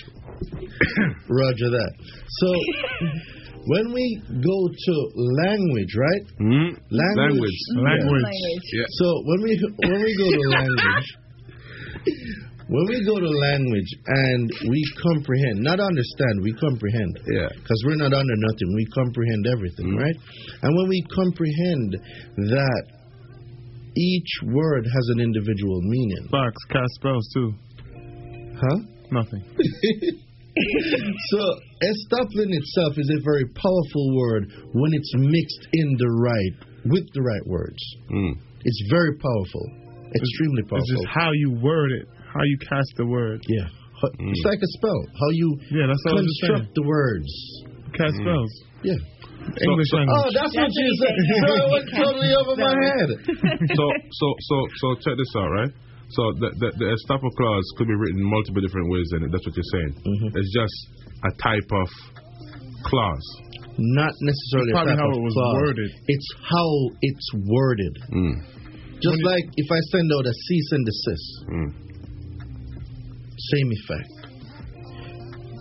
Roger 1.29 1.71
that. 1.73 1.93
So 2.29 2.49
when 3.67 3.93
we 3.93 4.23
go 4.29 4.59
to 4.71 4.95
language, 5.43 5.93
right? 5.99 6.25
Mm. 6.41 6.71
Language. 6.91 7.59
Language. 7.75 8.23
Yeah. 8.73 8.81
Yeah. 8.81 8.87
So 8.91 9.07
when 9.27 9.43
we 9.43 9.53
when 9.83 10.01
we 10.03 10.13
go 10.17 10.29
to 10.31 10.49
language, 10.59 11.09
when 12.69 12.87
we 12.87 13.05
go 13.07 13.19
to 13.19 13.31
language 13.31 13.91
and 14.07 14.51
we 14.71 14.83
comprehend, 15.03 15.63
not 15.63 15.81
understand, 15.81 16.43
we 16.43 16.53
comprehend. 16.55 17.19
Yeah. 17.27 17.49
Because 17.55 17.83
we're 17.87 17.97
not 17.97 18.13
under 18.13 18.37
nothing, 18.37 18.75
we 18.75 18.87
comprehend 18.95 19.47
everything, 19.47 19.97
right? 19.97 20.17
And 20.63 20.77
when 20.77 20.89
we 20.89 21.03
comprehend 21.15 21.97
that 22.37 22.85
each 23.97 24.29
word 24.45 24.85
has 24.85 25.09
an 25.15 25.21
individual 25.21 25.81
meaning. 25.83 26.29
Facts, 26.31 26.65
cast 26.71 26.93
spells 26.95 27.29
too. 27.33 27.55
Huh? 28.61 28.79
Nothing. 29.11 29.43
so 31.31 31.41
estoppel 31.83 32.41
in 32.45 32.53
itself 32.53 32.93
is 32.97 33.11
a 33.11 33.21
very 33.25 33.47
powerful 33.53 34.07
word 34.17 34.49
when 34.73 34.91
it's 34.95 35.13
mixed 35.17 35.65
in 35.73 35.97
the 35.99 36.09
right 36.09 36.57
with 36.87 37.07
the 37.13 37.23
right 37.23 37.47
words. 37.47 37.81
Hmm. 38.09 38.39
It's 38.65 38.83
very 38.91 39.15
powerful, 39.19 39.65
extremely 40.15 40.63
powerful. 40.63 40.83
It's 40.83 40.91
just 40.91 41.09
how 41.13 41.31
you 41.33 41.59
word 41.61 41.93
it, 41.93 42.09
how 42.27 42.43
you 42.43 42.59
cast 42.69 42.93
the 42.97 43.07
word. 43.07 43.41
Yeah. 43.49 43.69
Hmm. 44.01 44.29
It's 44.29 44.45
like 44.45 44.61
a 44.61 44.71
spell. 44.77 45.01
How 45.15 45.31
you 45.33 45.49
yeah, 45.71 45.87
that's 45.89 46.03
what 46.05 46.21
I 46.21 46.25
construct 46.25 46.75
the 46.75 46.85
words. 46.85 47.31
Cast 47.97 48.17
hmm. 48.17 48.25
spells. 48.25 48.53
Yeah. 48.83 49.01
English 49.47 49.91
so- 49.91 49.97
language. 49.97 50.17
Oh, 50.17 50.29
that's, 50.35 50.55
what 50.57 50.73
you 50.75 50.91
said. 51.01 51.15
So 51.47 51.51
it 51.55 51.69
went 51.71 51.89
totally 51.95 52.33
over 52.35 52.55
my 52.59 52.75
head. 52.75 53.09
so 53.79 53.85
so 54.11 54.27
so 54.41 54.57
so 54.81 54.87
check 55.01 55.17
this 55.17 55.33
out, 55.37 55.51
right? 55.51 55.73
So 56.15 56.23
the 56.39 56.51
the, 56.63 56.69
the 56.79 56.87
estoppel 56.95 57.31
clause 57.37 57.67
could 57.79 57.89
be 57.89 57.95
written 57.99 58.23
multiple 58.23 58.63
different 58.63 58.89
ways, 58.91 59.09
and 59.13 59.27
that's 59.33 59.43
what 59.47 59.55
you're 59.57 59.73
saying. 59.75 59.93
Mm-hmm. 60.07 60.39
It's 60.39 60.53
just 60.55 60.79
a 61.27 61.33
type 61.43 61.71
of 61.73 61.89
clause. 62.87 63.27
Not 63.79 64.13
necessarily 64.23 64.71
It's 64.71 64.77
probably 64.79 64.95
a 64.95 64.97
type 64.97 65.05
how 65.05 65.11
of 65.11 65.19
it 65.19 65.25
was 65.27 65.35
clause. 65.35 65.55
worded. 65.61 65.91
It's 66.07 66.29
how 66.49 66.69
it's 67.03 67.29
worded. 67.45 67.95
Mm. 68.15 68.35
Just 69.03 69.21
like 69.27 69.45
if 69.59 69.69
I 69.69 69.81
send 69.93 70.09
out 70.17 70.25
a 70.25 70.33
cease 70.33 70.69
and 70.73 70.83
desist. 70.87 71.29
Mm. 71.53 71.71
Same 73.37 73.69
effect. 73.73 74.13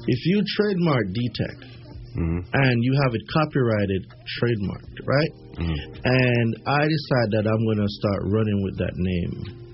If 0.08 0.20
you 0.26 0.44
trademark 0.56 1.06
DTEC 1.10 1.76
Mm-hmm. 2.16 2.48
and 2.54 2.76
you 2.82 2.94
have 3.04 3.14
it 3.14 3.20
copyrighted, 3.28 4.08
trademarked, 4.40 4.96
right? 5.04 5.32
Mm-hmm. 5.60 6.00
And 6.06 6.56
I 6.66 6.88
decide 6.88 7.30
that 7.36 7.44
I'm 7.44 7.64
going 7.68 7.84
to 7.84 7.92
start 7.92 8.22
running 8.32 8.64
with 8.64 8.78
that 8.78 8.96
name 8.96 9.65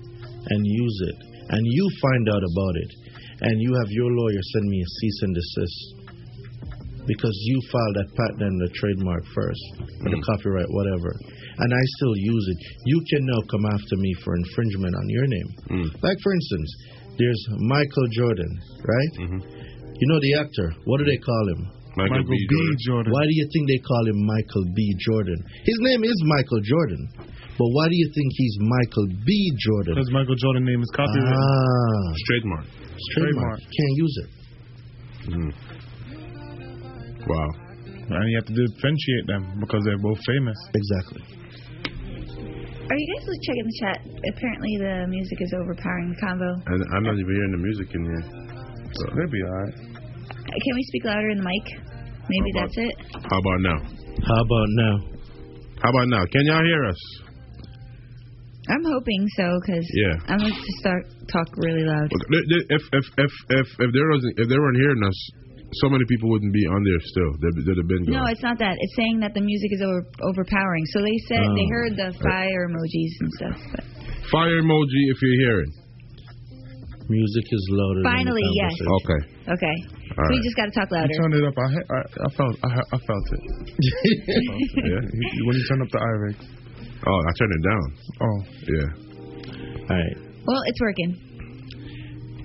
and 0.48 0.60
use 0.66 0.98
it, 1.08 1.16
and 1.50 1.62
you 1.64 1.84
find 2.00 2.28
out 2.28 2.42
about 2.42 2.74
it, 2.76 2.90
and 3.42 3.60
you 3.60 3.70
have 3.74 3.90
your 3.90 4.10
lawyer 4.10 4.42
send 4.52 4.66
me 4.68 4.80
a 4.80 4.90
cease 5.00 5.18
and 5.22 5.34
desist 5.34 6.02
because 7.06 7.34
you 7.34 7.58
filed 7.70 7.96
that 7.98 8.14
patent 8.14 8.42
and 8.42 8.60
the 8.62 8.70
trademark 8.78 9.24
first, 9.34 9.64
or 10.06 10.10
the 10.10 10.22
hmm. 10.22 10.28
copyright, 10.30 10.70
whatever, 10.70 11.10
and 11.58 11.70
I 11.74 11.82
still 11.98 12.16
use 12.16 12.46
it, 12.48 12.58
you 12.86 12.98
can 13.10 13.26
now 13.26 13.40
come 13.50 13.66
after 13.66 13.96
me 13.98 14.14
for 14.22 14.34
infringement 14.36 14.94
on 14.94 15.06
your 15.08 15.26
name. 15.26 15.48
Hmm. 15.66 15.88
Like, 15.98 16.18
for 16.22 16.32
instance, 16.32 16.70
there's 17.18 17.42
Michael 17.68 18.08
Jordan, 18.16 18.52
right? 18.88 19.12
Mm-hmm. 19.20 19.40
You 20.00 20.06
know 20.08 20.20
the 20.20 20.34
actor. 20.40 20.72
What 20.84 20.98
do 20.98 21.04
they 21.04 21.20
call 21.20 21.44
him? 21.54 21.60
Michael 21.96 22.24
Michael 22.24 22.32
B. 22.32 22.46
B. 22.48 22.56
Jordan. 22.88 23.12
Why 23.12 23.24
do 23.28 23.34
you 23.36 23.46
think 23.52 23.68
they 23.68 23.82
call 23.84 24.02
him 24.08 24.18
Michael 24.24 24.64
B. 24.74 24.96
Jordan? 25.04 25.36
His 25.64 25.78
name 25.84 26.02
is 26.04 26.16
Michael 26.24 26.60
Jordan. 26.64 27.02
But 27.62 27.70
why 27.78 27.86
do 27.86 27.94
you 27.94 28.10
think 28.10 28.26
he's 28.34 28.58
Michael 28.58 29.06
B. 29.22 29.30
Jordan? 29.62 29.94
Because 29.94 30.10
Michael 30.10 30.34
Jordan 30.34 30.66
name 30.66 30.82
is 30.82 30.90
copyright. 30.98 31.30
Ah. 31.30 32.10
Trademark. 32.26 32.66
Trademark. 33.14 33.58
Can't 33.62 33.94
use 34.02 34.14
it. 34.18 34.30
Mm. 35.30 35.50
Wow. 37.22 37.50
And 37.86 38.26
you 38.26 38.34
have 38.42 38.50
to 38.50 38.56
differentiate 38.58 39.26
them 39.30 39.62
because 39.62 39.78
they're 39.86 40.02
both 40.02 40.18
famous. 40.26 40.58
Exactly. 40.74 41.22
Are 42.82 42.98
you 42.98 43.06
guys 43.14 43.30
checking 43.46 43.66
the 43.70 43.76
chat? 43.78 43.98
Apparently, 44.34 44.72
the 44.82 45.06
music 45.06 45.38
is 45.38 45.54
overpowering 45.54 46.10
the 46.10 46.18
convo. 46.18 46.50
And 46.66 46.82
I'm 46.98 47.04
not 47.06 47.14
even 47.14 47.30
hearing 47.30 47.54
the 47.54 47.62
music 47.62 47.94
in 47.94 48.02
here. 48.10 48.24
So 48.90 49.02
they'll 49.14 49.30
be 49.30 49.38
alright. 49.46 49.74
Can 50.34 50.74
we 50.74 50.82
speak 50.90 51.04
louder 51.06 51.30
in 51.30 51.38
the 51.38 51.46
mic? 51.46 51.78
Maybe 52.26 52.50
about- 52.58 52.74
that's 52.74 52.90
it. 52.90 52.94
How 53.22 53.38
about 53.38 53.60
now? 53.62 53.78
How 54.26 54.40
about 54.42 54.68
now? 54.82 54.94
How 55.78 55.90
about 55.94 56.08
now? 56.10 56.26
Can 56.26 56.42
y'all 56.46 56.64
hear 56.66 56.84
us? 56.90 56.98
I'm 58.68 58.84
hoping 58.84 59.26
so 59.36 59.46
because 59.64 59.86
Yeah. 59.94 60.14
I'm 60.30 60.38
going 60.38 60.54
to 60.54 60.72
start 60.78 61.02
talk 61.26 61.48
really 61.58 61.82
loud. 61.82 62.06
Look, 62.12 62.26
they- 62.30 62.46
they- 62.46 62.66
If 62.78 62.82
if 62.92 63.06
if 63.18 63.32
if 63.58 63.66
if 63.80 63.88
there 63.92 64.08
wasn't 64.10 64.38
if 64.38 64.46
they 64.48 64.58
weren't 64.58 64.78
hearing 64.78 65.02
us, 65.02 65.18
so 65.82 65.88
many 65.88 66.04
people 66.06 66.28
wouldn't 66.30 66.52
be 66.52 66.64
on 66.68 66.84
there 66.84 67.00
still. 67.00 67.32
They'd, 67.42 67.56
they'd 67.66 67.80
have 67.82 67.88
been 67.88 68.04
gone. 68.04 68.22
No, 68.22 68.24
it's 68.30 68.42
not 68.44 68.58
that. 68.60 68.76
It's 68.78 68.94
saying 68.94 69.20
that 69.20 69.32
the 69.34 69.40
music 69.40 69.72
is 69.72 69.80
over, 69.82 70.04
overpowering. 70.30 70.84
So 70.94 71.00
they 71.02 71.16
said 71.26 71.40
they 71.42 71.66
Oh. 71.66 71.74
heard 71.74 71.92
the 71.96 72.10
fire 72.22 72.68
emojis 72.68 73.14
and 73.24 73.30
stuff. 73.40 73.58
But 73.74 73.84
Fire 74.30 74.60
emoji 74.62 75.02
if 75.10 75.18
you're 75.22 75.40
hearing. 75.48 75.72
Music 77.08 77.44
is 77.50 77.62
louder. 77.72 78.02
Finally, 78.04 78.46
yes. 78.54 78.72
Okay. 79.02 79.20
Okay. 79.58 79.76
All 80.16 80.24
so 80.28 80.30
we 80.30 80.40
just 80.44 80.56
got 80.56 80.66
to 80.66 80.70
talk 80.72 80.88
You 80.90 80.96
louder. 80.98 81.14
turned 81.20 81.34
it 81.34 81.44
up. 81.44 81.54
I, 81.58 81.66
I, 81.66 82.00
I 82.00 82.28
felt 82.36 82.54
I, 82.62 82.68
I 82.94 82.98
felt 83.02 83.26
it. 83.32 83.42
Yeah. 84.86 85.02
When 85.02 85.54
you 85.56 85.64
turn 85.68 85.82
up 85.82 85.88
the 85.90 85.98
iRig. 85.98 86.36
Oh, 87.06 87.18
I 87.18 87.32
turned 87.38 87.52
it 87.52 87.64
down. 87.66 87.86
Oh. 88.20 88.38
Yeah. 88.62 88.88
All 89.90 89.96
right. 89.96 90.16
Well, 90.46 90.62
it's 90.66 90.80
working. 90.80 91.18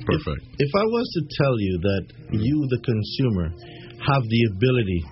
Perfect. 0.05 0.41
If 0.57 0.71
I 0.73 0.85
was 0.85 1.07
to 1.13 1.21
tell 1.43 1.55
you 1.59 1.79
that 1.81 2.03
you, 2.31 2.67
the 2.69 2.79
consumer, 2.79 3.51
have 4.07 4.23
the 4.23 4.43
ability 4.55 5.03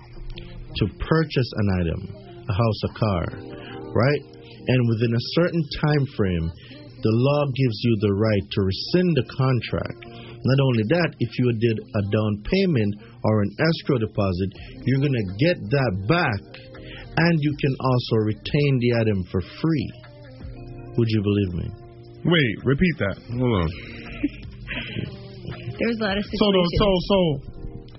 to 0.76 0.84
purchase 1.04 1.50
an 1.56 1.68
item, 1.80 2.00
a 2.48 2.52
house, 2.52 2.80
a 2.84 2.92
car, 2.98 3.24
right? 3.92 4.22
And 4.66 4.88
within 4.88 5.14
a 5.14 5.26
certain 5.38 5.62
time 5.80 6.04
frame, 6.16 6.50
the 7.02 7.12
law 7.12 7.44
gives 7.44 7.78
you 7.84 7.94
the 8.00 8.14
right 8.18 8.44
to 8.50 8.60
rescind 8.62 9.14
the 9.14 9.26
contract. 9.36 10.00
Not 10.42 10.58
only 10.64 10.84
that, 10.90 11.10
if 11.18 11.30
you 11.38 11.52
did 11.58 11.76
a 11.78 12.02
down 12.10 12.32
payment 12.42 12.92
or 13.22 13.42
an 13.42 13.52
escrow 13.58 13.98
deposit, 13.98 14.50
you're 14.86 15.02
going 15.02 15.14
to 15.14 15.28
get 15.38 15.58
that 15.70 15.92
back 16.08 16.40
and 17.16 17.34
you 17.40 17.52
can 17.60 17.74
also 17.80 18.14
retain 18.26 18.72
the 18.80 18.90
item 19.00 19.24
for 19.30 19.40
free. 19.40 19.88
Would 20.96 21.08
you 21.08 21.22
believe 21.22 21.52
me? 21.54 21.66
Wait, 22.24 22.54
repeat 22.64 22.94
that. 22.98 23.16
Hold 23.36 23.54
on. 23.62 23.68
There 25.76 25.88
was 25.92 25.98
a 26.00 26.04
lot 26.04 26.16
of 26.18 26.24
So, 26.24 26.30
situations. 26.32 26.72
though, 26.80 26.80
so, 26.80 26.88
so, 27.10 27.18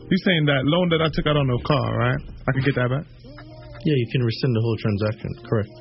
you're 0.09 0.23
saying 0.25 0.45
that 0.49 0.61
loan 0.65 0.89
that 0.89 1.01
I 1.01 1.09
took 1.13 1.27
out 1.27 1.37
on 1.37 1.47
the 1.47 1.59
car, 1.65 1.87
right? 1.97 2.21
I 2.47 2.51
can 2.51 2.63
get 2.65 2.75
that 2.75 2.89
back? 2.89 3.05
Yeah, 3.85 3.95
you 3.95 4.07
can 4.11 4.21
rescind 4.25 4.51
the 4.57 4.61
whole 4.65 4.77
transaction. 4.81 5.29
Correct. 5.45 5.71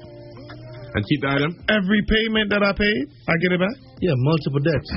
And 0.94 1.00
keep 1.08 1.20
the 1.24 1.30
item? 1.32 1.50
Every 1.68 2.00
payment 2.08 2.48
that 2.52 2.62
I 2.62 2.72
paid, 2.72 3.02
I 3.28 3.34
get 3.42 3.52
it 3.52 3.60
back? 3.60 3.76
Yeah, 4.00 4.14
multiple 4.24 4.60
debts. 4.60 4.90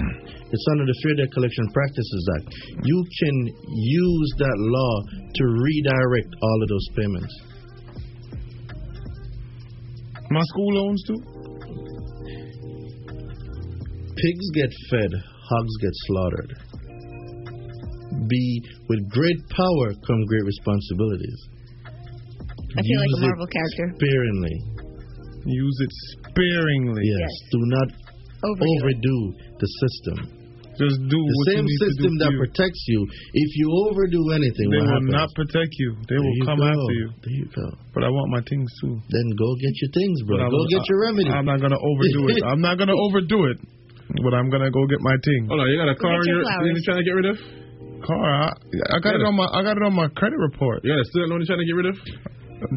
It's 0.52 0.66
under 0.76 0.86
the 0.88 0.96
Fair 1.04 1.16
Debt 1.20 1.32
Collection 1.32 1.66
Practices 1.72 2.24
Act. 2.40 2.48
You 2.84 3.00
can 3.20 3.36
use 3.72 4.30
that 4.40 4.58
law 4.60 4.94
to 5.24 5.44
redirect 5.44 6.32
all 6.40 6.58
of 6.64 6.68
those 6.70 6.88
payments. 6.96 7.34
My 10.32 10.42
school 10.44 10.74
loans 10.74 11.04
too? 11.08 11.22
Pigs 14.16 14.48
get 14.54 14.72
fed, 14.90 15.12
hogs 15.50 15.76
get 15.82 15.92
slaughtered. 16.08 16.54
B, 18.28 18.64
with 18.90 19.10
great 19.10 19.40
power 19.50 19.94
come 20.06 20.26
great 20.26 20.46
responsibilities. 20.46 21.40
I 22.78 22.82
feel 22.82 23.00
like 23.00 23.10
Use 23.10 23.18
a 23.18 23.18
it 23.18 23.28
Marvel 23.28 23.48
character. 23.48 23.94
Sparingly. 23.96 24.56
Use 25.46 25.78
it 25.82 25.92
sparingly. 26.30 27.04
Yes. 27.06 27.32
Do 27.52 27.60
not 27.64 27.88
Overdo 28.44 28.66
overdo 28.80 29.34
the 29.60 29.68
system. 29.82 30.39
Just 30.80 30.98
do 31.12 31.20
the 31.20 31.36
what 31.36 31.46
same 31.52 31.68
you 31.68 31.70
need 31.70 31.80
to 31.84 31.88
system 31.92 32.12
do 32.16 32.20
that 32.24 32.32
you. 32.32 32.40
protects 32.40 32.84
you. 32.88 33.00
If 33.36 33.50
you 33.60 33.68
overdo 33.84 34.22
anything, 34.32 34.68
They 34.72 34.80
what 34.80 34.88
will 34.88 34.96
happens? 34.96 35.20
not 35.20 35.28
protect 35.36 35.72
you. 35.76 35.90
They 36.08 36.16
There 36.16 36.24
will 36.24 36.36
you 36.40 36.46
come 36.48 36.60
go. 36.64 36.72
after 36.72 36.94
you. 36.96 37.08
There 37.20 37.36
you 37.44 37.48
go. 37.52 37.66
But 37.92 38.02
I 38.08 38.10
want 38.10 38.32
my 38.32 38.42
things 38.48 38.72
too. 38.80 38.96
Then 39.12 39.26
go 39.36 39.48
get 39.60 39.76
your 39.84 39.92
things, 39.92 40.16
bro. 40.24 40.40
But 40.40 40.48
I'm- 40.48 40.56
Go 40.56 40.64
get 40.72 40.84
your 40.88 41.00
remedy. 41.04 41.30
I'm 41.30 41.44
not 41.46 41.60
gonna 41.60 41.78
overdo 41.84 42.22
it. 42.32 42.40
I'm 42.50 42.64
not 42.64 42.80
gonna 42.80 42.96
overdo 42.96 43.52
it. 43.52 43.58
But 44.24 44.34
I'm 44.34 44.50
gonna 44.50 44.72
go 44.72 44.88
get 44.88 45.02
my 45.06 45.14
thing. 45.22 45.46
Hold 45.52 45.62
on, 45.62 45.70
you 45.70 45.78
got 45.78 45.92
a 45.92 45.96
car 46.00 46.18
you're, 46.26 46.42
you're 46.42 46.82
trying 46.88 46.98
to 46.98 47.06
get 47.06 47.14
rid 47.14 47.28
of? 47.30 47.38
Car, 48.02 48.18
I, 48.18 48.50
I 48.96 48.98
got 49.04 49.14
it 49.14 49.22
on 49.28 49.36
my 49.36 49.46
I 49.54 49.62
got 49.62 49.76
it 49.78 49.84
on 49.84 49.94
my 49.94 50.08
credit 50.16 50.40
report. 50.40 50.80
You 50.84 50.96
got 50.96 51.02
a 51.04 51.06
student 51.12 51.30
loan 51.30 51.44
you're 51.44 51.52
trying 51.52 51.60
to 51.62 51.70
get 51.70 51.76
rid 51.78 51.86
of? 51.92 51.96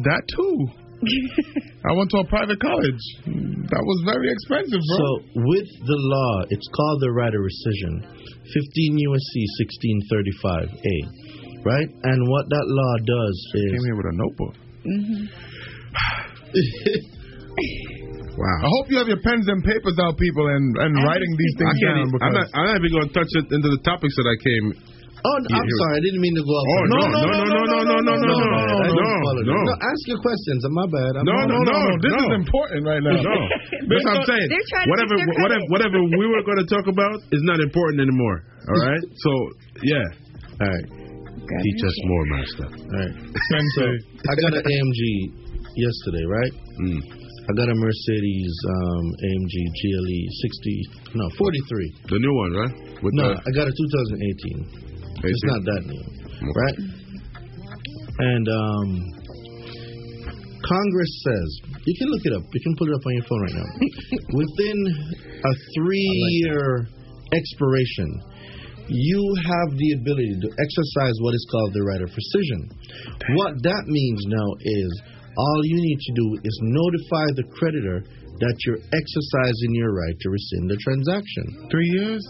That 0.03 0.21
too. 0.29 0.82
I 1.89 1.91
went 1.93 2.09
to 2.11 2.17
a 2.23 2.27
private 2.27 2.59
college. 2.59 3.03
That 3.25 3.83
was 3.83 3.99
very 4.07 4.29
expensive, 4.31 4.79
bro. 4.79 4.97
So 4.97 5.07
with 5.53 5.67
the 5.83 5.99
law, 6.11 6.33
it's 6.49 6.67
called 6.75 7.01
the 7.01 7.11
right 7.11 7.33
of 7.33 7.41
rescission, 7.41 7.93
15 8.47 8.97
USC 9.07 9.33
1635A, 9.59 10.95
right? 11.65 11.89
And 12.03 12.19
what 12.29 12.45
that 12.49 12.65
law 12.67 12.93
does 13.03 13.35
is 13.55 13.71
came 13.75 13.85
here 13.87 13.97
with 13.97 14.09
a 14.11 14.15
notebook. 14.15 14.55
Mm-hmm. 14.83 15.23
Wow. 18.33 18.65
I 18.65 18.69
hope 18.81 18.89
you 18.89 18.97
have 18.97 19.05
your 19.05 19.21
pens 19.21 19.45
and 19.45 19.61
papers 19.61 19.93
out, 20.01 20.17
people, 20.17 20.49
and, 20.49 20.65
and 20.81 20.91
writing 21.05 21.29
these 21.37 21.53
things 21.53 21.77
I 21.77 21.85
down. 21.85 21.97
even- 22.01 22.17
I'm 22.17 22.33
not, 22.33 22.47
I'm 22.57 22.65
not 22.65 22.75
even 22.81 22.89
going 22.89 23.07
to 23.09 23.13
touch 23.13 23.29
it 23.29 23.45
into 23.53 23.69
the 23.69 23.77
topics 23.85 24.15
that 24.17 24.25
I 24.25 24.37
came. 24.41 24.65
Oh, 25.23 25.39
I'm 25.39 25.69
sorry, 25.79 25.95
I 25.95 26.01
didn't 26.03 26.19
mean 26.19 26.35
to 26.35 26.43
go 26.43 26.51
off. 26.51 26.67
Oh, 26.67 26.83
no, 26.83 26.99
no, 27.07 27.19
no, 27.23 27.39
no, 27.47 27.61
no, 27.63 27.79
no, 27.79 27.95
no, 27.95 28.15
no, 28.19 28.35
no, 28.35 29.07
no, 29.39 29.55
no. 29.55 29.73
Ask 29.79 30.03
your 30.11 30.19
questions. 30.19 30.67
My 30.67 30.83
bad. 30.91 31.23
No, 31.23 31.47
no, 31.47 31.57
no, 31.63 31.79
This 32.03 32.11
is 32.11 32.31
important 32.43 32.83
right 32.83 32.99
now. 32.99 33.15
No, 33.23 33.37
that's 33.87 34.03
what 34.03 34.19
I'm 34.19 34.27
saying. 34.27 34.47
They're 34.51 34.67
trying 34.67 34.83
to 34.83 34.91
Whatever, 34.91 35.15
whatever, 35.39 35.65
whatever 35.71 35.99
we 36.19 36.27
were 36.27 36.43
going 36.43 36.59
to 36.59 36.67
talk 36.67 36.91
about 36.91 37.23
is 37.31 37.39
not 37.47 37.63
important 37.63 38.03
anymore. 38.03 38.43
All 38.67 38.79
right. 38.83 39.03
So 39.23 39.31
yeah. 39.87 40.03
All 40.59 40.67
right. 40.67 40.87
Teach 40.91 41.81
us 41.87 41.97
more, 42.03 42.25
master. 42.35 42.67
All 42.67 42.99
right. 42.99 43.15
So 43.79 43.83
I 44.27 44.33
got 44.43 44.59
an 44.59 44.63
AMG 44.67 45.01
yesterday, 45.79 46.25
right? 46.27 46.53
Mm. 46.83 46.99
I 47.43 47.51
got 47.59 47.67
a 47.67 47.75
Mercedes 47.75 48.55
um, 48.71 49.05
AMG 49.23 49.55
GLE 49.71 50.19
60, 50.43 51.15
no 51.15 51.27
43. 51.35 51.95
The 52.07 52.19
new 52.19 52.33
one, 52.35 52.51
right? 52.55 52.75
With 53.03 53.13
no, 53.15 53.35
the, 53.35 53.39
I 53.39 53.51
got 53.51 53.67
a 53.67 53.73
2018. 53.75 54.92
It's 55.23 55.43
18. 55.43 55.55
not 55.55 55.61
that 55.63 55.81
new, 55.87 56.03
right? 56.51 56.77
And 58.19 58.45
um, 58.47 58.87
Congress 60.63 61.13
says 61.23 61.47
you 61.85 61.95
can 61.97 62.07
look 62.07 62.23
it 62.25 62.33
up. 62.33 62.43
You 62.53 62.61
can 62.63 62.75
pull 62.77 62.87
it 62.87 62.95
up 62.95 63.05
on 63.05 63.13
your 63.13 63.27
phone 63.27 63.41
right 63.41 63.57
now. 63.59 63.69
Within 64.39 64.77
a 65.43 65.53
three-year 65.75 66.87
expiration, 67.33 68.07
you 68.87 69.21
have 69.47 69.69
the 69.75 69.89
ability 69.99 70.35
to 70.43 70.49
exercise 70.51 71.15
what 71.19 71.33
is 71.35 71.45
called 71.51 71.71
the 71.73 71.83
right 71.83 72.01
of 72.03 72.09
rescission. 72.11 72.61
What 73.35 73.63
that 73.63 73.83
means 73.87 74.21
now 74.27 74.49
is 74.59 74.91
all 75.35 75.59
you 75.65 75.79
need 75.81 75.99
to 75.99 76.11
do 76.13 76.25
is 76.43 76.55
notify 76.61 77.25
the 77.35 77.47
creditor 77.57 78.03
that 78.39 78.55
you're 78.65 78.81
exercising 78.91 79.71
your 79.75 79.93
right 79.93 80.15
to 80.19 80.29
rescind 80.29 80.69
the 80.69 80.77
transaction. 80.77 81.67
Three 81.71 81.89
years? 81.95 82.21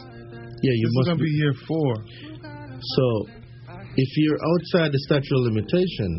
Yeah, 0.64 0.72
you 0.72 0.88
this 0.88 0.96
must 0.96 1.08
is 1.08 1.12
gonna 1.14 1.24
be 1.24 1.36
year 1.42 1.54
four. 1.68 1.92
So, 2.96 3.06
if 3.96 4.10
you're 4.18 4.40
outside 4.42 4.92
the 4.92 5.00
statute 5.08 5.36
of 5.38 5.44
limitation, 5.54 6.10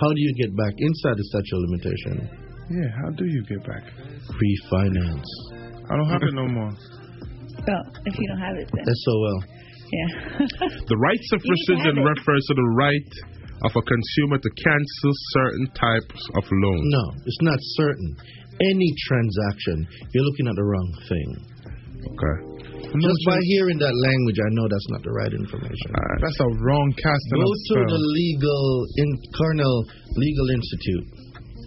how 0.00 0.08
do 0.10 0.20
you 0.20 0.32
get 0.40 0.56
back 0.56 0.74
inside 0.76 1.16
the 1.16 1.26
statute 1.30 1.56
of 1.56 1.62
limitation? 1.70 2.14
Yeah, 2.70 2.88
how 2.96 3.10
do 3.12 3.24
you 3.26 3.42
get 3.44 3.60
back? 3.66 3.84
Refinance. 4.32 5.28
I 5.90 5.96
don't 5.96 6.08
have 6.08 6.22
it 6.22 6.32
no 6.34 6.48
more. 6.48 6.72
So 7.64 7.74
if 8.06 8.14
you 8.18 8.26
don't 8.28 8.40
have 8.40 8.56
it, 8.56 8.68
then 8.72 8.84
SOL. 8.84 9.44
yeah. 9.92 10.08
The 10.88 10.96
rights 10.96 11.28
of 11.32 11.40
You 11.44 11.54
to 11.54 11.72
rescission 11.72 11.96
refers 12.04 12.42
to 12.48 12.54
the 12.54 12.68
right 12.76 13.12
of 13.64 13.72
a 13.76 13.82
consumer 13.82 14.38
to 14.38 14.50
cancel 14.50 15.12
certain 15.32 15.66
types 15.76 16.20
of 16.36 16.44
loans. 16.50 16.88
No, 16.92 17.04
it's 17.24 17.42
not 17.42 17.58
certain. 17.78 18.16
Any 18.60 18.90
transaction, 19.08 19.86
you're 20.12 20.24
looking 20.24 20.48
at 20.48 20.56
the 20.56 20.64
wrong 20.64 20.90
thing. 21.08 21.28
Okay. 22.04 22.36
Just 22.92 23.20
by 23.26 23.38
hearing 23.54 23.78
that 23.80 23.94
language, 23.94 24.38
I 24.38 24.50
know 24.54 24.66
that's 24.68 24.88
not 24.92 25.02
the 25.02 25.14
right 25.14 25.32
information. 25.32 25.88
Uh, 25.94 26.00
that's 26.20 26.40
a 26.40 26.48
wrong 26.62 26.88
casting 27.00 27.40
Go 27.40 27.48
of 27.48 27.54
to 27.54 27.60
spell. 27.72 27.88
the 27.94 28.02
legal 28.02 28.64
in 29.00 29.08
Cornell 29.38 29.78
Legal 30.18 30.48
Institute. 30.52 31.06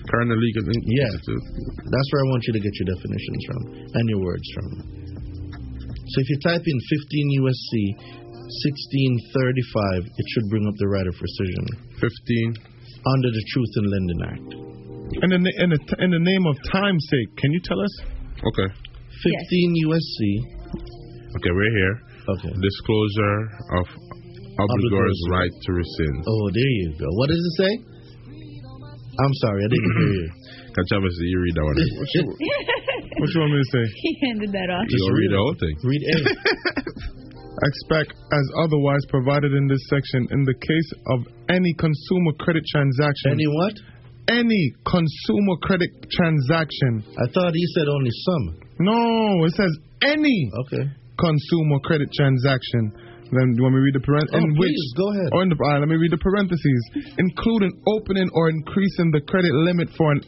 Cornell 0.07 0.39
Legal 0.39 0.63
Yeah, 0.63 1.03
Institute. 1.11 1.43
that's 1.91 2.07
where 2.15 2.21
I 2.23 2.27
want 2.31 2.41
you 2.47 2.53
to 2.55 2.61
get 2.63 2.71
your 2.79 2.87
definitions 2.95 3.41
from 3.49 3.61
and 3.91 4.03
your 4.07 4.21
words 4.23 4.47
from. 4.55 4.67
So 6.07 6.15
if 6.23 6.27
you 6.31 6.37
type 6.47 6.63
in 6.63 6.77
15 6.79 7.43
USC 7.43 7.71
1635, 8.47 10.07
it 10.07 10.25
should 10.31 10.47
bring 10.49 10.63
up 10.67 10.75
the 10.79 10.87
right 10.87 11.07
of 11.07 11.15
rescission. 11.19 11.65
15 11.99 12.07
under 13.03 13.29
the 13.31 13.43
Truth 13.51 13.73
in 13.75 13.85
Lending 13.91 14.21
Act. 14.31 14.49
And 15.23 15.29
in 15.33 15.41
the, 15.43 15.53
in 15.63 15.69
the 15.71 15.79
in 16.03 16.09
the 16.11 16.19
name 16.19 16.43
of 16.47 16.55
time's 16.71 17.03
sake, 17.11 17.35
can 17.37 17.51
you 17.51 17.61
tell 17.63 17.79
us? 17.79 17.93
Okay. 18.43 18.67
15 19.23 19.87
USC. 19.87 20.19
Okay, 21.35 21.51
we're 21.51 21.75
here. 21.75 21.95
Okay. 22.29 22.51
Disclosure 22.55 23.37
of 23.79 23.85
obligor's 23.87 24.63
Obligor's 24.63 25.21
right 25.29 25.51
to 25.51 25.69
rescind. 25.73 26.17
Oh, 26.27 26.45
there 26.55 26.71
you 26.81 26.87
go. 26.99 27.07
What 27.19 27.27
does 27.29 27.39
it 27.43 27.55
say? 27.59 27.73
I'm 29.17 29.33
sorry, 29.41 29.65
I 29.65 29.67
didn't 29.67 29.93
hear 29.97 30.13
you. 30.13 30.29
Kachavas, 30.77 31.15
you 31.19 31.39
read 31.41 31.55
that 31.57 31.65
one. 31.65 31.77
What 33.17 33.33
you 33.33 33.39
want 33.41 33.49
me 33.49 33.57
to 33.57 33.69
say? 33.73 33.85
he 33.97 34.11
handed 34.29 34.51
that 34.53 34.69
off. 34.69 34.85
Just 34.93 35.09
read 35.09 35.31
the 35.33 35.41
whole 35.41 35.57
thing. 35.57 35.73
Read 35.81 36.03
A. 36.05 36.17
Expect 37.65 38.13
as 38.13 38.45
otherwise 38.61 39.01
provided 39.09 39.53
in 39.57 39.65
this 39.65 39.81
section 39.89 40.27
in 40.29 40.45
the 40.45 40.53
case 40.53 40.89
of 41.09 41.25
any 41.49 41.73
consumer 41.81 42.33
credit 42.37 42.61
transaction. 42.69 43.33
Any 43.33 43.49
what? 43.49 43.73
Any 44.29 44.69
consumer 44.85 45.57
credit 45.65 45.89
transaction. 46.13 47.01
I 47.17 47.25
thought 47.33 47.57
he 47.57 47.65
said 47.73 47.89
only 47.89 48.11
some. 48.13 48.61
No, 48.85 49.45
it 49.49 49.53
says 49.57 49.73
any 50.05 50.51
Okay. 50.69 50.85
Consumer 51.19 51.79
credit 51.83 52.09
transaction. 52.13 52.93
Then 53.27 53.53
you 53.57 53.63
want 53.63 53.75
me 53.75 53.83
to 53.83 53.85
read 53.91 53.97
the 53.99 54.05
parentheses? 54.07 54.39
Oh, 54.39 54.47
in 54.47 54.55
which 54.55 54.71
please, 54.71 54.93
go 54.95 55.07
ahead. 55.11 55.29
or 55.35 55.43
in 55.43 55.49
the, 55.51 55.59
right, 55.59 55.79
let 55.83 55.89
me 55.91 55.99
read 55.99 56.15
the 56.15 56.23
parentheses, 56.23 56.81
including 57.19 57.75
opening 57.91 58.29
or 58.31 58.47
increasing 58.49 59.11
the 59.11 59.19
credit 59.27 59.51
limit 59.51 59.89
for 59.97 60.11
an 60.15 60.21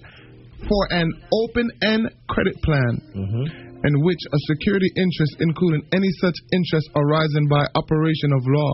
for 0.67 0.83
an 0.91 1.07
open-end 1.31 2.03
credit 2.27 2.51
plan, 2.67 2.93
Mm-hmm. 3.15 3.87
in 3.87 3.93
which 4.03 4.19
a 4.27 4.39
security 4.51 4.91
interest, 4.99 5.39
including 5.39 5.79
any 5.95 6.11
such 6.19 6.35
interest 6.51 6.89
arising 6.99 7.47
by 7.47 7.63
operation 7.79 8.35
of 8.35 8.43
law, 8.43 8.73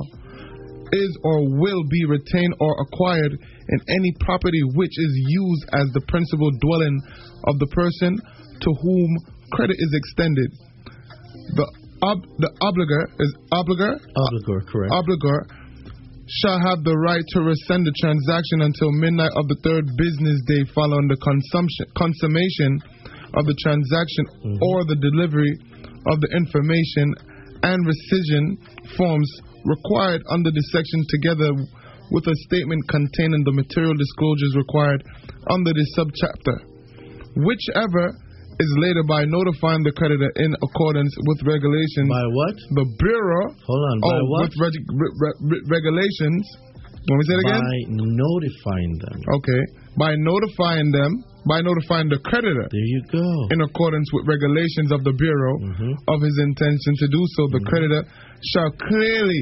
is 0.97 1.13
or 1.23 1.45
will 1.61 1.83
be 1.85 2.01
retained 2.09 2.55
or 2.59 2.73
acquired 2.89 3.37
in 3.37 3.79
any 3.93 4.11
property 4.25 4.61
which 4.73 4.97
is 4.97 5.13
used 5.29 5.65
as 5.77 5.85
the 5.93 6.01
principal 6.09 6.49
dwelling 6.57 6.97
of 7.45 7.59
the 7.59 7.67
person 7.67 8.17
to 8.61 8.69
whom 8.81 9.09
credit 9.53 9.77
is 9.77 9.93
extended. 9.93 10.49
The 11.53 11.67
ob, 12.05 12.21
the 12.37 12.51
obligor 12.61 13.03
is 13.19 13.31
obligor 13.51 13.97
Obligor, 13.97 14.59
correct. 14.69 14.93
obligor 14.93 15.39
shall 16.41 16.57
have 16.57 16.81
the 16.83 16.97
right 16.97 17.21
to 17.33 17.41
rescind 17.41 17.85
the 17.85 17.93
transaction 18.01 18.65
until 18.65 18.89
midnight 18.97 19.33
of 19.37 19.45
the 19.45 19.57
third 19.61 19.85
business 19.97 20.41
day 20.49 20.65
following 20.73 21.05
the 21.05 21.17
consumption, 21.21 21.85
consummation 21.93 22.81
of 23.37 23.45
the 23.45 23.57
transaction 23.61 24.25
mm-hmm. 24.41 24.57
or 24.57 24.85
the 24.89 24.97
delivery 24.97 25.53
of 26.09 26.21
the 26.21 26.29
information 26.33 27.13
and 27.61 27.77
rescission 27.85 28.57
forms 28.97 29.29
required 29.65 30.21
under 30.29 30.49
this 30.49 30.65
section 30.73 31.05
together 31.09 31.49
with 32.11 32.25
a 32.25 32.35
statement 32.49 32.81
containing 32.89 33.41
the 33.45 33.53
material 33.53 33.93
disclosures 33.97 34.53
required 34.57 35.01
under 35.49 35.73
this 35.73 35.89
subchapter. 35.97 36.57
Whichever 37.37 38.13
is 38.59 38.71
later 38.79 39.03
by 39.03 39.25
notifying 39.27 39.83
the 39.83 39.91
creditor 39.91 40.31
in 40.39 40.55
accordance 40.63 41.11
with 41.27 41.39
regulations. 41.43 42.07
By 42.07 42.27
what? 42.31 42.55
The 42.79 42.87
Bureau. 42.99 43.45
Hold 43.51 43.83
on. 43.91 43.97
By 43.99 44.15
oh, 44.15 44.25
what? 44.31 44.41
with 44.47 44.55
reg- 44.61 44.89
re- 44.95 45.15
re- 45.19 45.39
re- 45.51 45.63
regulations. 45.67 46.43
Want 47.05 47.21
me 47.21 47.25
say 47.29 47.35
it 47.37 47.43
again? 47.45 47.61
By 47.61 47.81
notifying 48.01 48.93
them. 48.97 49.17
Okay. 49.37 49.61
By 49.99 50.11
notifying 50.17 50.89
them, 50.89 51.11
by 51.45 51.61
notifying 51.61 52.09
the 52.09 52.17
creditor. 52.25 52.65
There 52.65 52.89
you 52.97 53.01
go. 53.13 53.27
In 53.53 53.61
accordance 53.61 54.09
with 54.09 54.25
regulations 54.25 54.89
of 54.89 55.05
the 55.05 55.13
Bureau 55.13 55.53
mm-hmm. 55.61 55.93
of 56.09 56.17
his 56.25 56.35
intention 56.41 56.93
to 57.05 57.07
do 57.11 57.21
so, 57.37 57.41
the 57.53 57.61
mm-hmm. 57.61 57.69
creditor 57.69 58.01
shall 58.55 58.71
clearly 58.89 59.41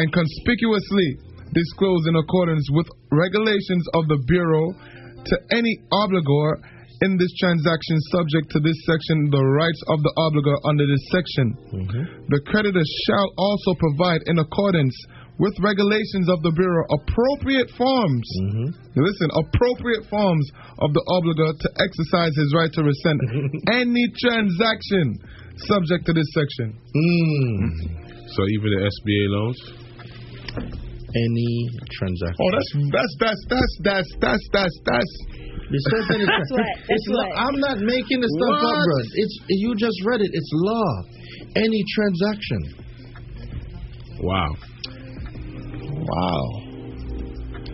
and 0.00 0.08
conspicuously 0.08 1.20
disclose 1.52 2.02
in 2.08 2.16
accordance 2.16 2.64
with 2.72 2.88
regulations 3.12 3.84
of 3.94 4.08
the 4.08 4.18
Bureau 4.26 4.72
to 5.26 5.34
any 5.52 5.76
obligor 5.92 6.64
in 7.02 7.16
this 7.20 7.32
transaction 7.36 7.96
subject 8.12 8.48
to 8.56 8.60
this 8.60 8.78
section 8.88 9.28
the 9.28 9.44
rights 9.44 9.82
of 9.92 10.00
the 10.00 10.12
obligor 10.16 10.56
under 10.64 10.86
this 10.86 11.04
section. 11.12 11.46
Mm-hmm. 11.72 12.32
The 12.32 12.40
creditor 12.48 12.84
shall 13.04 13.28
also 13.36 13.72
provide 13.76 14.24
in 14.26 14.38
accordance 14.38 14.96
with 15.36 15.52
regulations 15.60 16.32
of 16.32 16.40
the 16.40 16.52
Bureau 16.56 16.84
appropriate 16.88 17.68
forms. 17.76 18.28
Mm-hmm. 18.40 18.96
Listen, 18.96 19.28
appropriate 19.36 20.08
forms 20.08 20.46
of 20.80 20.96
the 20.96 21.04
obligor 21.12 21.52
to 21.52 21.68
exercise 21.76 22.32
his 22.32 22.50
right 22.56 22.72
to 22.72 22.82
rescind 22.82 23.20
any 23.76 24.04
transaction 24.16 25.20
subject 25.68 26.08
to 26.08 26.12
this 26.16 26.28
section. 26.32 26.72
Mm. 26.72 27.60
Mm-hmm. 27.60 28.06
So 28.32 28.40
even 28.56 28.68
the 28.72 28.82
SBA 28.88 29.24
loans. 29.28 29.60
Any 31.16 31.68
transaction. 31.96 32.40
Oh, 32.40 32.50
that's 32.52 32.72
that's 32.92 33.14
that's 33.20 33.42
that's 33.48 33.74
that's 33.84 34.10
that's 34.20 34.46
that's 34.52 34.76
that's. 34.84 35.14
It 35.66 35.82
says 35.90 36.04
that 36.06 36.20
it's, 36.22 36.30
That's 36.30 36.52
what- 36.54 36.78
that's 36.86 37.06
law. 37.10 37.26
what- 37.26 37.38
I'm 37.42 37.58
not 37.58 37.78
making 37.82 38.18
the 38.22 38.30
stuff 38.30 38.56
up, 38.62 38.78
bro. 38.86 38.96
It's 39.18 39.34
you 39.50 39.74
just 39.74 39.98
read 40.06 40.20
it. 40.22 40.30
It's 40.32 40.50
law. 40.62 40.90
Any 41.56 41.82
transaction. 41.94 42.60
Wow. 44.22 44.50
Wow. 46.06 46.42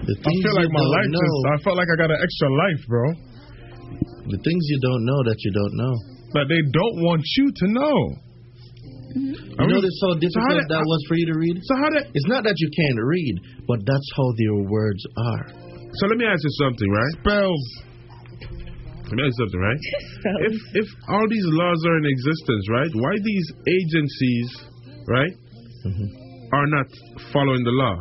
The 0.03 0.15
I 0.19 0.33
feel 0.43 0.57
like 0.59 0.73
my 0.73 0.83
life 0.83 1.09
know. 1.13 1.21
just. 1.23 1.47
I 1.47 1.57
felt 1.63 1.77
like 1.79 1.91
I 1.93 1.97
got 2.01 2.11
an 2.11 2.19
extra 2.19 2.49
life, 2.51 2.81
bro. 2.89 3.07
The 4.33 4.41
things 4.43 4.63
you 4.73 4.79
don't 4.83 5.05
know 5.05 5.21
that 5.29 5.37
you 5.39 5.51
don't 5.53 5.75
know. 5.79 5.95
But 6.33 6.49
they 6.49 6.63
don't 6.63 6.97
want 7.05 7.23
you 7.37 7.47
to 7.53 7.67
know. 7.69 7.99
Mm-hmm. 9.13 9.61
You 9.61 9.67
notice 9.69 9.97
how 10.01 10.15
difficult 10.17 10.65
that, 10.73 10.83
was 10.89 11.01
for 11.07 11.15
you 11.21 11.27
to 11.29 11.37
read? 11.39 11.61
So 11.69 11.77
how 11.77 11.91
that? 12.01 12.09
It's 12.15 12.27
not 12.27 12.43
that 12.45 12.57
you 12.57 12.69
can't 12.73 12.99
read, 13.05 13.35
but 13.69 13.85
that's 13.85 14.09
how 14.17 14.27
their 14.41 14.57
words 14.65 15.03
are. 15.19 15.45
So 16.01 16.07
let 16.09 16.17
me 16.17 16.25
ask 16.25 16.41
you 16.41 16.55
something, 16.65 16.89
right? 16.89 17.15
Spells. 17.21 17.65
Let 19.09 19.15
me 19.19 19.23
ask 19.29 19.33
you 19.37 19.41
something, 19.45 19.61
right? 19.61 19.81
If 20.49 20.55
if 20.81 20.89
all 21.13 21.27
these 21.29 21.49
laws 21.53 21.81
are 21.85 21.97
in 22.01 22.07
existence, 22.09 22.65
right? 22.73 22.93
Why 22.97 23.15
these 23.21 23.47
agencies, 23.69 24.49
right, 25.09 25.35
mm-hmm. 25.85 26.09
are 26.57 26.69
not 26.73 26.89
following 27.35 27.63
the 27.65 27.75
law? 27.77 27.97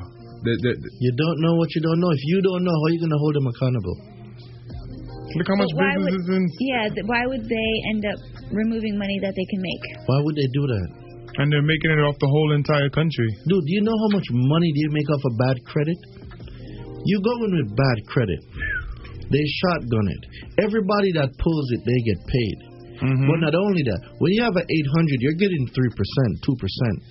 The, 0.47 0.53
the, 0.57 0.71
the- 0.73 0.93
You 1.03 1.11
don't 1.19 1.39
know 1.43 1.53
what 1.59 1.69
you 1.75 1.81
don't 1.81 1.99
know. 1.99 2.11
If 2.15 2.23
you 2.31 2.39
don't 2.41 2.63
know, 2.63 2.73
how 2.73 2.85
are 2.87 2.93
you 2.95 3.01
going 3.03 3.13
to 3.13 3.21
hold 3.21 3.35
them 3.35 3.47
accountable? 3.51 3.97
Look 5.35 5.47
how 5.47 5.57
much 5.59 5.71
But 5.75 5.79
why 5.79 5.91
business 5.95 6.11
would, 6.11 6.19
is 6.19 6.27
in. 6.35 6.43
Yeah, 6.59 6.83
th- 6.91 7.05
why 7.07 7.21
would 7.27 7.45
they 7.47 7.69
end 7.91 8.03
up 8.07 8.19
removing 8.51 8.95
money 8.99 9.17
that 9.23 9.33
they 9.35 9.47
can 9.51 9.61
make? 9.63 9.83
Why 10.07 10.19
would 10.23 10.35
they 10.35 10.49
do 10.51 10.63
that? 10.65 10.87
And 11.39 11.47
they're 11.47 11.63
making 11.63 11.91
it 11.95 12.01
off 12.03 12.19
the 12.19 12.27
whole 12.27 12.51
entire 12.51 12.89
country. 12.91 13.29
Dude, 13.47 13.63
do 13.63 13.71
you 13.71 13.83
know 13.87 13.95
how 13.95 14.09
much 14.11 14.27
money 14.31 14.69
do 14.75 14.79
you 14.83 14.91
make 14.91 15.07
off 15.07 15.23
of 15.23 15.33
bad 15.39 15.57
credit? 15.63 15.99
You 17.06 17.22
go 17.22 17.34
in 17.45 17.52
with 17.58 17.76
bad 17.76 17.97
credit, 18.08 18.41
they 19.32 19.45
shotgun 19.64 20.08
it. 20.12 20.22
Everybody 20.60 21.12
that 21.16 21.32
pulls 21.39 21.68
it, 21.72 21.82
they 21.86 21.99
get 22.04 22.20
paid. 22.28 22.58
Mm-hmm. 23.02 23.26
But 23.26 23.39
not 23.41 23.56
only 23.56 23.82
that, 23.89 24.02
when 24.20 24.32
you 24.34 24.43
have 24.43 24.56
an 24.56 24.68
800, 24.70 25.26
you're 25.26 25.39
getting 25.41 25.66
3%, 25.66 25.74
2%. 25.74 27.02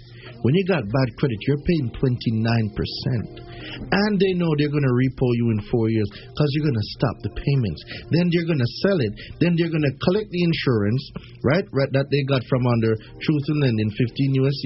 When 0.43 0.55
you 0.55 0.65
got 0.65 0.83
bad 0.89 1.09
credit, 1.21 1.39
you're 1.47 1.65
paying 1.65 1.89
29%. 2.01 3.51
And 3.81 4.13
they 4.17 4.33
know 4.35 4.49
they're 4.57 4.73
going 4.73 4.89
to 4.89 4.97
repo 4.97 5.29
you 5.37 5.53
in 5.53 5.61
four 5.69 5.93
years 5.93 6.09
because 6.11 6.51
you're 6.57 6.69
going 6.69 6.81
to 6.81 6.91
stop 6.97 7.17
the 7.23 7.33
payments. 7.37 7.81
Then 8.09 8.33
they're 8.33 8.49
going 8.49 8.63
to 8.63 8.73
sell 8.85 8.99
it. 8.99 9.13
Then 9.39 9.53
they're 9.57 9.73
going 9.73 9.85
to 9.85 9.95
collect 10.01 10.33
the 10.33 10.43
insurance, 10.43 11.03
right, 11.45 11.67
right, 11.77 11.93
that 11.93 12.09
they 12.09 12.23
got 12.25 12.41
from 12.49 12.65
under 12.67 12.97
Truth 12.97 13.47
and 13.53 13.61
Lending, 13.61 13.91
15 13.93 14.41
USC 14.41 14.65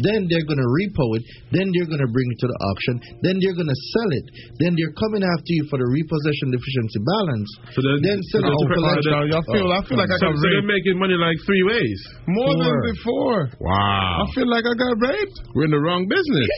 1605. 0.00 0.06
Then 0.08 0.20
they're 0.28 0.48
going 0.48 0.60
to 0.60 0.70
repo 0.70 1.04
it. 1.20 1.24
Then 1.52 1.68
they're 1.76 1.88
going 1.88 2.02
to 2.02 2.10
bring 2.10 2.28
it 2.32 2.38
to 2.40 2.48
the 2.48 2.58
auction. 2.64 2.94
Then 3.20 3.36
they're 3.44 3.56
going 3.56 3.70
to 3.70 3.80
sell 3.92 4.10
it. 4.16 4.26
Then 4.56 4.72
they're 4.76 4.96
coming 4.96 5.20
after 5.20 5.52
you 5.52 5.68
for 5.68 5.76
the 5.76 5.88
repossession 5.88 6.48
deficiency 6.48 7.00
balance. 7.04 7.50
So 7.76 7.84
then, 7.84 7.98
then 8.00 8.18
sell 8.32 8.44
it 8.44 8.56
to 8.56 8.66
collection. 8.72 9.12
I 9.12 9.44
feel, 9.52 9.68
I 9.68 9.80
feel 9.84 9.98
oh. 9.98 10.02
like 10.04 10.10
so, 10.16 10.16
I 10.16 10.32
can 10.32 10.40
so 10.40 10.48
they're 10.48 10.64
making 10.64 10.96
money 10.96 11.16
like 11.20 11.36
three 11.44 11.64
ways. 11.64 11.98
More 12.24 12.56
than 12.56 12.76
before. 12.88 13.52
Wow. 13.60 14.24
I 14.24 14.29
feel 14.34 14.48
like 14.50 14.64
I 14.64 14.74
got 14.74 14.94
raped. 15.00 15.36
We're 15.54 15.64
in 15.64 15.74
the 15.74 15.80
wrong 15.80 16.06
business. 16.08 16.48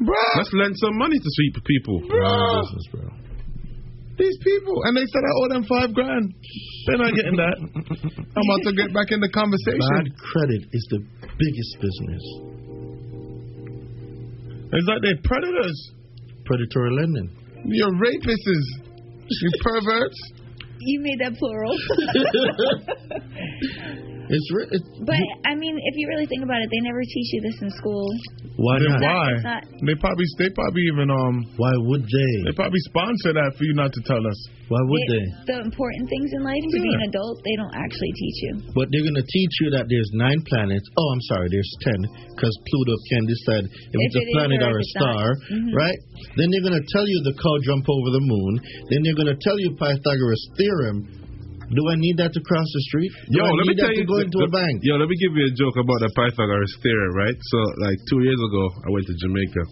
Bruh. 0.00 0.36
Let's 0.36 0.52
lend 0.54 0.74
some 0.80 0.96
money 0.96 1.18
to 1.18 1.28
sweet 1.36 1.54
people. 1.64 2.00
Bruh. 2.08 2.64
These 4.20 4.38
people, 4.44 4.76
and 4.84 4.96
they 4.96 5.06
said 5.08 5.22
I 5.24 5.32
owe 5.40 5.48
them 5.48 5.64
five 5.64 5.94
grand. 5.94 6.34
They're 6.86 7.00
not 7.00 7.14
getting 7.16 7.36
that. 7.40 7.56
I'm 8.36 8.44
about 8.52 8.62
to 8.68 8.72
get 8.76 8.92
back 8.92 9.08
in 9.12 9.20
the 9.20 9.32
conversation. 9.32 9.80
Bad 9.80 10.12
credit 10.12 10.68
is 10.76 10.84
the 10.92 11.00
biggest 11.24 11.72
business. 11.80 12.24
It's 14.72 14.86
like 14.86 15.00
they're 15.02 15.24
predators. 15.24 15.78
Predatory 16.44 16.92
lending. 17.00 17.32
You're 17.64 17.96
rapists. 17.96 18.84
You 19.24 19.50
perverts. 19.62 20.20
You 20.80 21.00
made 21.00 21.20
that 21.20 21.36
plural. 21.38 21.72
It's, 24.30 24.48
re- 24.54 24.70
it's 24.70 24.86
but 25.02 25.18
I 25.44 25.54
mean, 25.58 25.74
if 25.74 25.94
you 25.98 26.06
really 26.06 26.26
think 26.30 26.42
about 26.46 26.62
it, 26.62 26.68
they 26.70 26.80
never 26.86 27.02
teach 27.02 27.28
you 27.34 27.40
this 27.42 27.58
in 27.62 27.70
school. 27.74 28.06
Why 28.56 28.78
Then 28.78 28.94
not? 28.94 29.02
why? 29.02 29.28
Not- 29.42 29.64
They 29.82 29.96
probably 29.98 30.26
they 30.38 30.50
probably 30.54 30.84
even 30.92 31.10
um. 31.10 31.42
Why 31.58 31.72
would 31.90 32.04
they? 32.06 32.32
They 32.46 32.54
probably 32.54 32.78
sponsor 32.86 33.34
that 33.34 33.56
for 33.58 33.64
you 33.66 33.74
not 33.74 33.90
to 33.90 34.00
tell 34.06 34.22
us. 34.22 34.38
Why 34.70 34.78
would 34.86 35.02
They- 35.10 35.18
they? 35.18 35.24
The 35.50 35.58
important 35.66 36.04
things 36.06 36.30
in 36.30 36.40
life 36.46 36.62
to 36.62 36.78
be 36.78 36.92
an 36.94 37.02
adult, 37.10 37.42
they 37.42 37.56
don't 37.58 37.74
actually 37.74 38.12
teach 38.14 38.38
you. 38.46 38.52
But 38.76 38.86
they're 38.94 39.02
going 39.02 39.18
to 39.18 39.26
teach 39.26 39.54
you 39.66 39.68
that 39.74 39.90
there's 39.90 40.10
nine 40.14 40.38
planets. 40.46 40.86
Oh, 40.94 41.08
I'm 41.10 41.24
sorry, 41.26 41.48
there's 41.50 41.72
ten 41.82 41.98
because 42.38 42.54
Pluto 42.70 42.94
can 43.10 43.22
decide 43.26 43.64
if, 43.66 43.90
If 43.90 43.98
it's 43.98 44.14
a 44.14 44.22
it 44.22 44.28
is 44.30 44.34
planet 44.38 44.58
or 44.62 44.70
or 44.70 44.78
a 44.78 44.82
it's 44.84 44.94
not. 44.94 45.02
star, 45.10 45.26
Mhm. 45.58 45.74
right? 45.74 45.98
Then 46.38 46.46
they're 46.54 46.66
going 46.70 46.78
to 46.78 46.86
tell 46.94 47.06
you 47.08 47.18
the 47.26 47.34
cow 47.34 47.56
jump 47.66 47.82
over 47.90 48.08
the 48.14 48.22
moon. 48.22 48.52
Then 48.94 49.02
they're 49.02 49.18
going 49.18 49.32
to 49.34 49.40
tell 49.42 49.58
you 49.58 49.74
Pythagoras 49.74 50.42
theorem. 50.54 50.98
Do 51.70 51.86
I 51.86 51.94
need 52.02 52.18
that 52.18 52.34
to 52.34 52.40
cross 52.42 52.66
the 52.66 52.82
street? 52.90 53.12
Do 53.30 53.38
Yo, 53.38 53.46
I 53.46 53.50
let 53.54 53.66
me 53.70 53.74
tell 53.78 53.94
you. 53.94 54.02
go 54.02 54.18
into 54.18 54.42
a 54.42 54.50
bank? 54.50 54.82
Yo, 54.82 54.98
let 54.98 55.06
me 55.06 55.14
give 55.22 55.30
you 55.38 55.46
a 55.46 55.54
joke 55.54 55.78
about 55.78 56.02
the 56.02 56.10
Pythagoras 56.18 56.74
theorem, 56.82 57.14
right? 57.14 57.38
So, 57.38 57.58
like 57.86 57.98
two 58.10 58.20
years 58.26 58.40
ago, 58.42 58.64
I 58.82 58.88
went 58.90 59.06
to 59.06 59.14
Jamaica, 59.22 59.62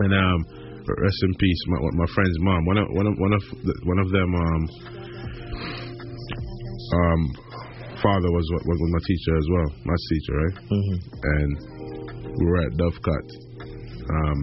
and 0.00 0.12
um, 0.16 0.38
rest 0.88 1.20
in 1.28 1.32
peace, 1.36 1.60
my 1.68 1.78
my 1.92 2.08
friend's 2.16 2.38
mom. 2.40 2.64
One 2.64 2.78
of 2.80 2.86
one 2.96 3.06
of 3.06 3.14
one 3.20 3.34
of 3.36 3.42
the- 3.68 3.80
one 3.84 4.00
of 4.00 4.08
them 4.08 4.30
um 4.32 4.62
um 6.96 7.20
father 8.00 8.30
was 8.32 8.46
was 8.64 8.78
my 8.96 9.02
teacher 9.04 9.34
as 9.36 9.46
well, 9.52 9.68
my 9.84 9.98
teacher, 10.08 10.34
right? 10.40 10.56
Mm-hmm. 10.72 10.98
And 11.36 11.50
we 12.32 12.44
were 12.48 12.60
at 12.64 12.72
Dovecot 12.80 13.26
um 14.08 14.38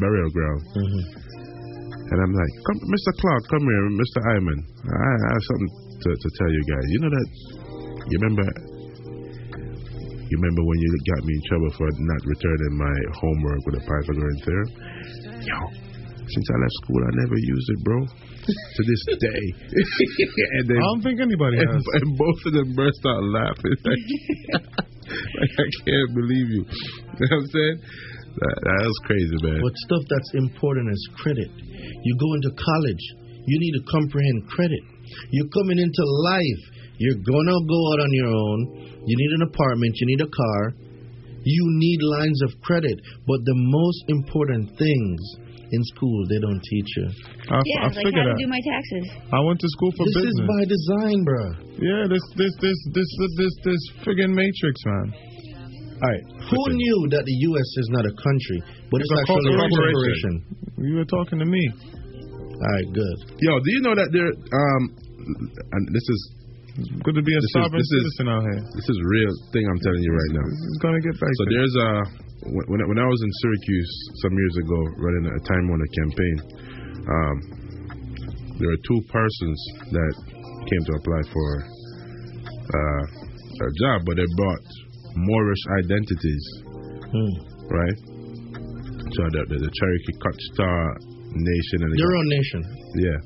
burial 0.00 0.30
ground. 0.32 0.62
Mm-hmm. 0.72 1.23
And 2.04 2.18
I'm 2.20 2.34
like, 2.36 2.54
come, 2.68 2.80
Mr. 2.84 3.10
Clark, 3.16 3.42
come 3.48 3.64
here, 3.64 3.84
Mr. 3.96 4.18
Iman. 4.36 4.60
I, 4.84 4.92
I 4.92 5.28
have 5.32 5.44
something 5.48 5.72
to, 6.04 6.10
to 6.12 6.28
tell 6.36 6.50
you 6.52 6.62
guys. 6.68 6.86
You 6.92 6.98
know 7.00 7.12
that, 7.16 7.28
you 8.12 8.16
remember, 8.20 8.46
you 10.20 10.34
remember 10.36 10.62
when 10.68 10.78
you 10.84 10.88
got 11.08 11.22
me 11.24 11.32
in 11.32 11.42
trouble 11.48 11.70
for 11.80 11.88
not 11.88 12.22
returning 12.28 12.74
my 12.76 12.96
homework 13.16 13.60
with 13.64 13.74
a 13.80 13.84
Pythagorean 13.88 14.38
theorem? 14.44 14.70
Yo, 15.48 15.58
since 16.28 16.46
I 16.52 16.56
left 16.60 16.76
school, 16.84 17.00
I 17.04 17.12
never 17.24 17.38
used 17.40 17.68
it, 17.72 17.80
bro. 17.84 17.98
to 18.04 18.80
this 18.84 19.02
day. 19.20 19.44
and 20.60 20.64
then, 20.68 20.76
I 20.76 20.84
don't 20.92 21.02
think 21.02 21.20
anybody 21.20 21.56
and, 21.56 21.72
has. 21.72 21.84
and 22.00 22.18
both 22.20 22.40
of 22.44 22.52
them 22.52 22.68
burst 22.76 23.00
out 23.08 23.24
laughing. 23.32 23.76
like, 25.40 25.54
I 25.56 25.68
can't 25.84 26.12
believe 26.12 26.48
you. 26.52 26.64
You 26.64 27.26
know 27.28 27.36
what 27.36 27.40
I'm 27.40 27.48
saying? 27.48 27.78
That, 28.34 28.56
that 28.66 28.78
was 28.82 28.98
crazy, 29.06 29.38
man. 29.46 29.62
But 29.62 29.74
stuff 29.86 30.04
that's 30.10 30.32
important 30.34 30.90
is 30.90 31.02
credit. 31.22 31.50
You 32.02 32.12
go 32.18 32.30
into 32.34 32.50
college, 32.54 33.04
you 33.46 33.56
need 33.60 33.74
to 33.78 33.82
comprehend 33.86 34.48
credit. 34.50 34.82
You're 35.30 35.52
coming 35.54 35.78
into 35.78 36.02
life, 36.26 36.62
you're 36.98 37.20
gonna 37.22 37.58
go 37.68 37.80
out 37.94 38.00
on 38.02 38.10
your 38.12 38.30
own. 38.30 38.58
You 39.06 39.14
need 39.14 39.32
an 39.38 39.42
apartment, 39.46 39.92
you 40.00 40.06
need 40.16 40.22
a 40.22 40.30
car. 40.30 40.74
You 41.44 41.62
need 41.76 42.00
lines 42.00 42.40
of 42.48 42.56
credit. 42.64 42.96
But 43.28 43.44
the 43.44 43.52
most 43.54 44.02
important 44.08 44.72
things 44.80 45.20
in 45.70 45.80
school, 45.92 46.24
they 46.28 46.40
don't 46.40 46.62
teach 46.64 46.90
you. 46.96 47.08
I, 47.52 47.60
yeah, 47.68 47.84
I 47.84 47.86
it's 47.92 47.96
like 47.96 48.06
figured 48.08 48.24
how 48.24 48.32
to 48.32 48.36
that. 48.36 48.40
do 48.40 48.48
my 48.48 48.62
taxes. 48.64 49.04
I 49.28 49.40
went 49.44 49.60
to 49.60 49.68
school 49.68 49.92
for 49.92 50.04
This 50.08 50.24
business. 50.24 50.32
This 50.32 50.40
is 50.40 50.48
by 50.48 50.62
design, 50.64 51.18
bro. 51.20 51.44
Yeah, 51.84 52.02
this 52.08 52.24
this 52.40 52.52
this 52.64 52.78
this 52.96 53.08
this 53.20 53.32
this, 53.36 53.54
this 53.60 53.82
friggin' 54.08 54.32
matrix, 54.32 54.76
man. 54.88 55.33
All 56.04 56.10
right. 56.12 56.24
Who 56.52 56.60
knew 56.76 56.98
that 57.16 57.24
the 57.24 57.36
U.S. 57.48 57.68
is 57.80 57.88
not 57.96 58.04
a 58.04 58.12
country, 58.20 58.60
but 58.92 59.00
it's, 59.00 59.08
It's 59.08 59.20
actually 59.24 59.56
a 59.56 59.64
corporation. 59.64 59.72
corporation? 59.72 60.32
You 60.84 60.94
were 61.00 61.08
talking 61.08 61.38
to 61.40 61.48
me. 61.48 61.64
All 62.60 62.72
right, 62.76 62.88
good. 62.92 63.16
Yo, 63.40 63.56
do 63.56 63.68
you 63.72 63.80
know 63.80 63.96
that 63.96 64.12
there? 64.12 64.28
Um, 64.28 64.82
and 65.72 65.82
this 65.96 66.04
is 66.12 66.20
good 67.00 67.16
to 67.16 67.24
be 67.24 67.32
a 67.32 67.40
this 67.40 67.54
sovereign 67.56 67.80
is, 67.80 67.88
this 67.88 68.04
citizen 68.04 68.26
is, 68.28 68.32
out 68.36 68.42
here. 68.44 68.60
This 68.76 68.88
is 68.92 68.96
real 69.00 69.32
thing 69.56 69.64
I'm 69.64 69.80
telling 69.80 70.02
you 70.04 70.12
right 70.12 70.32
now. 70.36 70.44
It's 70.44 70.80
gonna 70.84 71.00
get 71.00 71.16
back. 71.16 71.32
So 71.40 71.44
there's 71.48 71.74
a 71.80 71.88
when 72.52 72.64
when 72.68 72.78
I- 72.84 72.88
when 72.92 72.98
I 73.00 73.08
was 73.08 73.20
in 73.24 73.30
Syracuse 73.40 73.90
some 74.20 74.34
years 74.36 74.54
ago 74.60 74.78
running 75.00 75.24
a 75.32 75.40
Time 75.48 75.64
Warner 75.72 75.88
campaign, 75.96 76.36
um, 77.08 77.36
there 78.60 78.68
were 78.68 78.82
two 78.84 79.00
persons 79.08 79.58
that 79.96 80.12
came 80.68 80.82
to 80.84 80.92
apply 81.00 81.22
for 81.32 81.48
uh, 82.76 83.02
a 83.64 83.70
job, 83.80 84.04
but 84.04 84.16
they 84.20 84.28
brought 84.36 84.64
Moorish 85.14 85.64
identities, 85.82 86.44
hmm. 87.08 87.32
right? 87.70 87.98
So 89.14 89.22
the, 89.30 89.42
the, 89.46 89.56
the 89.62 89.70
Cherokee 89.70 90.16
Nation 91.34 91.78
and 91.82 91.90
Their 91.94 92.14
own 92.18 92.28
nation. 92.30 92.60
yeah. 92.98 93.18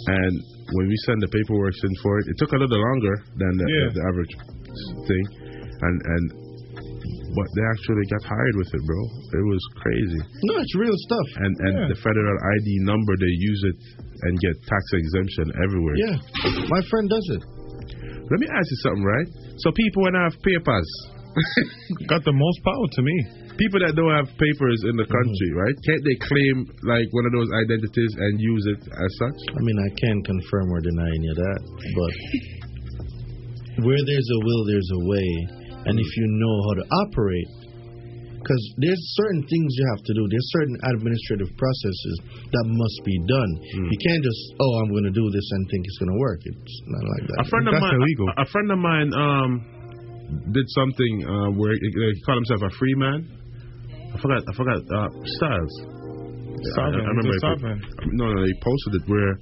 And 0.00 0.34
when 0.80 0.86
we 0.88 0.96
send 1.04 1.20
the 1.20 1.28
paperwork 1.28 1.74
in 1.76 1.92
for 2.00 2.18
it, 2.20 2.24
it 2.28 2.36
took 2.38 2.52
a 2.52 2.60
little 2.60 2.78
longer 2.80 3.14
than 3.36 3.52
the, 3.58 3.66
Yeah. 3.68 3.88
the, 3.88 4.00
the 4.00 4.02
average 4.08 4.34
thing, 5.04 5.24
and 5.82 5.96
and 6.00 6.24
but 7.30 7.48
they 7.54 7.64
actually 7.74 8.06
got 8.10 8.22
hired 8.26 8.56
with 8.58 8.70
it, 8.74 8.82
bro. 8.86 9.00
It 9.38 9.44
was 9.46 9.62
crazy. 9.78 10.20
No, 10.50 10.54
it's 10.58 10.74
real 10.78 10.98
stuff. 11.06 11.28
And 11.42 11.52
and 11.62 11.74
the 11.90 11.98
federal 12.02 12.36
ID 12.38 12.68
number, 12.86 13.12
they 13.18 13.34
use 13.38 13.62
it 13.70 13.78
and 14.24 14.32
get 14.40 14.54
tax 14.66 14.82
exemption 14.94 15.46
everywhere. 15.62 15.96
Yeah, 15.96 16.16
my 16.70 16.82
friend 16.90 17.06
does 17.08 17.26
it. 17.38 17.42
Let 18.30 18.38
me 18.38 18.46
ask 18.46 18.66
you 18.70 18.78
something, 18.86 19.04
right? 19.04 19.28
So 19.58 19.74
people 19.74 20.06
when 20.06 20.14
have 20.14 20.38
papers 20.42 20.88
got 22.10 22.22
the 22.26 22.34
most 22.34 22.58
power 22.62 22.86
to 22.94 23.02
me. 23.02 23.16
People 23.58 23.82
that 23.82 23.94
don't 23.94 24.14
have 24.14 24.30
papers 24.38 24.78
in 24.86 24.94
the 24.96 25.04
mm-hmm. 25.04 25.18
country, 25.18 25.50
right? 25.58 25.76
Can't 25.84 26.02
they 26.06 26.16
claim 26.22 26.54
like 26.86 27.10
one 27.10 27.26
of 27.26 27.32
those 27.34 27.50
identities 27.66 28.12
and 28.18 28.40
use 28.40 28.64
it 28.70 28.80
as 28.86 29.10
such? 29.18 29.38
I 29.50 29.60
mean, 29.62 29.78
I 29.78 29.90
can't 29.98 30.22
confirm 30.24 30.66
or 30.70 30.80
deny 30.80 31.10
any 31.10 31.28
of 31.28 31.38
that, 31.38 31.60
but 31.94 32.12
where 33.86 34.02
there's 34.06 34.30
a 34.30 34.40
will, 34.42 34.62
there's 34.66 34.90
a 34.94 35.02
way. 35.06 35.30
And 35.90 35.96
if 35.98 36.10
you 36.16 36.26
know 36.38 36.56
how 36.70 36.74
to 36.82 36.84
operate, 37.08 37.50
Because 38.40 38.62
there's 38.80 39.02
certain 39.20 39.44
things 39.44 39.68
you 39.76 39.86
have 39.92 40.02
to 40.04 40.12
do. 40.16 40.22
There's 40.32 40.48
certain 40.56 40.76
administrative 40.96 41.50
processes 41.60 42.14
that 42.56 42.64
must 42.66 42.98
be 43.04 43.16
done. 43.28 43.50
You 43.92 43.98
can't 44.00 44.24
just, 44.24 44.42
oh, 44.56 44.72
I'm 44.80 44.90
going 44.90 45.04
to 45.04 45.12
do 45.12 45.28
this 45.28 45.44
and 45.44 45.60
think 45.68 45.84
it's 45.84 45.98
going 46.00 46.12
to 46.12 46.18
work. 46.18 46.40
It's 46.42 46.76
not 46.88 47.04
like 47.04 47.24
that. 47.28 47.36
A 47.44 47.48
friend 47.52 47.66
of 47.68 47.74
mine, 47.76 48.00
A, 48.00 48.42
a 48.42 48.46
friend 48.48 48.68
of 48.72 48.80
mine, 48.80 49.08
um, 49.12 49.50
did 50.56 50.66
something 50.72 51.14
uh, 51.28 51.50
where 51.52 51.76
he, 51.76 51.88
he 51.92 52.20
called 52.24 52.40
himself 52.40 52.64
a 52.64 52.72
free 52.80 52.96
man. 52.96 53.28
I 54.14 54.16
forgot. 54.18 54.40
I 54.48 54.52
forgot. 54.56 54.80
Uh, 54.88 55.08
Styles. 55.38 55.74
I, 56.76 56.80
I 56.80 56.88
remember. 56.90 57.32
he's 57.32 57.44
a 57.44 58.16
no, 58.16 58.24
no, 58.32 58.44
he 58.44 58.54
posted 58.60 59.00
it 59.00 59.04
where 59.08 59.32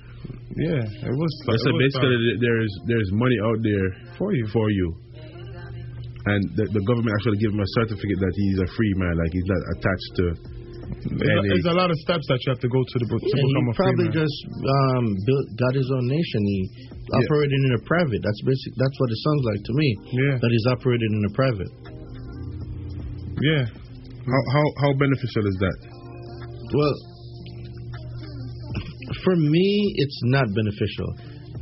Yeah, 0.55 0.83
it 0.87 1.15
was. 1.15 1.33
they 1.47 1.59
said 1.67 1.75
basically 1.79 2.39
there's 2.39 2.73
there's 2.87 3.11
money 3.13 3.39
out 3.43 3.59
there 3.63 3.89
for 4.19 4.33
you 4.35 4.47
for 4.53 4.71
you, 4.71 4.95
and 6.29 6.41
the, 6.57 6.65
the 6.73 6.83
government 6.85 7.13
actually 7.17 7.39
give 7.41 7.53
him 7.53 7.63
a 7.63 7.71
certificate 7.83 8.19
that 8.21 8.35
he's 8.37 8.59
a 8.61 8.69
free 8.77 8.95
man, 9.01 9.15
like 9.17 9.33
he's 9.33 9.49
not 9.49 9.63
attached 9.77 10.13
to. 10.21 10.27
There's 10.89 11.37
a, 11.37 11.43
there's 11.45 11.69
a 11.69 11.77
lot 11.77 11.93
of 11.93 11.99
steps 12.01 12.25
that 12.33 12.41
you 12.45 12.49
have 12.49 12.63
to 12.65 12.71
go 12.73 12.81
to, 12.81 12.97
to, 12.97 13.07
to 13.07 13.17
Yeah, 13.21 13.45
become 13.45 13.69
a 13.69 13.75
free 13.77 13.85
probably 13.85 14.09
just 14.09 14.39
um, 14.49 15.05
built, 15.29 15.47
got 15.61 15.73
his 15.77 15.89
own 15.93 16.07
nation. 16.09 16.41
He 16.49 16.59
operated 17.13 17.61
in 17.61 17.73
a 17.77 17.83
private. 17.85 18.21
That's 18.25 18.41
basic. 18.41 18.73
That's 18.77 18.97
what 18.97 19.09
it 19.13 19.21
sounds 19.21 19.43
like 19.53 19.61
to 19.69 19.73
me. 19.77 19.89
Yeah. 20.17 20.35
That 20.41 20.51
he's 20.53 20.69
operated 20.73 21.09
in 21.13 21.23
a 21.29 21.33
private. 21.37 21.73
Yeah. 23.41 23.65
How 24.29 24.43
how 24.53 24.65
how 24.81 24.91
beneficial 24.97 25.45
is 25.45 25.57
that? 25.61 25.79
Well, 26.73 26.97
for 29.25 29.37
me, 29.37 29.69
it's 29.97 30.21
not 30.33 30.49
beneficial. 30.53 31.09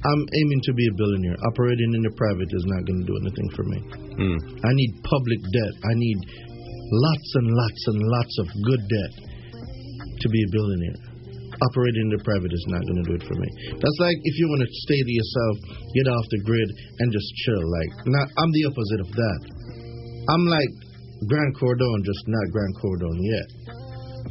I'm 0.05 0.23
aiming 0.29 0.61
to 0.69 0.73
be 0.77 0.85
a 0.87 0.95
billionaire. 0.95 1.39
Operating 1.49 1.91
in 1.97 2.03
the 2.05 2.15
private 2.15 2.51
is 2.53 2.67
not 2.69 2.81
going 2.85 3.01
to 3.01 3.07
do 3.09 3.17
anything 3.25 3.49
for 3.57 3.65
me. 3.65 3.79
Hmm. 4.21 4.39
I 4.61 4.73
need 4.77 4.91
public 5.03 5.41
debt. 5.41 5.75
I 5.89 5.95
need 5.97 6.19
lots 6.93 7.29
and 7.41 7.49
lots 7.51 7.83
and 7.91 7.99
lots 7.99 8.35
of 8.39 8.47
good 8.69 8.83
debt 8.87 9.13
to 10.21 10.27
be 10.29 10.41
a 10.45 10.51
billionaire. 10.53 11.01
Operating 11.57 12.13
in 12.13 12.13
the 12.13 12.23
private 12.23 12.53
is 12.53 12.67
not 12.69 12.85
going 12.85 13.01
to 13.01 13.07
do 13.09 13.15
it 13.17 13.25
for 13.25 13.37
me. 13.41 13.49
That's 13.81 14.01
like 14.05 14.19
if 14.21 14.35
you 14.37 14.47
want 14.53 14.61
to 14.61 14.71
stay 14.85 15.01
to 15.01 15.13
yourself, 15.17 15.55
get 15.97 16.07
off 16.13 16.27
the 16.29 16.41
grid, 16.45 16.69
and 17.01 17.09
just 17.09 17.29
chill. 17.49 17.65
Like, 17.65 17.93
not, 18.13 18.27
I'm 18.37 18.53
the 18.53 18.65
opposite 18.69 19.01
of 19.01 19.11
that. 19.17 19.41
I'm 20.29 20.45
like 20.53 20.73
Grant 21.25 21.57
Cardone, 21.57 22.05
just 22.05 22.25
not 22.29 22.45
Grant 22.53 22.75
Cardone 22.77 23.21
yet. 23.25 23.49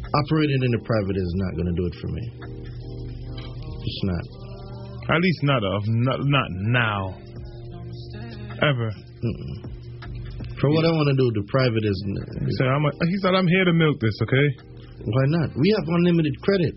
Operating 0.06 0.62
in 0.62 0.72
the 0.78 0.84
private 0.86 1.18
is 1.18 1.34
not 1.42 1.52
going 1.58 1.70
to 1.74 1.78
do 1.82 1.86
it 1.90 1.96
for 1.98 2.10
me. 2.14 2.24
It's 3.82 4.02
not. 4.06 4.45
At 5.10 5.22
least 5.22 5.40
not 5.44 5.62
of 5.64 5.82
not, 5.88 6.20
not 6.24 6.50
now. 6.74 7.02
Ever. 8.62 8.90
Mm-mm. 8.90 9.56
For 10.60 10.72
what 10.72 10.88
I 10.88 10.92
want 10.96 11.08
to 11.12 11.18
do, 11.20 11.28
the 11.36 11.46
private 11.52 11.84
is. 11.84 11.98
He 12.48 12.54
said, 12.58 12.68
I'm 12.72 12.86
a, 12.88 12.92
he 13.06 13.18
said, 13.22 13.36
I'm 13.36 13.48
here 13.48 13.66
to 13.68 13.74
milk 13.76 14.00
this, 14.00 14.16
okay? 14.24 14.48
Why 15.04 15.26
not? 15.36 15.52
We 15.60 15.68
have 15.78 15.86
unlimited 15.86 16.34
credit. 16.42 16.76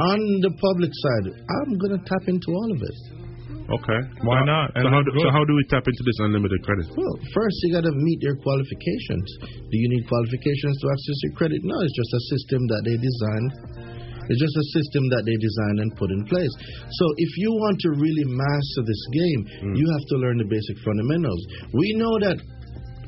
On 0.00 0.18
the 0.42 0.52
public 0.58 0.90
side, 0.90 1.26
I'm 1.38 1.78
going 1.78 1.94
to 1.94 2.02
tap 2.04 2.24
into 2.26 2.50
all 2.50 2.70
of 2.74 2.80
it. 2.82 2.98
Okay. 3.70 4.00
Why 4.26 4.42
So- 4.42 4.50
not? 4.50 4.66
So 4.74 4.88
how, 4.90 4.98
do, 5.06 5.10
so 5.14 5.30
how 5.30 5.44
do 5.46 5.54
we 5.54 5.62
tap 5.70 5.86
into 5.86 6.02
this 6.02 6.18
unlimited 6.26 6.58
credit? 6.66 6.90
Well, 6.90 7.16
first 7.30 7.54
you 7.62 7.70
got 7.78 7.86
to 7.86 7.94
meet 7.94 8.18
your 8.20 8.34
qualifications. 8.42 9.26
Do 9.70 9.76
you 9.78 9.88
need 9.94 10.10
qualifications 10.10 10.74
to 10.82 10.86
access 10.90 11.18
your 11.30 11.34
credit? 11.38 11.60
No, 11.62 11.76
it's 11.86 11.94
just 11.94 12.12
a 12.18 12.22
system 12.34 12.60
that 12.66 12.82
they 12.82 12.96
designed. 12.98 13.50
It's 14.30 14.38
just 14.38 14.54
a 14.54 14.66
system 14.78 15.10
that 15.10 15.26
they 15.26 15.34
designed 15.34 15.82
and 15.82 15.90
put 15.98 16.14
in 16.14 16.22
place. 16.30 16.54
So 16.86 17.04
if 17.18 17.32
you 17.42 17.50
want 17.50 17.82
to 17.82 17.90
really 17.98 18.26
master 18.30 18.82
this 18.86 19.02
game, 19.10 19.40
hmm. 19.66 19.74
you 19.74 19.86
have 19.90 20.06
to 20.14 20.16
learn 20.22 20.38
the 20.38 20.46
basic 20.46 20.78
fundamentals. 20.86 21.42
We 21.74 21.98
know 21.98 22.14
that 22.22 22.38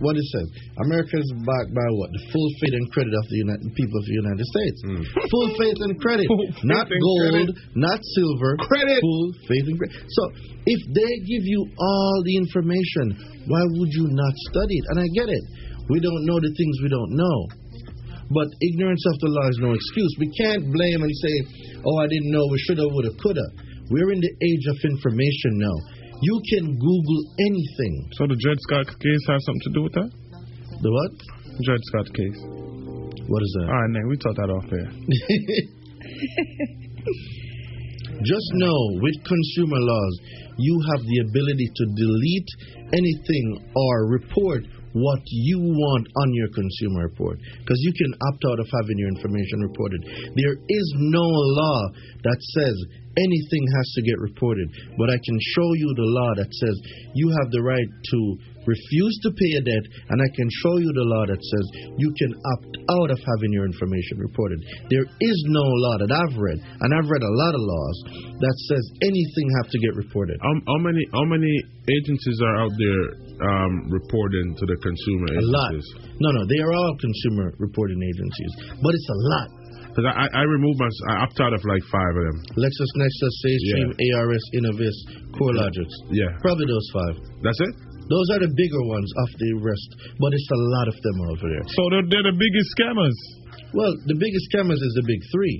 what 0.03 0.19
it 0.19 0.27
says, 0.35 0.51
America 0.83 1.15
is 1.15 1.31
backed 1.47 1.71
by 1.71 1.87
what? 1.95 2.11
The 2.11 2.23
full 2.35 2.49
faith 2.59 2.75
and 2.75 2.87
credit 2.91 3.15
of 3.15 3.25
the 3.31 3.39
United, 3.39 3.71
people 3.79 3.97
of 4.03 4.07
the 4.11 4.19
United 4.19 4.47
States. 4.51 4.79
Hmm. 4.83 5.03
Full 5.33 5.49
faith 5.55 5.79
and 5.79 5.95
credit, 6.03 6.27
not 6.67 6.91
and 6.91 6.99
gold, 6.99 7.47
credit. 7.47 7.55
not 7.79 8.01
silver. 8.19 8.59
Credit. 8.67 8.99
Full 8.99 9.31
faith 9.47 9.67
and 9.71 9.79
credit. 9.79 9.95
So 10.03 10.23
if 10.67 10.81
they 10.91 11.13
give 11.23 11.47
you 11.47 11.61
all 11.79 12.17
the 12.27 12.35
information, 12.35 13.47
why 13.47 13.63
would 13.63 13.93
you 13.95 14.11
not 14.11 14.35
study 14.51 14.75
it? 14.75 14.87
And 14.91 14.99
I 14.99 15.07
get 15.15 15.31
it. 15.31 15.45
We 15.87 16.03
don't 16.03 16.27
know 16.27 16.43
the 16.43 16.51
things 16.51 16.75
we 16.83 16.91
don't 16.91 17.15
know. 17.15 17.62
But 18.33 18.49
ignorance 18.61 19.05
of 19.07 19.17
the 19.21 19.31
law 19.31 19.47
is 19.49 19.59
no 19.61 19.73
excuse. 19.77 20.13
We 20.19 20.33
can't 20.33 20.65
blame 20.73 21.01
and 21.05 21.13
say, 21.13 21.37
oh, 21.85 21.97
I 22.01 22.07
didn't 22.09 22.33
know, 22.33 22.45
we 22.49 22.59
shoulda, 22.65 22.89
woulda, 22.89 23.13
coulda. 23.21 23.45
We're 23.93 24.13
in 24.13 24.21
the 24.21 24.33
age 24.41 24.65
of 24.73 24.77
information 24.81 25.61
now. 25.61 25.77
You 26.23 26.41
can 26.49 26.79
Google 26.79 27.21
anything. 27.39 27.95
So 28.17 28.27
the 28.31 28.39
Dred 28.39 28.59
Scott 28.65 28.87
case 28.89 29.25
has 29.29 29.41
something 29.45 29.67
to 29.69 29.73
do 29.75 29.83
with 29.83 29.95
that? 29.99 30.11
The 30.81 30.91
what? 30.91 31.13
Dred 31.67 31.83
Scott 31.93 32.09
case. 32.15 32.41
What 33.27 33.43
is 33.43 33.53
that? 33.59 33.67
All 33.69 33.75
right, 33.75 33.91
man, 33.91 34.09
we 34.09 34.17
talked 34.17 34.39
that 34.39 34.51
off 34.51 34.71
air. 34.71 34.89
Just 38.23 38.49
know 38.55 38.79
with 39.03 39.19
consumer 39.25 39.81
laws, 39.83 40.15
you 40.59 40.79
have 40.95 41.03
the 41.03 41.19
ability 41.27 41.69
to 41.75 41.85
delete 41.97 42.51
anything 42.95 43.73
or 43.75 44.07
report 44.07 44.63
what 44.93 45.21
you 45.27 45.59
want 45.59 46.07
on 46.17 46.29
your 46.35 46.49
consumer 46.49 47.09
report 47.09 47.39
because 47.61 47.81
you 47.81 47.93
can 47.93 48.13
opt 48.29 48.45
out 48.49 48.61
of 48.61 48.69
having 48.69 48.99
your 48.99 49.09
information 49.09 49.61
reported. 49.61 50.01
There 50.37 50.57
is 50.69 50.87
no 50.97 51.25
law 51.25 51.81
that 52.25 52.39
says 52.55 52.77
anything 53.17 53.65
has 53.77 53.89
to 53.97 54.03
get 54.03 54.19
reported, 54.21 54.69
but 54.97 55.11
I 55.11 55.19
can 55.21 55.39
show 55.57 55.69
you 55.75 55.89
the 55.97 56.11
law 56.13 56.31
that 56.37 56.53
says 56.53 56.77
you 57.15 57.29
have 57.41 57.51
the 57.51 57.63
right 57.63 57.89
to 57.89 58.19
refuse 58.67 59.15
to 59.23 59.31
pay 59.33 59.53
a 59.59 59.63
debt, 59.63 59.85
and 60.11 60.19
I 60.21 60.29
can 60.35 60.49
show 60.63 60.75
you 60.79 60.91
the 60.93 61.09
law 61.09 61.25
that 61.27 61.41
says 61.41 61.65
you 61.99 62.11
can 62.19 62.33
opt 62.35 62.75
out 63.01 63.11
of 63.11 63.19
having 63.23 63.53
your 63.53 63.67
information 63.67 64.19
reported. 64.19 64.59
There 64.91 65.07
is 65.07 65.39
no 65.49 65.67
law 65.87 65.97
that 65.99 66.13
I've 66.13 66.37
read, 66.39 66.59
and 66.59 66.89
I've 66.95 67.09
read 67.11 67.25
a 67.25 67.35
lot 67.47 67.53
of 67.55 67.63
laws 67.63 67.97
that 68.39 68.57
says 68.69 68.85
anything 69.03 69.47
have 69.63 69.71
to 69.71 69.79
get 69.79 69.95
reported. 69.97 70.39
How, 70.43 70.55
how 70.55 70.81
many 70.83 71.03
how 71.13 71.25
many 71.25 71.53
agencies 71.89 72.39
are 72.43 72.57
out 72.63 72.75
there 72.79 73.05
um, 73.43 73.91
reporting 73.91 74.55
to 74.55 74.65
the 74.67 74.77
consumer 74.79 75.27
A 75.35 75.43
lot. 75.43 75.75
No, 76.21 76.31
no, 76.31 76.43
they 76.47 76.61
are 76.63 76.73
all 76.73 76.95
consumer 77.01 77.51
reporting 77.59 77.99
agencies, 77.99 78.53
but 78.79 78.95
it's 78.95 79.11
a 79.11 79.19
lot. 79.35 79.49
Because 79.93 80.09
I, 80.09 80.25
I 80.25 80.43
removed 80.49 80.81
my 80.81 80.89
I 81.13 81.29
opt 81.29 81.37
out 81.41 81.53
of 81.53 81.61
like 81.69 81.85
five 81.93 82.15
of 82.17 82.25
them. 82.25 82.39
Lexis, 82.57 82.91
Nexis, 82.97 83.35
SageStream, 83.45 83.93
ARS, 83.93 84.45
Innovis, 84.57 84.97
CoreLogics. 85.37 85.97
Yeah. 86.09 86.33
Probably 86.41 86.65
those 86.65 86.89
five. 86.97 87.15
That's 87.45 87.61
it? 87.61 87.92
Those 88.09 88.27
are 88.35 88.41
the 88.43 88.53
bigger 88.53 88.83
ones 88.87 89.11
of 89.25 89.29
the 89.39 89.51
rest, 89.63 89.89
but 90.19 90.31
it's 90.35 90.51
a 90.51 90.61
lot 90.75 90.87
of 90.89 90.97
them 90.99 91.19
over 91.31 91.47
there. 91.47 91.65
So 91.77 91.83
they're, 91.91 92.07
they're 92.11 92.29
the 92.33 92.39
biggest 92.39 92.69
scammers. 92.77 93.17
Well, 93.73 93.93
the 94.07 94.19
biggest 94.19 94.45
scammers 94.53 94.81
is 94.83 94.93
the 94.99 95.07
big 95.07 95.21
three 95.33 95.57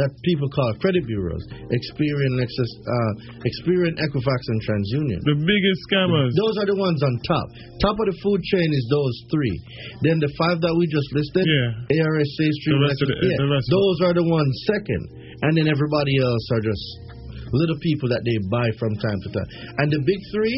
that 0.00 0.08
people 0.24 0.48
call 0.48 0.72
credit 0.80 1.04
bureaus: 1.04 1.44
Experian, 1.68 2.32
Lexis, 2.40 2.70
uh, 2.80 3.12
Experian, 3.44 3.92
Equifax, 4.00 4.40
and 4.48 4.58
TransUnion. 4.64 5.20
The 5.20 5.36
biggest 5.44 5.80
scammers. 5.92 6.32
Those 6.32 6.56
are 6.64 6.68
the 6.72 6.78
ones 6.80 7.00
on 7.04 7.12
top. 7.28 7.46
Top 7.84 7.96
of 8.00 8.06
the 8.08 8.16
food 8.24 8.40
chain 8.56 8.68
is 8.72 8.84
those 8.88 9.16
three. 9.28 9.52
Then 10.00 10.16
the 10.16 10.32
five 10.40 10.64
that 10.64 10.72
we 10.72 10.88
just 10.88 11.08
listed, 11.12 11.44
Yeah. 11.44 12.08
ARS, 12.08 12.16
rest 12.16 12.32
of 12.32 12.80
Lexis, 12.80 13.04
the- 13.04 13.20
yeah, 13.20 13.36
the 13.36 13.60
those 13.68 13.98
are 14.08 14.14
the 14.16 14.24
ones 14.24 14.52
second, 14.64 15.04
and 15.44 15.52
then 15.60 15.68
everybody 15.68 16.16
else 16.24 16.44
are 16.56 16.62
just 16.64 16.84
little 17.52 17.76
people 17.84 18.08
that 18.08 18.24
they 18.24 18.38
buy 18.48 18.72
from 18.80 18.96
time 18.96 19.18
to 19.20 19.28
time. 19.28 19.48
And 19.76 19.92
the 19.92 20.00
big 20.08 20.20
three, 20.32 20.56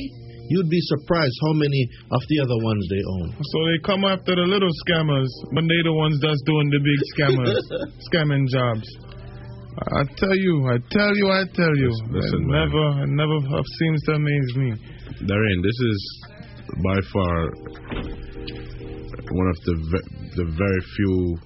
you'd 0.49 0.71
be 0.71 0.81
surprised 0.93 1.37
how 1.47 1.55
many 1.55 1.89
of 2.11 2.23
the 2.29 2.39
other 2.41 2.59
ones 2.65 2.83
they 2.91 3.03
own. 3.19 3.29
So 3.39 3.57
they 3.71 3.79
come 3.85 4.05
after 4.05 4.35
the 4.35 4.47
little 4.47 4.73
scammers 4.85 5.31
when 5.53 5.67
they 5.69 5.81
the 5.85 5.93
ones 5.95 6.19
that's 6.21 6.43
doing 6.45 6.69
the 6.71 6.81
big 6.83 7.01
scammers, 7.17 7.61
scamming 8.11 8.49
jobs. 8.49 8.87
I 9.75 10.03
tell 10.17 10.37
you, 10.37 10.55
I 10.71 10.79
tell 10.91 11.13
you, 11.17 11.27
I 11.31 11.43
tell 11.53 11.75
you. 11.75 11.91
Listen, 12.15 12.43
it 12.43 12.47
man. 12.47 12.71
never, 12.71 12.85
it 13.03 13.11
never 13.11 13.39
have 13.57 13.67
seems 13.79 14.01
to 14.07 14.13
amaze 14.15 14.51
me. 14.57 14.71
Darren, 15.27 15.59
this 15.63 15.79
is 15.83 15.99
by 16.83 16.99
far 17.13 17.37
one 19.35 19.49
of 19.51 19.59
the 19.67 19.75
ve- 19.91 20.11
the 20.37 20.47
very 20.47 20.81
few 20.97 21.39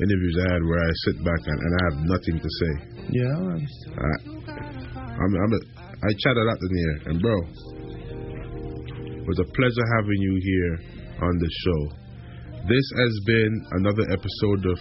interviews 0.00 0.36
I 0.40 0.52
had 0.52 0.62
where 0.64 0.80
I 0.80 0.92
sit 1.04 1.16
back 1.24 1.40
and, 1.46 1.58
and 1.60 1.72
I 1.72 1.80
have 1.88 1.98
nothing 2.04 2.36
to 2.40 2.50
say. 2.60 2.72
Yeah. 3.12 3.36
I, 3.96 4.10
I'm, 5.16 5.32
I'm 5.36 5.52
a, 5.52 5.60
I 6.04 6.10
chat 6.20 6.36
a 6.36 6.44
lot 6.44 6.58
in 6.60 6.72
here, 6.76 6.96
and 7.08 7.16
bro, 7.20 7.32
it 7.32 7.75
was 9.26 9.38
a 9.42 9.48
pleasure 9.50 9.86
having 9.98 10.20
you 10.22 10.34
here 10.42 10.74
on 11.22 11.34
the 11.38 11.50
show. 11.66 11.80
This 12.70 12.86
has 12.98 13.12
been 13.26 13.52
another 13.82 14.06
episode 14.14 14.62
of 14.70 14.78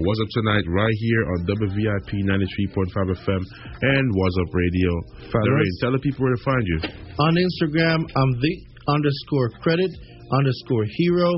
What's 0.00 0.20
Up 0.20 0.28
Tonight 0.32 0.64
right 0.68 0.96
here 0.96 1.22
on 1.32 1.38
WVIP 1.44 2.10
93.5 2.24 3.16
FM 3.20 3.42
and 3.80 4.04
What's 4.12 4.36
Up 4.40 4.52
Radio. 4.52 4.92
Lorraine, 5.32 5.76
tell 5.80 5.92
the 5.92 6.00
people 6.00 6.24
where 6.24 6.36
to 6.36 6.42
find 6.44 6.64
you. 6.64 6.78
On 7.20 7.32
Instagram, 7.36 8.04
I'm 8.16 8.32
the 8.40 8.54
underscore 8.88 9.50
credit 9.60 9.92
underscore 10.32 10.84
hero. 10.96 11.32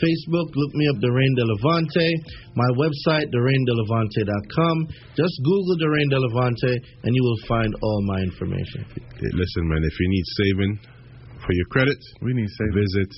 Facebook, 0.00 0.48
look 0.56 0.72
me 0.74 0.88
up, 0.88 0.96
Darain 0.98 1.32
De 1.36 1.44
Levante. 1.44 2.08
My 2.56 2.68
website, 2.74 3.28
DarainDeLevante.com. 3.30 4.88
Just 5.16 5.34
Google 5.44 5.76
Darain 5.78 6.08
De 6.10 6.18
Levante 6.18 6.72
and 7.04 7.14
you 7.14 7.22
will 7.22 7.40
find 7.46 7.72
all 7.80 8.02
my 8.06 8.20
information. 8.20 8.84
Hey, 8.96 9.30
Listen, 9.32 9.68
man, 9.68 9.84
if 9.84 9.94
you 10.00 10.08
need 10.08 10.24
saving 10.36 10.78
for 11.46 11.52
your 11.52 11.66
credit, 11.66 11.98
we 12.20 12.32
need 12.34 12.48
saving. 12.48 12.74
Visit 12.74 13.10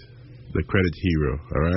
the 0.55 0.63
Credit 0.65 0.95
Hero. 1.03 1.39
All 1.55 1.63
right. 1.63 1.73